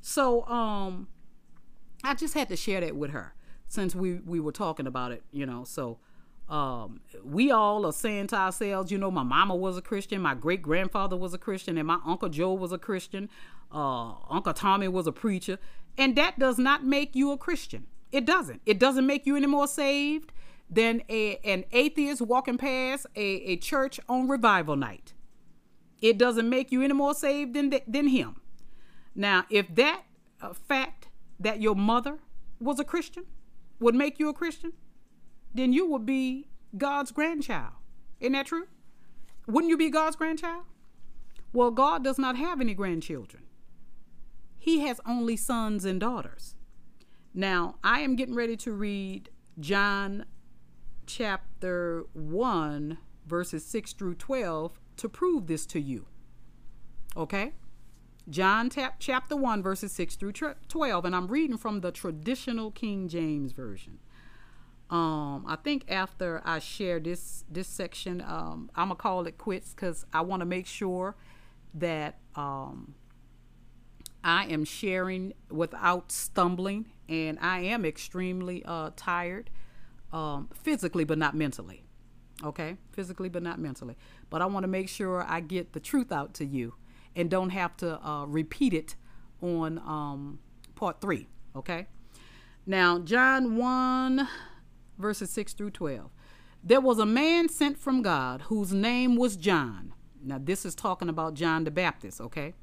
So 0.00 0.46
um, 0.46 1.08
I 2.04 2.14
just 2.14 2.34
had 2.34 2.48
to 2.48 2.56
share 2.56 2.80
that 2.80 2.96
with 2.96 3.10
her 3.10 3.34
since 3.68 3.94
we 3.94 4.20
we 4.20 4.38
were 4.38 4.52
talking 4.52 4.86
about 4.86 5.12
it. 5.12 5.24
You 5.32 5.44
know, 5.44 5.64
so 5.64 5.98
um, 6.48 7.00
we 7.24 7.50
all 7.50 7.84
are 7.86 7.92
saying 7.92 8.28
to 8.28 8.36
ourselves, 8.36 8.92
you 8.92 8.98
know, 8.98 9.10
my 9.10 9.22
mama 9.22 9.56
was 9.56 9.76
a 9.76 9.82
Christian, 9.82 10.20
my 10.20 10.34
great 10.34 10.62
grandfather 10.62 11.16
was 11.16 11.34
a 11.34 11.38
Christian, 11.38 11.76
and 11.76 11.86
my 11.86 11.98
uncle 12.06 12.28
Joe 12.28 12.52
was 12.54 12.72
a 12.72 12.78
Christian, 12.78 13.28
uh, 13.72 14.12
Uncle 14.30 14.52
Tommy 14.52 14.88
was 14.88 15.06
a 15.06 15.12
preacher, 15.12 15.58
and 15.98 16.14
that 16.16 16.38
does 16.38 16.58
not 16.58 16.84
make 16.84 17.16
you 17.16 17.32
a 17.32 17.38
Christian. 17.38 17.86
It 18.12 18.24
doesn't. 18.24 18.62
It 18.64 18.78
doesn't 18.78 19.06
make 19.06 19.26
you 19.26 19.36
any 19.36 19.46
more 19.46 19.66
saved 19.66 20.32
than 20.70 21.02
a, 21.08 21.36
an 21.38 21.64
atheist 21.72 22.20
walking 22.20 22.58
past 22.58 23.06
a, 23.16 23.20
a 23.20 23.56
church 23.56 23.98
on 24.08 24.28
revival 24.28 24.76
night. 24.76 25.14
It 26.00 26.18
doesn't 26.18 26.48
make 26.48 26.70
you 26.70 26.82
any 26.82 26.94
more 26.94 27.14
saved 27.14 27.54
than, 27.54 27.72
than 27.86 28.08
him. 28.08 28.36
Now, 29.14 29.46
if 29.50 29.74
that 29.74 30.02
uh, 30.40 30.52
fact 30.52 31.08
that 31.40 31.60
your 31.60 31.74
mother 31.74 32.18
was 32.60 32.78
a 32.78 32.84
Christian 32.84 33.24
would 33.80 33.94
make 33.94 34.18
you 34.18 34.28
a 34.28 34.34
Christian, 34.34 34.72
then 35.56 35.72
you 35.72 35.86
would 35.90 36.06
be 36.06 36.48
God's 36.76 37.12
grandchild. 37.12 37.72
Isn't 38.20 38.32
that 38.32 38.46
true? 38.46 38.66
Wouldn't 39.46 39.70
you 39.70 39.76
be 39.76 39.90
God's 39.90 40.16
grandchild? 40.16 40.64
Well, 41.52 41.70
God 41.70 42.02
does 42.02 42.18
not 42.18 42.36
have 42.36 42.60
any 42.60 42.74
grandchildren. 42.74 43.44
He 44.58 44.80
has 44.80 45.00
only 45.06 45.36
sons 45.36 45.84
and 45.84 46.00
daughters. 46.00 46.56
Now, 47.32 47.76
I 47.84 48.00
am 48.00 48.16
getting 48.16 48.34
ready 48.34 48.56
to 48.58 48.72
read 48.72 49.30
John 49.60 50.24
chapter 51.06 52.04
1, 52.14 52.98
verses 53.26 53.64
6 53.64 53.92
through 53.92 54.16
12 54.16 54.80
to 54.96 55.08
prove 55.08 55.46
this 55.46 55.66
to 55.66 55.80
you. 55.80 56.06
Okay? 57.16 57.52
John 58.28 58.70
chapter 58.98 59.36
1, 59.36 59.62
verses 59.62 59.92
6 59.92 60.16
through 60.16 60.32
12, 60.32 61.04
and 61.04 61.14
I'm 61.14 61.28
reading 61.28 61.56
from 61.56 61.80
the 61.80 61.92
traditional 61.92 62.72
King 62.72 63.08
James 63.08 63.52
Version 63.52 64.00
um 64.90 65.44
i 65.48 65.56
think 65.56 65.84
after 65.88 66.40
i 66.44 66.58
share 66.58 67.00
this 67.00 67.44
this 67.50 67.66
section 67.66 68.20
um 68.20 68.70
i'm 68.76 68.88
gonna 68.88 68.94
call 68.94 69.26
it 69.26 69.36
quits 69.36 69.74
because 69.74 70.06
i 70.12 70.20
want 70.20 70.40
to 70.40 70.46
make 70.46 70.66
sure 70.66 71.16
that 71.74 72.18
um 72.36 72.94
i 74.22 74.44
am 74.44 74.64
sharing 74.64 75.32
without 75.50 76.12
stumbling 76.12 76.86
and 77.08 77.38
i 77.40 77.60
am 77.60 77.84
extremely 77.84 78.62
uh 78.64 78.90
tired 78.96 79.50
um 80.12 80.48
physically 80.54 81.04
but 81.04 81.18
not 81.18 81.34
mentally 81.34 81.82
okay? 82.44 82.76
Physically 82.92 83.28
but 83.28 83.42
not 83.42 83.58
mentally. 83.58 83.96
But 84.30 84.42
i 84.42 84.46
want 84.46 84.64
to 84.64 84.68
make 84.68 84.88
sure 84.88 85.24
i 85.28 85.40
get 85.40 85.72
the 85.72 85.80
truth 85.80 86.12
out 86.12 86.34
to 86.34 86.44
you 86.44 86.74
and 87.14 87.30
don't 87.30 87.50
have 87.50 87.76
to 87.78 88.06
uh, 88.06 88.26
repeat 88.26 88.74
it 88.74 88.94
on 89.42 89.78
um 89.78 90.38
part 90.74 91.00
three 91.00 91.28
okay? 91.54 91.86
Now 92.66 92.98
john 92.98 93.56
1 93.56 94.28
verses 94.98 95.30
6 95.30 95.54
through 95.54 95.70
12. 95.70 96.10
There 96.62 96.80
was 96.80 96.98
a 96.98 97.06
man 97.06 97.48
sent 97.48 97.78
from 97.78 98.02
God 98.02 98.42
whose 98.42 98.72
name 98.72 99.16
was 99.16 99.36
John. 99.36 99.94
Now, 100.22 100.38
this 100.42 100.66
is 100.66 100.74
talking 100.74 101.08
about 101.08 101.34
John 101.34 101.64
the 101.64 101.70
Baptist, 101.70 102.20
okay? 102.20 102.54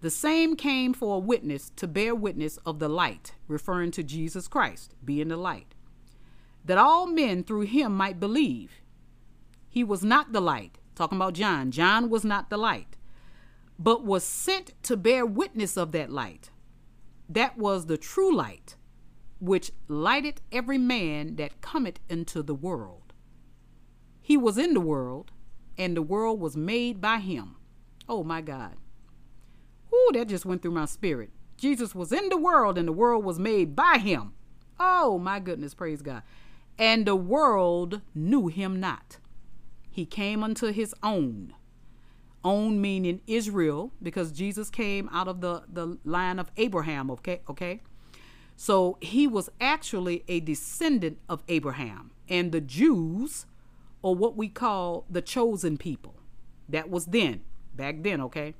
The 0.00 0.10
same 0.10 0.56
came 0.56 0.94
for 0.94 1.16
a 1.16 1.20
witness 1.20 1.70
to 1.76 1.86
bear 1.86 2.14
witness 2.14 2.56
of 2.58 2.78
the 2.78 2.88
light, 2.88 3.34
referring 3.48 3.90
to 3.92 4.02
Jesus 4.02 4.48
Christ, 4.48 4.94
being 5.04 5.28
the 5.28 5.36
light, 5.36 5.74
that 6.64 6.78
all 6.78 7.06
men 7.06 7.42
through 7.42 7.62
him 7.62 7.96
might 7.96 8.20
believe. 8.20 8.80
He 9.68 9.82
was 9.82 10.02
not 10.02 10.32
the 10.32 10.40
light, 10.40 10.78
talking 10.94 11.18
about 11.18 11.34
John. 11.34 11.70
John 11.70 12.08
was 12.08 12.24
not 12.24 12.48
the 12.48 12.56
light, 12.56 12.96
but 13.78 14.04
was 14.04 14.24
sent 14.24 14.72
to 14.84 14.96
bear 14.96 15.26
witness 15.26 15.76
of 15.76 15.92
that 15.92 16.10
light. 16.10 16.50
That 17.28 17.58
was 17.58 17.86
the 17.86 17.98
true 17.98 18.34
light 18.34 18.76
which 19.40 19.70
lighteth 19.86 20.40
every 20.50 20.78
man 20.78 21.36
that 21.36 21.60
cometh 21.60 22.00
into 22.08 22.42
the 22.42 22.54
world. 22.54 23.12
He 24.20 24.36
was 24.36 24.58
in 24.58 24.74
the 24.74 24.80
world, 24.80 25.30
and 25.76 25.96
the 25.96 26.02
world 26.02 26.40
was 26.40 26.56
made 26.56 27.00
by 27.00 27.18
him. 27.18 27.56
Oh 28.08 28.24
my 28.24 28.40
God. 28.40 28.76
Ooh, 29.92 30.10
that 30.14 30.28
just 30.28 30.44
went 30.44 30.62
through 30.62 30.72
my 30.72 30.84
spirit. 30.84 31.30
Jesus 31.56 31.94
was 31.94 32.12
in 32.12 32.28
the 32.28 32.36
world, 32.36 32.78
and 32.78 32.86
the 32.86 32.92
world 32.92 33.24
was 33.24 33.38
made 33.38 33.74
by 33.74 33.98
him. 33.98 34.32
Oh 34.78 35.18
my 35.18 35.40
goodness, 35.40 35.74
praise 35.74 36.02
God. 36.02 36.22
And 36.78 37.06
the 37.06 37.16
world 37.16 38.00
knew 38.14 38.48
him 38.48 38.78
not. 38.78 39.18
He 39.90 40.06
came 40.06 40.44
unto 40.44 40.72
his 40.72 40.94
own. 41.02 41.54
Own 42.44 42.80
meaning 42.80 43.20
Israel, 43.26 43.92
because 44.00 44.30
Jesus 44.30 44.70
came 44.70 45.08
out 45.12 45.26
of 45.26 45.40
the, 45.40 45.64
the 45.72 45.98
line 46.04 46.38
of 46.38 46.52
Abraham, 46.56 47.10
okay? 47.10 47.40
Okay. 47.48 47.80
So 48.60 48.98
he 49.00 49.28
was 49.28 49.48
actually 49.60 50.24
a 50.26 50.40
descendant 50.40 51.20
of 51.28 51.44
Abraham. 51.46 52.10
And 52.28 52.50
the 52.50 52.60
Jews, 52.60 53.46
or 54.02 54.16
what 54.16 54.36
we 54.36 54.48
call 54.48 55.06
the 55.08 55.22
chosen 55.22 55.78
people, 55.78 56.16
that 56.68 56.90
was 56.90 57.06
then, 57.06 57.42
back 57.76 58.02
then, 58.02 58.20
okay, 58.20 58.54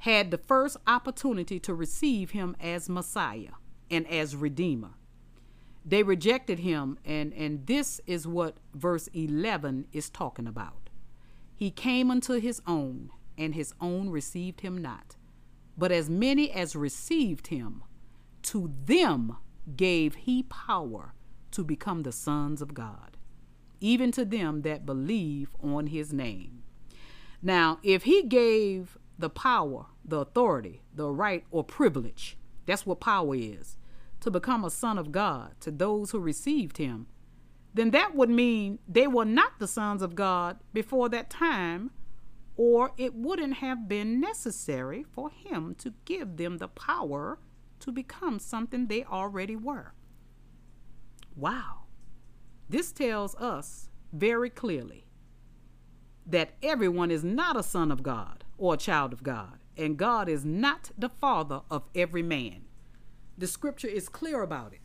had 0.00 0.30
the 0.30 0.36
first 0.36 0.76
opportunity 0.86 1.58
to 1.60 1.72
receive 1.72 2.32
him 2.32 2.54
as 2.60 2.90
Messiah 2.90 3.52
and 3.90 4.06
as 4.08 4.36
Redeemer. 4.36 4.90
They 5.86 6.02
rejected 6.02 6.58
him, 6.58 6.98
and, 7.02 7.32
and 7.32 7.66
this 7.66 8.02
is 8.06 8.26
what 8.26 8.58
verse 8.74 9.08
11 9.14 9.86
is 9.90 10.10
talking 10.10 10.46
about. 10.46 10.90
He 11.56 11.70
came 11.70 12.10
unto 12.10 12.34
his 12.34 12.60
own, 12.66 13.08
and 13.38 13.54
his 13.54 13.72
own 13.80 14.10
received 14.10 14.60
him 14.60 14.76
not. 14.76 15.16
But 15.78 15.92
as 15.92 16.10
many 16.10 16.52
as 16.52 16.76
received 16.76 17.46
him, 17.46 17.84
to 18.44 18.72
them 18.84 19.36
gave 19.76 20.14
he 20.14 20.44
power 20.44 21.14
to 21.50 21.64
become 21.64 22.02
the 22.02 22.12
sons 22.12 22.62
of 22.62 22.74
God, 22.74 23.16
even 23.80 24.12
to 24.12 24.24
them 24.24 24.62
that 24.62 24.86
believe 24.86 25.50
on 25.62 25.88
his 25.88 26.12
name. 26.12 26.62
Now, 27.42 27.78
if 27.82 28.04
he 28.04 28.22
gave 28.22 28.96
the 29.18 29.30
power 29.30 29.86
the 30.04 30.20
authority, 30.20 30.82
the 30.94 31.10
right, 31.10 31.44
or 31.50 31.64
privilege. 31.64 32.36
That's 32.66 32.86
what 32.86 33.00
power 33.00 33.34
is 33.34 33.76
to 34.20 34.30
become 34.30 34.64
a 34.64 34.70
son 34.70 34.98
of 34.98 35.12
God 35.12 35.54
to 35.60 35.70
those 35.70 36.10
who 36.10 36.18
received 36.18 36.78
him, 36.78 37.06
then 37.72 37.90
that 37.90 38.14
would 38.14 38.30
mean 38.30 38.78
they 38.88 39.06
were 39.06 39.24
not 39.24 39.58
the 39.58 39.66
sons 39.66 40.02
of 40.02 40.14
God 40.14 40.58
before 40.72 41.08
that 41.10 41.28
time, 41.28 41.90
or 42.56 42.92
it 42.96 43.14
wouldn't 43.14 43.54
have 43.54 43.88
been 43.88 44.20
necessary 44.20 45.04
for 45.10 45.30
him 45.30 45.74
to 45.76 45.92
give 46.04 46.36
them 46.36 46.58
the 46.58 46.68
power 46.68 47.38
to 47.84 47.92
become 47.92 48.38
something 48.38 48.86
they 48.86 49.04
already 49.04 49.56
were. 49.56 49.92
Wow. 51.36 51.82
This 52.68 52.92
tells 52.92 53.34
us 53.36 53.90
very 54.12 54.48
clearly 54.48 55.04
that 56.26 56.54
everyone 56.62 57.10
is 57.10 57.22
not 57.22 57.58
a 57.58 57.62
son 57.62 57.92
of 57.92 58.02
God 58.02 58.44
or 58.56 58.74
a 58.74 58.78
child 58.78 59.12
of 59.12 59.22
God, 59.22 59.58
and 59.76 59.98
God 59.98 60.30
is 60.30 60.46
not 60.46 60.92
the 60.96 61.10
father 61.10 61.60
of 61.70 61.82
every 61.94 62.22
man. 62.22 62.62
The 63.36 63.46
scripture 63.46 63.88
is 63.88 64.08
clear 64.08 64.40
about 64.42 64.72
it. 64.72 64.80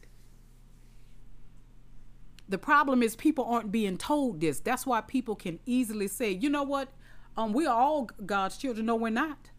The 2.50 2.58
problem 2.58 3.02
is 3.02 3.16
people 3.16 3.46
aren't 3.46 3.72
being 3.72 3.98
told 3.98 4.42
this. 4.42 4.60
That's 4.60 4.86
why 4.86 5.02
people 5.02 5.36
can 5.36 5.60
easily 5.66 6.08
say, 6.08 6.32
you 6.32 6.50
know 6.50 6.64
what? 6.64 6.90
Um, 7.38 7.54
we 7.54 7.66
are 7.66 7.80
all 7.80 8.10
God's 8.26 8.58
children. 8.58 8.88
No, 8.88 8.96
we're 8.96 9.10
not. 9.12 9.52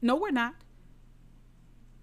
No, 0.00 0.14
we're 0.14 0.30
not. 0.30 0.54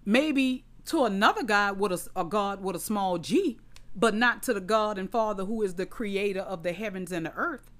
Maybe 0.04 0.66
to 0.86 1.04
another 1.04 1.42
God 1.42 1.78
with 1.78 1.92
a, 1.92 2.20
a 2.20 2.24
God 2.24 2.62
with 2.62 2.76
a 2.76 2.80
small 2.80 3.18
g, 3.18 3.58
but 3.96 4.14
not 4.14 4.42
to 4.44 4.54
the 4.54 4.60
God 4.60 4.98
and 4.98 5.10
Father 5.10 5.44
who 5.44 5.62
is 5.62 5.74
the 5.74 5.86
creator 5.86 6.40
of 6.40 6.62
the 6.62 6.72
heavens 6.72 7.12
and 7.12 7.26
the 7.26 7.34
earth, 7.34 7.70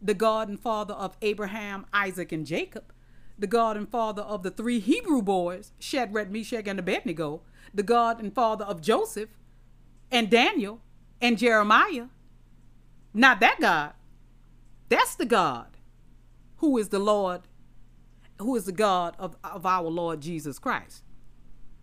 the 0.00 0.14
God 0.14 0.48
and 0.48 0.60
Father 0.60 0.94
of 0.94 1.16
Abraham, 1.22 1.86
Isaac, 1.92 2.32
and 2.32 2.46
Jacob, 2.46 2.92
the 3.38 3.46
God 3.46 3.76
and 3.76 3.88
Father 3.88 4.22
of 4.22 4.42
the 4.42 4.50
three 4.50 4.80
Hebrew 4.80 5.22
boys, 5.22 5.72
Shadrach, 5.78 6.30
Meshach, 6.30 6.66
and 6.66 6.78
Abednego, 6.78 7.42
the 7.72 7.82
God 7.82 8.20
and 8.20 8.34
Father 8.34 8.64
of 8.64 8.80
Joseph 8.80 9.30
and 10.10 10.30
Daniel 10.30 10.80
and 11.20 11.38
Jeremiah. 11.38 12.06
Not 13.14 13.40
that 13.40 13.60
God. 13.60 13.92
That's 14.88 15.14
the 15.14 15.26
God 15.26 15.76
who 16.56 16.78
is 16.78 16.88
the 16.88 16.98
Lord, 16.98 17.42
who 18.38 18.56
is 18.56 18.64
the 18.64 18.72
God 18.72 19.14
of, 19.18 19.36
of 19.44 19.66
our 19.66 19.88
Lord 19.88 20.20
Jesus 20.20 20.58
Christ. 20.58 21.02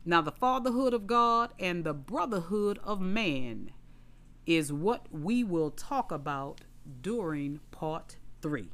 Now, 0.08 0.22
the 0.22 0.32
fatherhood 0.32 0.94
of 0.94 1.08
God 1.08 1.52
and 1.58 1.84
the 1.84 1.94
brotherhood 1.94 2.80
of 2.84 3.02
man 3.02 3.72
is 4.46 4.72
what 4.72 5.08
we 5.12 5.44
will 5.44 5.72
talk 5.72 6.12
about 6.12 6.62
during 7.02 7.60
part 7.72 8.18
three. 8.40 8.70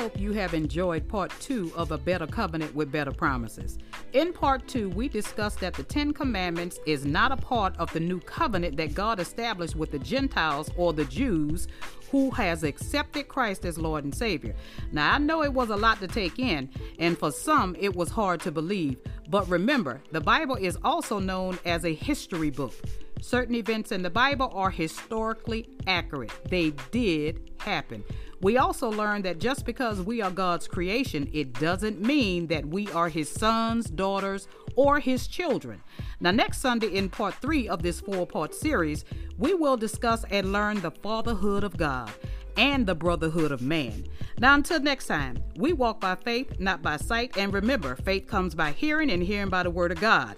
Hope 0.00 0.18
you 0.18 0.32
have 0.32 0.54
enjoyed 0.54 1.06
part 1.06 1.30
two 1.40 1.70
of 1.76 1.92
A 1.92 1.98
Better 1.98 2.26
Covenant 2.26 2.74
with 2.74 2.90
Better 2.90 3.12
Promises. 3.12 3.76
In 4.14 4.32
part 4.32 4.66
two, 4.66 4.88
we 4.88 5.10
discussed 5.10 5.60
that 5.60 5.74
the 5.74 5.82
Ten 5.82 6.14
Commandments 6.14 6.78
is 6.86 7.04
not 7.04 7.32
a 7.32 7.36
part 7.36 7.76
of 7.76 7.92
the 7.92 8.00
new 8.00 8.18
covenant 8.20 8.78
that 8.78 8.94
God 8.94 9.20
established 9.20 9.76
with 9.76 9.90
the 9.90 9.98
Gentiles 9.98 10.70
or 10.74 10.94
the 10.94 11.04
Jews 11.04 11.68
who 12.10 12.30
has 12.30 12.64
accepted 12.64 13.28
Christ 13.28 13.66
as 13.66 13.76
Lord 13.76 14.04
and 14.04 14.14
Savior. 14.14 14.54
Now, 14.90 15.16
I 15.16 15.18
know 15.18 15.42
it 15.42 15.52
was 15.52 15.68
a 15.68 15.76
lot 15.76 16.00
to 16.00 16.08
take 16.08 16.38
in, 16.38 16.70
and 16.98 17.18
for 17.18 17.30
some, 17.30 17.76
it 17.78 17.94
was 17.94 18.08
hard 18.08 18.40
to 18.40 18.50
believe. 18.50 18.96
But 19.28 19.50
remember, 19.50 20.00
the 20.12 20.22
Bible 20.22 20.56
is 20.56 20.78
also 20.82 21.18
known 21.18 21.58
as 21.66 21.84
a 21.84 21.92
history 21.92 22.48
book. 22.48 22.72
Certain 23.20 23.54
events 23.54 23.92
in 23.92 24.00
the 24.00 24.08
Bible 24.08 24.50
are 24.54 24.70
historically 24.70 25.68
accurate, 25.86 26.32
they 26.48 26.70
did 26.90 27.50
happen. 27.58 28.02
We 28.40 28.56
also 28.56 28.90
learned 28.90 29.24
that 29.26 29.38
just 29.38 29.66
because 29.66 30.00
we 30.00 30.22
are 30.22 30.30
God's 30.30 30.66
creation, 30.66 31.28
it 31.32 31.52
doesn't 31.54 32.00
mean 32.00 32.46
that 32.46 32.64
we 32.64 32.88
are 32.92 33.08
His 33.10 33.28
sons, 33.28 33.90
daughters, 33.90 34.48
or 34.76 34.98
His 34.98 35.26
children. 35.26 35.82
Now, 36.20 36.30
next 36.30 36.58
Sunday, 36.58 36.88
in 36.88 37.10
part 37.10 37.34
three 37.34 37.68
of 37.68 37.82
this 37.82 38.00
four 38.00 38.26
part 38.26 38.54
series, 38.54 39.04
we 39.36 39.52
will 39.52 39.76
discuss 39.76 40.24
and 40.30 40.52
learn 40.52 40.80
the 40.80 40.90
fatherhood 40.90 41.64
of 41.64 41.76
God 41.76 42.10
and 42.56 42.86
the 42.86 42.94
brotherhood 42.94 43.52
of 43.52 43.60
man. 43.60 44.06
Now, 44.38 44.54
until 44.54 44.80
next 44.80 45.06
time, 45.06 45.42
we 45.56 45.74
walk 45.74 46.00
by 46.00 46.14
faith, 46.14 46.58
not 46.58 46.80
by 46.80 46.96
sight. 46.96 47.36
And 47.36 47.52
remember, 47.52 47.94
faith 47.96 48.26
comes 48.26 48.54
by 48.54 48.72
hearing, 48.72 49.10
and 49.10 49.22
hearing 49.22 49.50
by 49.50 49.64
the 49.64 49.70
word 49.70 49.92
of 49.92 50.00
God. 50.00 50.36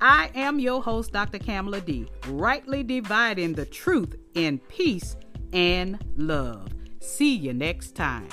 I 0.00 0.30
am 0.34 0.58
your 0.58 0.82
host, 0.82 1.12
Dr. 1.12 1.38
Kamala 1.38 1.80
D, 1.80 2.06
rightly 2.28 2.82
dividing 2.82 3.54
the 3.54 3.64
truth 3.64 4.16
in 4.34 4.58
peace 4.58 5.16
and 5.52 6.04
love. 6.16 6.68
See 7.04 7.36
you 7.36 7.52
next 7.52 7.94
time. 7.94 8.26